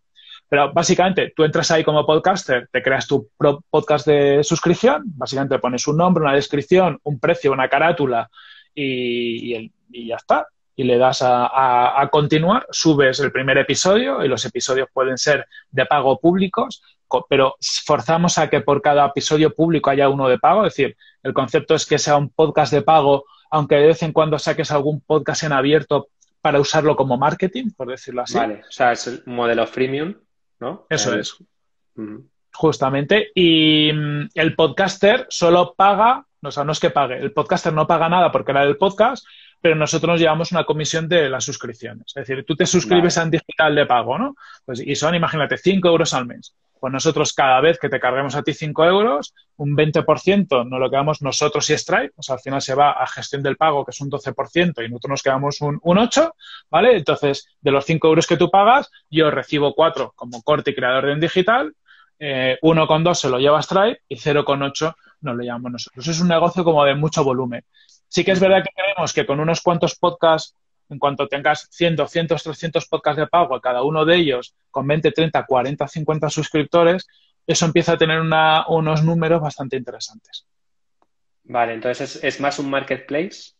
Pero 0.53 0.71
básicamente, 0.71 1.33
tú 1.35 1.43
entras 1.43 1.71
ahí 1.71 1.83
como 1.83 2.05
podcaster, 2.05 2.69
te 2.71 2.83
creas 2.83 3.07
tu 3.07 3.27
podcast 3.71 4.05
de 4.05 4.43
suscripción, 4.43 5.01
básicamente 5.15 5.57
pones 5.57 5.87
un 5.87 5.97
nombre, 5.97 6.23
una 6.23 6.35
descripción, 6.35 6.99
un 7.01 7.19
precio, 7.19 7.51
una 7.51 7.67
carátula 7.67 8.29
y, 8.75 9.71
ya 9.89 10.15
está. 10.15 10.45
Y 10.75 10.83
le 10.83 10.99
das 10.99 11.23
a, 11.23 11.47
a, 11.47 11.99
a, 11.99 12.07
continuar, 12.09 12.67
subes 12.69 13.19
el 13.19 13.31
primer 13.31 13.57
episodio 13.57 14.23
y 14.23 14.27
los 14.27 14.45
episodios 14.45 14.89
pueden 14.93 15.17
ser 15.17 15.47
de 15.71 15.87
pago 15.87 16.19
públicos, 16.19 16.83
pero 17.27 17.55
forzamos 17.83 18.37
a 18.37 18.47
que 18.47 18.61
por 18.61 18.79
cada 18.83 19.07
episodio 19.07 19.55
público 19.55 19.89
haya 19.89 20.07
uno 20.07 20.29
de 20.29 20.37
pago, 20.37 20.67
es 20.67 20.75
decir, 20.75 20.95
el 21.23 21.33
concepto 21.33 21.73
es 21.73 21.87
que 21.87 21.97
sea 21.97 22.15
un 22.15 22.29
podcast 22.29 22.71
de 22.71 22.83
pago, 22.83 23.25
aunque 23.49 23.77
de 23.77 23.87
vez 23.87 24.03
en 24.03 24.13
cuando 24.13 24.37
saques 24.37 24.69
algún 24.69 25.01
podcast 25.01 25.41
en 25.41 25.53
abierto 25.53 26.09
para 26.41 26.59
usarlo 26.59 26.95
como 26.95 27.17
marketing, 27.17 27.71
por 27.75 27.87
decirlo 27.87 28.21
así. 28.21 28.37
Vale, 28.37 28.61
o 28.69 28.71
sea, 28.71 28.91
es 28.91 29.07
el 29.07 29.23
modelo 29.25 29.65
freemium, 29.65 30.13
¿no? 30.63 30.87
Eso 30.89 31.13
el... 31.13 31.19
es. 31.19 31.39
Uh 31.39 31.45
-huh. 31.95 32.29
Justamente. 32.53 33.31
Y 33.35 33.91
mm, 33.93 34.29
el 34.33 34.55
podcaster 34.55 35.27
solo 35.29 35.73
paga, 35.75 36.25
o 36.41 36.51
sea, 36.51 36.63
no 36.63 36.71
es 36.71 36.79
que 36.79 36.89
pague, 36.89 37.17
el 37.17 37.31
podcaster 37.31 37.73
no 37.73 37.85
paga 37.87 38.09
nada 38.09 38.31
porque 38.31 38.51
era 38.51 38.65
del 38.65 38.77
podcast, 38.77 39.25
pero 39.61 39.75
nosotros 39.75 40.09
nos 40.09 40.19
llevamos 40.19 40.51
una 40.51 40.65
comisión 40.65 41.07
de 41.07 41.29
las 41.29 41.45
suscripciones. 41.45 42.07
Es 42.07 42.27
decir, 42.27 42.43
tú 42.45 42.55
te 42.55 42.65
suscribes 42.65 43.15
vale. 43.15 43.23
a 43.23 43.25
un 43.25 43.31
digital 43.31 43.75
de 43.75 43.85
pago, 43.85 44.17
¿no? 44.17 44.35
Pues, 44.65 44.81
y 44.81 44.95
son, 44.95 45.15
imagínate, 45.15 45.57
5 45.57 45.87
euros 45.87 46.13
al 46.13 46.25
mes. 46.25 46.53
Pues 46.83 46.91
nosotros 46.91 47.31
cada 47.31 47.61
vez 47.61 47.79
que 47.79 47.87
te 47.87 47.97
carguemos 47.97 48.35
a 48.35 48.43
ti 48.43 48.53
5 48.53 48.83
euros, 48.83 49.33
un 49.55 49.73
20% 49.73 50.67
nos 50.67 50.79
lo 50.81 50.89
quedamos 50.89 51.21
nosotros 51.21 51.69
y 51.69 51.77
Stripe, 51.77 52.11
o 52.17 52.21
sea, 52.21 52.35
al 52.35 52.41
final 52.41 52.61
se 52.61 52.75
va 52.75 52.91
a 52.91 53.07
gestión 53.07 53.41
del 53.41 53.55
pago, 53.55 53.85
que 53.85 53.91
es 53.91 54.01
un 54.01 54.11
12%, 54.11 54.85
y 54.85 54.89
nosotros 54.89 55.09
nos 55.09 55.23
quedamos 55.23 55.61
un, 55.61 55.79
un 55.81 55.97
8%, 55.97 56.33
¿vale? 56.69 56.97
Entonces, 56.97 57.47
de 57.61 57.71
los 57.71 57.85
5 57.85 58.05
euros 58.05 58.27
que 58.27 58.35
tú 58.35 58.51
pagas, 58.51 58.91
yo 59.09 59.31
recibo 59.31 59.73
4 59.73 60.11
como 60.13 60.43
corte 60.43 60.71
y 60.71 60.75
creador 60.75 61.05
de 61.05 61.13
un 61.13 61.21
digital, 61.21 61.73
eh, 62.19 62.57
1,2 62.61 63.13
se 63.13 63.29
lo 63.29 63.39
lleva 63.39 63.61
Stripe 63.61 64.01
y 64.09 64.17
0,8 64.17 64.93
nos 65.21 65.35
lo 65.37 65.41
llevamos 65.41 65.71
nosotros. 65.71 66.05
Es 66.05 66.19
un 66.19 66.27
negocio 66.27 66.65
como 66.65 66.83
de 66.83 66.95
mucho 66.95 67.23
volumen. 67.23 67.63
Sí 68.09 68.25
que 68.25 68.31
es 68.31 68.41
verdad 68.41 68.61
que 68.61 68.71
creemos 68.75 69.13
que 69.13 69.25
con 69.25 69.39
unos 69.39 69.61
cuantos 69.61 69.95
podcasts 69.95 70.53
en 70.93 70.99
cuanto 70.99 71.27
tengas 71.27 71.67
100, 71.71 71.95
200, 71.97 72.41
300 72.41 72.87
podcasts 72.87 73.19
de 73.19 73.27
pago, 73.27 73.59
cada 73.59 73.83
uno 73.83 74.05
de 74.05 74.15
ellos 74.15 74.55
con 74.71 74.87
20, 74.87 75.11
30, 75.11 75.45
40, 75.45 75.87
50 75.87 76.29
suscriptores, 76.29 77.07
eso 77.45 77.65
empieza 77.65 77.93
a 77.93 77.97
tener 77.97 78.21
unos 78.21 79.03
números 79.03 79.41
bastante 79.41 79.75
interesantes. 79.75 80.47
Vale, 81.43 81.73
entonces 81.73 82.23
es, 82.23 82.39
más 82.39 82.57
un 82.59 82.69
marketplace 82.69 83.53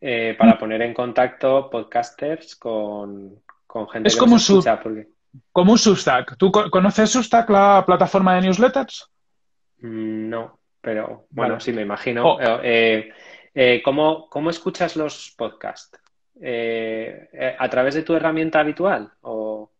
eh, 0.00 0.34
para 0.38 0.58
poner 0.58 0.82
en 0.82 0.92
contacto 0.92 1.70
podcasters 1.70 2.56
con, 2.56 3.42
gente 3.90 4.08
es 4.08 4.16
como 4.16 4.36
escucha, 4.36 4.80
Como 5.50 5.72
un 5.72 5.78
Substack. 5.78 6.36
¿Tú 6.36 6.52
conoces 6.52 7.10
Substack, 7.10 7.48
la 7.48 7.82
plataforma 7.86 8.34
de 8.34 8.42
newsletters? 8.42 9.10
Mm, 9.78 10.28
no, 10.28 10.60
pero 10.80 11.26
bueno, 11.30 11.58
sí 11.60 11.72
me 11.72 11.82
imagino. 11.82 12.34
Oh. 12.34 12.38
Eh, 12.62 13.10
eh, 13.54 13.82
¿cómo, 13.84 14.50
escuchas 14.50 14.96
los 14.96 15.34
podcasts? 15.38 15.98
¿A 16.40 17.68
través 17.68 17.94
de 17.94 18.02
tu 18.02 18.14
herramienta 18.14 18.60
habitual? 18.60 19.12
O... 19.22 19.70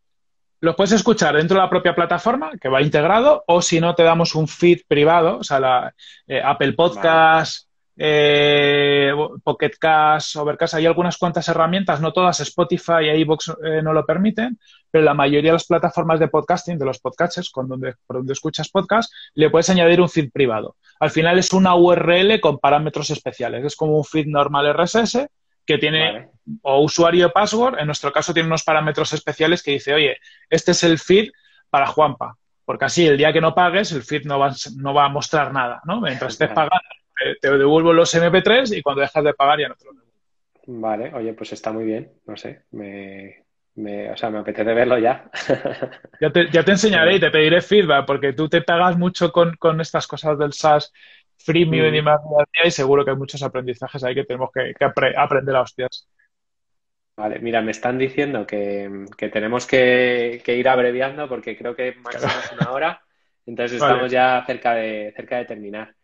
Lo 0.64 0.74
puedes 0.74 0.92
escuchar 0.92 1.36
dentro 1.36 1.56
de 1.56 1.62
la 1.62 1.68
propia 1.68 1.94
plataforma, 1.94 2.52
que 2.58 2.70
va 2.70 2.80
integrado, 2.80 3.44
o 3.46 3.60
si 3.60 3.80
no, 3.80 3.94
te 3.94 4.02
damos 4.02 4.34
un 4.34 4.48
feed 4.48 4.80
privado, 4.88 5.36
o 5.40 5.44
sea, 5.44 5.60
la, 5.60 5.94
eh, 6.26 6.40
Apple 6.42 6.72
Podcast, 6.72 7.68
eh, 7.98 9.12
Pocket 9.42 9.72
Cast, 9.78 10.36
Overcast. 10.36 10.72
Hay 10.72 10.86
algunas 10.86 11.18
cuantas 11.18 11.46
herramientas, 11.48 12.00
no 12.00 12.14
todas, 12.14 12.40
Spotify 12.40 13.04
y 13.04 13.20
iVoox 13.20 13.48
eh, 13.62 13.82
no 13.82 13.92
lo 13.92 14.06
permiten, 14.06 14.58
pero 14.90 15.04
la 15.04 15.12
mayoría 15.12 15.50
de 15.50 15.56
las 15.56 15.66
plataformas 15.66 16.18
de 16.18 16.28
podcasting, 16.28 16.78
de 16.78 16.86
los 16.86 16.98
podcasters, 16.98 17.50
con 17.50 17.68
donde, 17.68 17.96
por 18.06 18.16
donde 18.16 18.32
escuchas 18.32 18.70
podcast, 18.70 19.12
le 19.34 19.50
puedes 19.50 19.68
añadir 19.68 20.00
un 20.00 20.08
feed 20.08 20.30
privado. 20.32 20.76
Al 20.98 21.10
final 21.10 21.38
es 21.38 21.52
una 21.52 21.74
URL 21.74 22.40
con 22.40 22.58
parámetros 22.58 23.10
especiales. 23.10 23.64
Es 23.66 23.76
como 23.76 23.98
un 23.98 24.04
feed 24.04 24.28
normal 24.28 24.72
RSS 24.72 25.26
que 25.66 25.78
tiene 25.78 26.28
o 26.62 26.80
usuario 26.80 27.30
password, 27.30 27.78
en 27.78 27.86
nuestro 27.86 28.12
caso 28.12 28.34
tiene 28.34 28.48
unos 28.48 28.64
parámetros 28.64 29.12
especiales 29.12 29.62
que 29.62 29.72
dice, 29.72 29.94
oye, 29.94 30.18
este 30.50 30.72
es 30.72 30.82
el 30.84 30.98
feed 30.98 31.30
para 31.70 31.86
Juanpa, 31.86 32.36
porque 32.64 32.84
así 32.84 33.06
el 33.06 33.16
día 33.16 33.32
que 33.32 33.40
no 33.40 33.54
pagues 33.54 33.92
el 33.92 34.02
feed 34.02 34.24
no 34.24 34.38
va, 34.38 34.52
no 34.76 34.94
va 34.94 35.06
a 35.06 35.08
mostrar 35.08 35.52
nada, 35.52 35.80
¿no? 35.84 36.00
Mientras 36.00 36.32
estés 36.32 36.50
pagando 36.50 36.80
te 37.40 37.50
devuelvo 37.56 37.92
los 37.92 38.14
MP3 38.14 38.76
y 38.76 38.82
cuando 38.82 39.02
dejas 39.02 39.24
de 39.24 39.34
pagar 39.34 39.60
ya 39.60 39.68
no 39.68 39.74
te 39.76 39.84
los 39.84 39.94
devuelvo. 39.94 40.14
Vale, 40.66 41.14
oye, 41.14 41.32
pues 41.34 41.52
está 41.52 41.72
muy 41.72 41.84
bien, 41.84 42.12
no 42.26 42.36
sé, 42.36 42.62
me, 42.72 43.44
me, 43.76 44.10
o 44.10 44.16
sea, 44.16 44.30
me 44.30 44.38
apetece 44.38 44.72
verlo 44.74 44.98
ya. 44.98 45.30
ya, 46.20 46.30
te, 46.30 46.50
ya 46.50 46.64
te 46.64 46.72
enseñaré 46.72 47.16
y 47.16 47.20
te 47.20 47.30
pediré 47.30 47.60
feedback, 47.60 48.06
porque 48.06 48.32
tú 48.32 48.48
te 48.48 48.62
pagas 48.62 48.96
mucho 48.96 49.32
con, 49.32 49.56
con 49.56 49.80
estas 49.80 50.06
cosas 50.06 50.38
del 50.38 50.52
SaaS 50.52 50.92
freemium 51.38 51.90
mm. 51.90 51.94
y 51.94 52.02
más 52.02 52.20
y 52.64 52.70
seguro 52.70 53.04
que 53.04 53.10
hay 53.10 53.16
muchos 53.16 53.42
aprendizajes 53.42 54.02
ahí 54.04 54.14
que 54.14 54.24
tenemos 54.24 54.50
que, 54.52 54.74
aprender 55.16 55.56
a 55.56 55.62
hostias. 55.62 56.08
Vale, 57.16 57.38
mira, 57.38 57.62
me 57.62 57.70
están 57.70 57.96
diciendo 57.96 58.46
que, 58.46 59.06
tenemos 59.32 59.66
que, 59.66 60.42
ir 60.46 60.68
abreviando 60.68 61.28
porque 61.28 61.56
creo 61.56 61.76
que 61.76 61.94
máximo 61.96 62.32
es 62.32 62.52
una 62.52 62.72
hora, 62.72 63.02
entonces 63.46 63.80
estamos 63.80 64.10
ya 64.10 64.42
cerca 64.46 64.74
de, 64.74 65.12
cerca 65.14 65.38
de 65.38 65.44
terminar. 65.44 65.94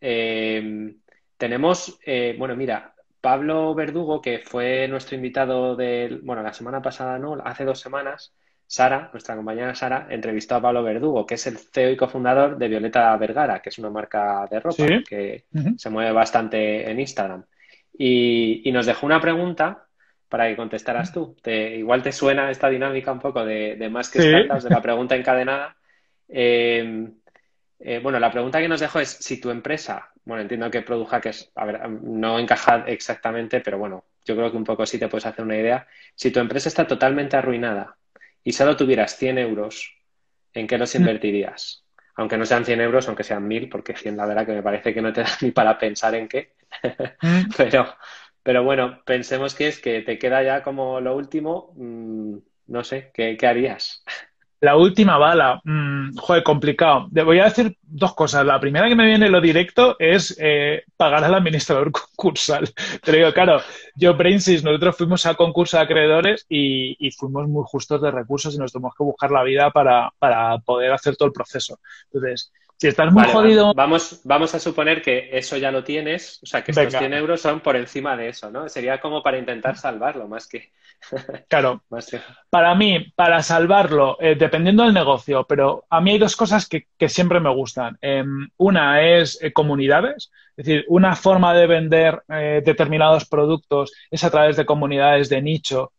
Eh, 0.00 0.94
tenemos, 1.36 1.98
eh, 2.04 2.34
bueno, 2.38 2.54
mira, 2.56 2.94
Pablo 3.20 3.74
Verdugo, 3.74 4.20
que 4.20 4.38
fue 4.38 4.88
nuestro 4.88 5.16
invitado 5.16 5.76
del, 5.76 6.20
bueno, 6.20 6.42
la 6.42 6.52
semana 6.52 6.80
pasada, 6.82 7.18
¿no? 7.18 7.34
Hace 7.44 7.64
dos 7.64 7.80
semanas, 7.80 8.34
Sara, 8.70 9.10
nuestra 9.12 9.34
compañera 9.34 9.74
Sara, 9.74 10.06
entrevistó 10.10 10.54
a 10.54 10.62
Pablo 10.62 10.84
Verdugo, 10.84 11.26
que 11.26 11.34
es 11.34 11.44
el 11.48 11.58
CEO 11.58 11.90
y 11.90 11.96
cofundador 11.96 12.56
de 12.56 12.68
Violeta 12.68 13.16
Vergara, 13.16 13.60
que 13.60 13.70
es 13.70 13.78
una 13.80 13.90
marca 13.90 14.46
de 14.48 14.60
ropa 14.60 14.84
que 15.08 15.46
se 15.76 15.90
mueve 15.90 16.12
bastante 16.12 16.88
en 16.88 17.00
Instagram. 17.00 17.42
Y, 17.98 18.70
nos 18.72 18.86
dejó 18.86 19.06
una 19.06 19.20
pregunta 19.20 19.86
para 20.28 20.46
que 20.46 20.54
contestaras 20.54 21.12
tú. 21.12 21.34
igual 21.44 22.04
te 22.04 22.12
suena 22.12 22.48
esta 22.48 22.70
dinámica 22.70 23.10
un 23.10 23.18
poco 23.18 23.44
de, 23.44 23.88
más 23.90 24.08
que 24.08 24.20
de 24.20 24.46
la 24.70 24.80
pregunta 24.80 25.16
encadenada. 25.16 25.74
Eh, 26.28 27.08
eh, 27.80 27.98
bueno, 28.00 28.20
la 28.20 28.30
pregunta 28.30 28.60
que 28.60 28.68
nos 28.68 28.78
dejó 28.78 29.00
es 29.00 29.08
si 29.08 29.40
tu 29.40 29.50
empresa, 29.50 30.12
bueno, 30.24 30.42
entiendo 30.42 30.70
que 30.70 30.82
produja 30.82 31.20
que 31.20 31.30
es, 31.30 31.50
a 31.56 31.64
ver, 31.64 31.90
no 31.90 32.38
encaja 32.38 32.84
exactamente, 32.86 33.60
pero 33.62 33.78
bueno, 33.78 34.04
yo 34.24 34.36
creo 34.36 34.48
que 34.48 34.56
un 34.56 34.62
poco 34.62 34.86
sí 34.86 34.96
te 34.96 35.08
puedes 35.08 35.26
hacer 35.26 35.44
una 35.44 35.56
idea. 35.56 35.88
Si 36.14 36.30
tu 36.30 36.38
empresa 36.38 36.68
está 36.68 36.86
totalmente 36.86 37.36
arruinada 37.36 37.96
y 38.44 38.52
solo 38.52 38.76
tuvieras 38.76 39.16
100 39.16 39.38
euros, 39.38 39.94
¿en 40.52 40.66
qué 40.66 40.78
los 40.78 40.94
mm. 40.94 40.98
invertirías? 40.98 41.84
Aunque 42.16 42.36
no 42.36 42.44
sean 42.44 42.64
100 42.64 42.80
euros, 42.80 43.08
aunque 43.08 43.24
sean 43.24 43.46
1000, 43.46 43.68
porque 43.68 43.96
100 43.96 44.16
la 44.16 44.26
verdad 44.26 44.46
que 44.46 44.52
me 44.52 44.62
parece 44.62 44.92
que 44.92 45.02
no 45.02 45.12
te 45.12 45.22
da 45.22 45.30
ni 45.40 45.50
para 45.50 45.78
pensar 45.78 46.14
en 46.14 46.28
qué. 46.28 46.54
Mm. 47.22 47.50
pero, 47.56 47.94
pero 48.42 48.64
bueno, 48.64 49.02
pensemos 49.04 49.54
que 49.54 49.68
es 49.68 49.80
que 49.80 50.02
te 50.02 50.18
queda 50.18 50.42
ya 50.42 50.62
como 50.62 51.00
lo 51.00 51.16
último, 51.16 51.72
mm, 51.76 52.36
no 52.68 52.84
sé, 52.84 53.10
¿qué, 53.14 53.36
qué 53.36 53.46
harías? 53.46 54.04
La 54.60 54.76
última 54.76 55.16
bala, 55.16 55.60
mmm, 55.64 56.16
joder, 56.16 56.42
complicado. 56.42 57.08
Te 57.12 57.22
voy 57.22 57.38
a 57.38 57.44
decir 57.44 57.76
dos 57.82 58.14
cosas. 58.14 58.44
La 58.44 58.60
primera 58.60 58.88
que 58.88 58.94
me 58.94 59.06
viene 59.06 59.30
lo 59.30 59.40
directo 59.40 59.96
es 59.98 60.36
eh, 60.38 60.84
pagar 60.96 61.24
al 61.24 61.34
administrador 61.34 61.90
concursal. 62.16 62.68
Te 63.02 63.12
digo, 63.12 63.32
claro, 63.32 63.60
yo, 63.94 64.14
Brainsys, 64.14 64.62
nosotros 64.62 64.96
fuimos 64.96 65.24
a 65.24 65.34
concurso 65.34 65.78
de 65.78 65.84
acreedores 65.84 66.44
y, 66.48 66.96
y, 66.98 67.10
fuimos 67.10 67.48
muy 67.48 67.64
justos 67.66 68.02
de 68.02 68.10
recursos 68.10 68.54
y 68.54 68.58
nos 68.58 68.72
tuvimos 68.72 68.94
que 68.94 69.04
buscar 69.04 69.30
la 69.30 69.42
vida 69.42 69.70
para, 69.70 70.12
para 70.18 70.58
poder 70.58 70.92
hacer 70.92 71.16
todo 71.16 71.26
el 71.26 71.32
proceso. 71.32 71.78
Entonces, 72.12 72.52
si 72.80 72.88
estás 72.88 73.12
muy 73.12 73.24
jodido. 73.24 73.74
Vamos, 73.74 74.22
vamos 74.24 74.54
a 74.54 74.58
suponer 74.58 75.02
que 75.02 75.28
eso 75.32 75.58
ya 75.58 75.70
lo 75.70 75.84
tienes, 75.84 76.40
o 76.42 76.46
sea, 76.46 76.64
que 76.64 76.70
estos 76.70 76.94
100 76.94 77.12
euros 77.12 77.38
son 77.38 77.60
por 77.60 77.76
encima 77.76 78.16
de 78.16 78.28
eso, 78.28 78.50
¿no? 78.50 78.70
Sería 78.70 78.98
como 79.02 79.22
para 79.22 79.36
intentar 79.36 79.76
salvarlo, 79.76 80.26
más 80.28 80.46
que. 80.46 80.70
Claro. 81.48 81.82
Para 82.50 82.74
mí, 82.74 83.12
para 83.14 83.42
salvarlo, 83.42 84.16
eh, 84.20 84.34
dependiendo 84.34 84.82
del 84.82 84.94
negocio, 84.94 85.44
pero 85.48 85.84
a 85.88 86.00
mí 86.00 86.12
hay 86.12 86.18
dos 86.18 86.36
cosas 86.36 86.68
que, 86.68 86.86
siempre 87.08 87.40
me 87.40 87.54
gustan. 87.54 87.96
Em, 88.00 88.48
una 88.56 89.02
es 89.02 89.40
eh, 89.42 89.52
comunidades, 89.52 90.30
es 90.56 90.66
decir, 90.66 90.84
una 90.88 91.14
forma 91.14 91.54
de 91.54 91.66
vender 91.66 92.22
eh, 92.28 92.62
determinados 92.64 93.24
productos 93.26 93.92
es 94.10 94.24
a 94.24 94.30
través 94.30 94.56
de 94.56 94.66
comunidades 94.66 95.28
de 95.28 95.42
nicho. 95.42 95.92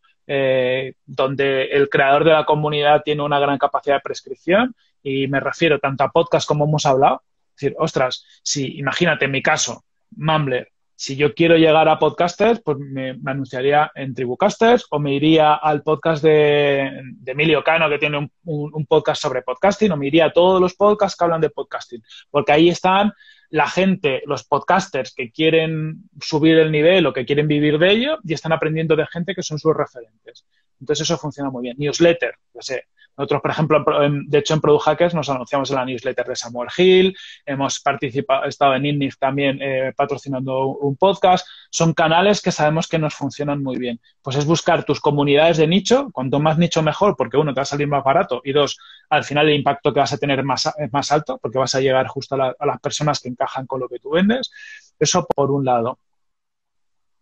donde 1.06 1.66
el 1.72 1.89
creador 1.89 2.24
de 2.24 2.32
la 2.32 2.45
comunidad 2.45 3.02
tiene 3.04 3.22
una 3.22 3.39
gran 3.39 3.58
capacidad 3.58 3.97
de 3.97 4.02
prescripción 4.02 4.74
y 5.04 5.28
me 5.28 5.41
refiero 5.41 5.80
tanto 5.80 6.04
a 6.06 6.12
podcast 6.12 6.47
como 6.47 6.66
hemos 6.66 6.86
hablado. 6.86 7.24
Es 7.49 7.62
decir, 7.62 7.76
ostras, 7.78 8.26
si 8.41 8.78
imagínate 8.78 9.26
en 9.26 9.32
mi 9.32 9.41
caso, 9.41 9.84
Mumbler, 10.12 10.72
si 11.02 11.16
yo 11.16 11.34
quiero 11.34 11.58
llegar 11.58 11.89
a 11.89 11.97
podcasters, 11.97 12.62
pues 12.64 12.78
me, 12.78 13.18
anunciaría 13.26 13.91
en 13.95 14.14
Tribucasters 14.14 14.86
o 14.91 14.99
me 14.99 15.16
iría 15.16 15.56
al 15.56 15.82
podcast 15.82 16.24
de, 16.24 16.91
Emilio 17.26 17.64
Cano, 17.64 17.89
que 17.89 17.97
tiene 17.97 18.30
un, 18.43 18.86
podcast 18.86 19.20
sobre 19.20 19.41
podcasting, 19.41 19.91
o 19.91 19.97
me 19.97 20.06
iría 20.06 20.26
a 20.26 20.32
todos 20.32 20.62
los 20.62 20.76
podcasts 20.76 21.18
que 21.18 21.24
hablan 21.24 21.41
de 21.41 21.49
podcasting, 21.49 22.04
porque 22.30 22.52
ahí 22.52 22.70
están 22.70 23.14
la 23.49 23.68
gente, 23.68 24.22
los 24.28 24.43
podcasters 24.43 25.16
que 25.16 25.32
quieren 25.32 26.04
subir 26.22 26.60
el 26.60 26.72
nivel 26.72 27.08
o 27.08 27.14
que 27.14 27.26
quieren 27.26 27.47
vivir 27.47 27.80
de 27.80 27.93
ello 27.93 28.20
y 28.24 28.36
están 28.36 28.52
aprendiendo 28.52 28.95
de 28.95 29.08
gente 29.08 29.34
que 29.34 29.41
son 29.41 29.58
sus 29.58 29.76
referentes. 29.76 30.45
Entonces 30.80 31.04
eso 31.04 31.18
funciona 31.18 31.49
muy 31.49 31.64
bien. 31.64 31.78
Newsletter, 31.80 32.36
no 32.54 32.62
sé, 32.62 32.86
nosotros, 33.18 33.41
por 33.41 33.51
ejemplo, 33.51 33.86
de 34.26 34.38
hecho 34.38 34.53
en 34.53 34.62
Product 34.62 34.86
Hackers 34.86 35.14
nos 35.14 35.30
anunciamos 35.30 35.70
en 35.70 35.76
la 35.76 35.86
newsletter 35.86 36.26
de 36.26 36.36
Samuel 36.36 36.70
Hill, 36.76 37.16
hemos 37.45 37.80
participado, 37.80 38.45
estado 38.45 38.76
en 38.76 38.86
INNIF 38.86 39.18
también 39.18 39.59
eh, 39.62 39.93
patrocinando 39.95 40.66
un 40.68 40.95
podcast. 40.95 41.47
Son 41.70 41.93
canales 41.93 42.41
que 42.41 42.51
sabemos 42.51 42.88
que 42.88 42.99
nos 42.99 43.14
funcionan 43.14 43.62
muy 43.62 43.78
bien. 43.78 43.99
Pues 44.22 44.38
es 44.38 44.45
buscar 44.45 44.84
tus 44.84 44.99
comunidades 44.99 45.57
de 45.57 45.68
nicho, 45.68 46.09
cuanto 46.12 46.39
más 46.39 46.57
nicho 46.57 46.82
mejor, 46.82 47.16
porque 47.18 47.38
uno, 47.38 47.53
te 47.53 47.59
va 47.59 47.64
a 47.64 47.66
salir 47.66 47.88
más 47.88 48.03
barato 48.03 48.41
y 48.43 48.53
dos, 48.53 48.78
al 49.09 49.24
final 49.24 49.49
el 49.49 49.55
impacto 49.55 49.93
que 49.93 49.99
vas 49.99 50.14
a 50.14 50.18
tener 50.18 50.39
es 50.39 50.45
más, 50.45 50.70
más 50.91 51.12
alto, 51.12 51.38
porque 51.38 51.57
vas 51.57 51.76
a 51.76 51.82
llegar 51.82 52.07
justo 52.07 52.36
a, 52.36 52.66
las 52.66 52.80
personas 52.80 53.20
que 53.20 53.30
encajan 53.30 53.68
con 53.68 53.82
lo 53.82 53.89
que 53.89 53.99
tú 53.99 54.12
vendes. 54.12 54.51
Eso 54.99 55.28
por 55.28 55.51
un 55.51 55.66
lado 55.66 55.99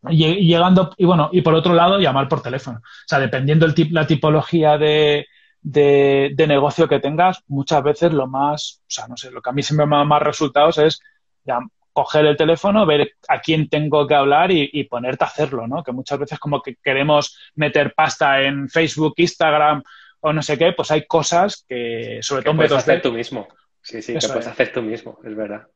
y 0.07 0.47
llegando 0.47 0.93
y 0.95 1.03
bueno 1.03 1.29
y 1.33 1.41
por 1.41 1.53
otro 1.53 1.73
lado 1.73 1.99
llamar 1.99 2.29
por 2.29 2.41
teléfono 2.41 2.77
o 2.77 3.05
sea 3.05 3.19
dependiendo 3.19 3.67
la 3.89 4.07
tipología 4.07 4.77
de, 4.77 5.27
de, 5.61 6.33
negocio 6.47 6.87
que 6.87 6.99
tengas, 6.99 7.43
muchas 7.47 7.83
veces 7.83 8.13
lo 8.13 8.27
más, 8.27 8.81
o 8.81 8.89
sea, 8.89 9.07
no 9.07 9.17
sé, 9.17 9.31
lo 9.31 9.41
que 9.41 9.49
a 9.49 9.53
mí 9.53 9.63
siempre 9.63 9.85
me 9.85 9.97
da 9.97 10.03
más 10.03 10.21
resultados 10.21 10.77
es 10.77 10.99
ya, 11.43 11.59
coger 11.93 12.25
el 12.25 12.37
teléfono, 12.37 12.85
ver 12.85 13.15
a 13.27 13.41
quién 13.41 13.67
tengo 13.67 14.07
que 14.07 14.15
hablar 14.15 14.51
y, 14.51 14.83
ponerte 14.85 15.23
a 15.23 15.27
hacerlo, 15.27 15.67
¿no? 15.67 15.83
Que 15.83 15.91
muchas 15.91 16.19
veces 16.19 16.39
como 16.39 16.61
que 16.61 16.75
queremos 16.75 17.37
meter 17.55 17.93
pasta 17.93 18.41
en 18.41 18.69
Facebook, 18.69 19.15
Instagram 19.17 19.83
o 20.21 20.33
no 20.33 20.41
sé 20.41 20.57
qué, 20.57 20.73
pues 20.73 20.91
hay 20.91 21.05
cosas 21.05 21.65
que, 21.67 22.19
sobre 22.21 22.43
todo... 22.43 22.55
Puedes 22.55 22.71
hacer 22.71 23.01
tú 23.01 23.11
mismo. 23.11 23.47
Sí, 23.81 24.01
sí, 24.01 24.13
que 24.13 24.27
puedes 24.27 24.47
hacer 24.47 24.71
tú 24.71 24.81
mismo, 24.81 25.19
es 25.23 25.35
verdad. 25.35 25.67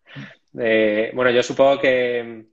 Eh, 0.59 1.11
bueno, 1.13 1.31
yo 1.31 1.41
supongo 1.41 1.79
que 1.79 2.45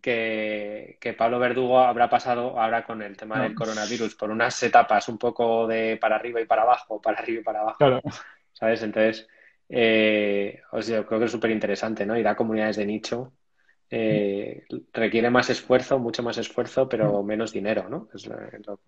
que, 0.00 1.14
Pablo 1.16 1.38
Verdugo 1.38 1.80
habrá 1.80 2.08
pasado 2.08 2.58
ahora 2.58 2.84
con 2.84 3.02
el 3.02 3.16
tema 3.16 3.42
del 3.42 3.54
coronavirus 3.54 4.14
por 4.14 4.30
unas 4.30 4.62
etapas 4.62 5.08
un 5.08 5.18
poco 5.18 5.66
de 5.66 5.96
para 5.96 6.16
arriba 6.16 6.40
y 6.40 6.46
para 6.46 6.62
abajo, 6.62 7.00
para 7.00 7.18
arriba 7.18 7.40
y 7.40 7.44
para 7.44 7.60
abajo. 7.60 8.00
¿Sabes? 8.52 8.82
Entonces, 8.82 9.28
eh, 9.68 10.60
os 10.72 10.86
creo 10.86 11.18
que 11.18 11.24
es 11.24 11.32
súper 11.32 11.50
interesante, 11.50 12.04
¿no? 12.04 12.18
Ir 12.18 12.26
a 12.26 12.36
comunidades 12.36 12.76
de 12.76 12.86
nicho 12.86 13.32
eh, 13.92 14.62
requiere 14.92 15.30
más 15.30 15.50
esfuerzo, 15.50 15.98
mucho 15.98 16.22
más 16.22 16.38
esfuerzo, 16.38 16.88
pero 16.88 17.24
menos 17.24 17.52
dinero, 17.52 17.88
¿no? 17.88 18.08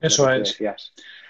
Eso 0.00 0.30
es. 0.30 0.60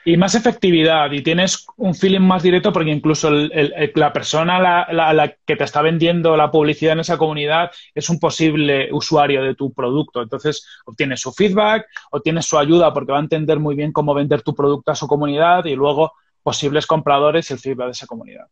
Y 0.05 0.19
más 0.19 0.35
efectividad, 0.35 1.11
y 1.11 1.23
tienes 1.23 1.67
un 1.79 1.95
feeling 1.95 2.21
más 2.21 2.43
directo 2.43 2.71
porque 2.71 2.91
incluso 2.91 3.31
la 3.31 4.13
persona 4.13 4.83
a 4.83 5.15
la, 5.15 5.37
que 5.47 5.57
te 5.57 5.65
está 5.65 5.81
vendiendo 5.81 6.37
la 6.37 6.51
publicidad 6.51 6.93
en 6.93 7.01
esa 7.01 7.17
comunidad 7.17 7.71
es 7.95 8.11
un 8.11 8.19
posible 8.19 8.93
usuario 8.93 9.43
de 9.43 9.55
tu 9.55 9.73
producto. 9.73 10.21
Entonces, 10.21 10.67
obtienes 10.85 11.21
su 11.21 11.33
feedback, 11.33 11.87
obtienes 12.11 12.45
su 12.45 12.59
ayuda 12.59 12.93
porque 12.93 13.13
va 13.13 13.19
a 13.19 13.23
entender 13.23 13.59
muy 13.59 13.75
bien 13.75 13.93
cómo 13.93 14.13
vender 14.13 14.43
tu 14.43 14.55
producto 14.55 14.91
a 14.91 14.97
su 14.97 15.07
comunidad 15.07 15.65
y 15.65 15.77
luego 15.77 16.13
posibles 16.43 16.87
compradores 16.87 17.49
y 17.49 17.55
el 17.55 17.61
feedback 17.61 17.87
de 17.87 17.93
esa 17.93 18.07
comunidad. 18.07 18.47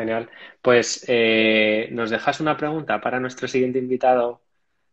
Genial. 0.00 0.30
Pues 0.62 1.04
eh, 1.08 1.90
nos 1.92 2.08
dejas 2.08 2.40
una 2.40 2.56
pregunta 2.56 3.02
para 3.02 3.20
nuestro 3.20 3.46
siguiente 3.46 3.78
invitado. 3.78 4.40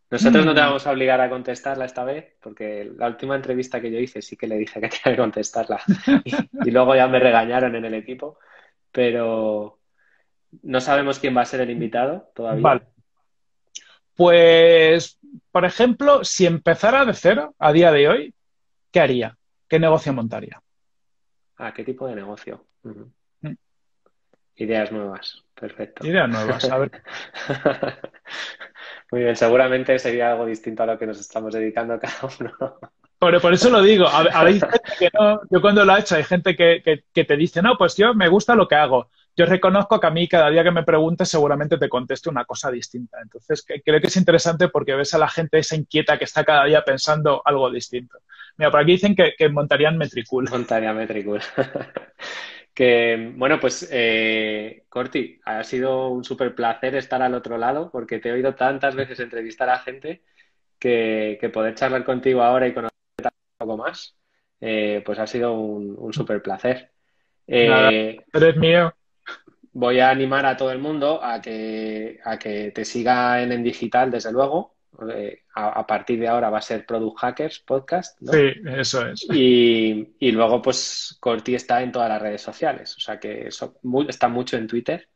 Nosotros 0.10 0.46
no 0.46 0.54
te 0.54 0.60
mm. 0.60 0.66
vamos 0.66 0.86
a 0.86 0.92
obligar 0.92 1.22
a 1.22 1.30
contestarla 1.30 1.86
esta 1.86 2.04
vez, 2.04 2.36
porque 2.42 2.92
la 2.98 3.08
última 3.08 3.38
entrevista 3.38 3.80
que 3.80 3.90
yo 3.90 4.00
hice 4.00 4.22
sí 4.22 4.36
que 4.36 4.48
le 4.48 4.58
dije 4.58 4.82
que 4.82 4.90
tenía 5.04 5.16
que 5.16 5.22
contestarla. 5.22 5.80
y, 6.66 6.72
luego 6.72 6.94
ya 6.94 7.08
me 7.08 7.20
regañaron 7.20 7.74
en 7.76 7.86
el 7.86 7.94
equipo. 7.94 8.38
Pero 8.92 9.80
no 10.64 10.82
sabemos 10.82 11.20
quién 11.20 11.38
va 11.38 11.42
a 11.42 11.46
ser 11.46 11.62
el 11.62 11.72
invitado 11.72 12.30
todavía. 12.36 12.62
Vale. 12.62 12.82
Pues, 14.14 15.18
por 15.52 15.64
ejemplo, 15.64 16.26
si 16.26 16.46
empezara 16.46 17.06
de 17.06 17.14
cero 17.14 17.56
a 17.60 17.72
día 17.72 17.94
de 17.94 18.10
hoy, 18.10 18.34
¿qué 18.92 19.00
haría? 19.00 19.38
¿Qué 19.70 19.80
negocio 19.80 20.12
montaría? 20.12 20.62
Ah, 21.56 21.74
¿qué 21.74 21.86
tipo 21.86 22.08
de 22.08 22.16
negocio? 22.16 22.66
Ideas 24.58 24.92
nuevas, 24.92 25.44
perfecto. 25.54 26.06
Ideas 26.06 26.28
nuevas, 26.28 26.70
a 26.70 26.78
ver. 26.80 26.92
Muy 29.12 29.22
bien, 29.22 29.36
seguramente 29.36 29.98
sería 30.00 30.32
algo 30.32 30.46
distinto 30.46 30.84
a 30.84 30.88
lo 30.88 30.98
que 30.98 31.06
nos 31.06 31.20
estamos 31.20 31.54
dedicando 31.54 32.00
cada 32.00 32.30
uno. 32.40 32.54
Por, 33.20 33.54
eso 33.54 33.70
lo 33.70 33.82
digo, 33.82 34.08
gente 34.08 34.68
que 35.00 35.10
no, 35.14 35.42
yo 35.50 35.60
cuando 35.60 35.84
lo 35.84 35.96
he 35.96 36.00
hecho 36.00 36.16
hay 36.16 36.24
gente 36.24 36.56
que, 36.56 37.04
te 37.14 37.38
dice, 37.38 37.62
no, 37.64 37.76
pues 37.78 37.96
yo 37.98 38.14
me 38.14 38.28
gusta 38.28 38.56
lo 38.56 38.68
que 38.68 38.76
hago. 38.76 39.10
Yo 39.36 39.46
reconozco 39.46 40.00
que 40.00 40.08
a 40.08 40.12
mí 40.12 40.28
cada 40.28 40.50
día 40.50 40.64
que 40.64 40.72
me 40.72 40.84
preguntes 40.84 41.30
seguramente 41.30 41.78
te 41.78 41.90
conteste 41.90 42.30
una 42.30 42.46
cosa 42.46 42.70
distinta. 42.72 43.20
Entonces 43.22 43.66
creo 43.84 44.02
que 44.02 44.08
es 44.08 44.18
interesante 44.18 44.70
porque 44.70 44.96
ves 44.96 45.14
a 45.14 45.20
la 45.20 45.30
gente 45.30 45.60
esa 45.60 45.76
inquieta 45.76 46.18
que 46.18 46.26
está 46.26 46.44
cada 46.44 46.66
día 46.66 46.84
pensando 46.84 47.42
algo 47.46 47.72
distinto. 47.72 48.18
Mira, 48.58 48.72
por 48.72 48.80
aquí 48.80 48.94
dicen 48.94 49.16
que, 49.16 49.34
que 49.38 49.50
montarían 49.50 49.98
Metricool. 49.98 50.50
Montaría 50.50 50.94
Metricool. 50.94 51.42
Que, 52.78 53.34
bueno, 53.36 53.60
pues, 53.60 53.90
eh, 53.92 54.84
Corti, 54.88 55.40
ha 55.46 55.64
sido 55.64 56.10
un 56.10 56.24
súper 56.24 56.54
placer 56.54 56.94
estar 56.94 57.20
al 57.24 57.34
otro 57.34 57.58
lado 57.58 57.90
porque 57.90 58.20
te 58.20 58.30
he 58.30 58.34
oído 58.34 58.54
tantas 58.54 58.94
veces 58.94 59.20
entrevistar 59.20 59.68
a 59.68 59.80
gente 59.80 60.22
que, 60.78 61.40
poder 61.52 61.74
charlar 61.74 62.06
contigo 62.06 62.44
ahora 62.44 62.68
y 62.68 62.76
conocerte 62.76 63.00
un 63.24 63.58
poco 63.58 63.78
más, 63.78 64.16
eh, 64.62 65.02
pues 65.04 65.18
ha 65.18 65.26
sido 65.26 65.54
un, 65.54 65.96
un 65.98 66.14
súper 66.14 66.40
placer. 66.44 66.92
Eh, 67.48 68.16
eres 68.32 68.58
mío. 68.58 68.94
Voy 69.74 70.00
a 70.00 70.12
animar 70.12 70.46
a 70.46 70.56
todo 70.56 70.72
el 70.72 70.78
mundo 70.78 71.20
a 71.24 71.42
que, 71.42 72.20
a 72.24 72.38
que 72.38 72.70
te 72.70 72.86
siga 72.86 73.42
en, 73.42 73.54
en 73.54 73.64
digital, 73.64 74.12
desde 74.12 74.32
luego, 74.32 74.77
eh, 75.14 75.44
a, 75.56 75.86
partir 75.86 76.20
de 76.20 76.28
ahora 76.28 76.50
va 76.50 76.58
a 76.58 76.62
ser 76.62 76.86
Product 76.86 77.18
Hackers 77.20 77.60
Podcast. 77.60 78.20
¿no? 78.22 78.32
Sí, 78.34 78.54
eso 78.66 79.08
es. 79.08 79.28
Y, 79.32 80.32
luego, 80.32 80.62
pues, 80.62 81.18
Corti 81.20 81.56
está 81.56 81.82
en 81.82 81.92
todas 81.92 82.10
las 82.10 82.22
redes 82.22 82.42
sociales, 82.42 82.96
o 82.98 83.00
sea 83.00 83.20
que 83.20 83.48
eso, 83.48 83.76
está 84.08 84.28
mucho 84.28 84.58
en 84.58 84.68
Twitter. 84.68 85.08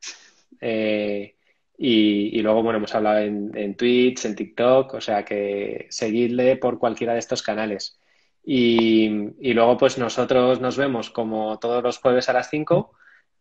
Eh, 0.59 1.35
y, 1.77 2.39
luego, 2.41 2.61
bueno, 2.61 2.77
hemos 2.77 2.93
hablado 2.93 3.19
en, 3.19 3.51
en, 3.55 3.75
Twitch, 3.75 4.25
en 4.25 4.35
TikTok, 4.35 4.93
o 4.93 5.01
sea 5.01 5.25
que 5.25 5.87
seguidle 5.89 6.57
por 6.57 6.77
cualquiera 6.77 7.13
de 7.13 7.19
estos 7.19 7.41
canales. 7.41 7.99
Y, 8.43 9.09
luego, 9.53 9.77
pues, 9.77 9.97
nosotros 9.97 10.61
nos 10.61 10.77
vemos 10.77 11.09
como 11.09 11.57
todos 11.59 11.83
los 11.83 11.97
jueves 11.97 12.29
a 12.29 12.33
las 12.33 12.49
5. 12.49 12.93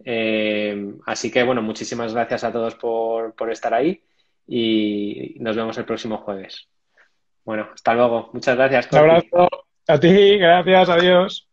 Eh, 0.04 0.94
así 1.06 1.30
que, 1.30 1.42
bueno, 1.42 1.60
muchísimas 1.60 2.14
gracias 2.14 2.44
a 2.44 2.52
todos 2.52 2.74
por, 2.76 3.34
por 3.34 3.50
estar 3.50 3.74
ahí 3.74 4.02
y 4.52 5.36
nos 5.38 5.54
vemos 5.54 5.78
el 5.78 5.84
próximo 5.84 6.18
jueves. 6.18 6.68
Bueno, 7.44 7.68
hasta 7.72 7.94
luego. 7.94 8.30
Muchas 8.32 8.56
gracias. 8.56 8.88
Un 8.90 8.98
abrazo 8.98 9.48
a 9.86 10.00
ti, 10.00 10.38
gracias, 10.38 10.88
adiós. 10.88 11.49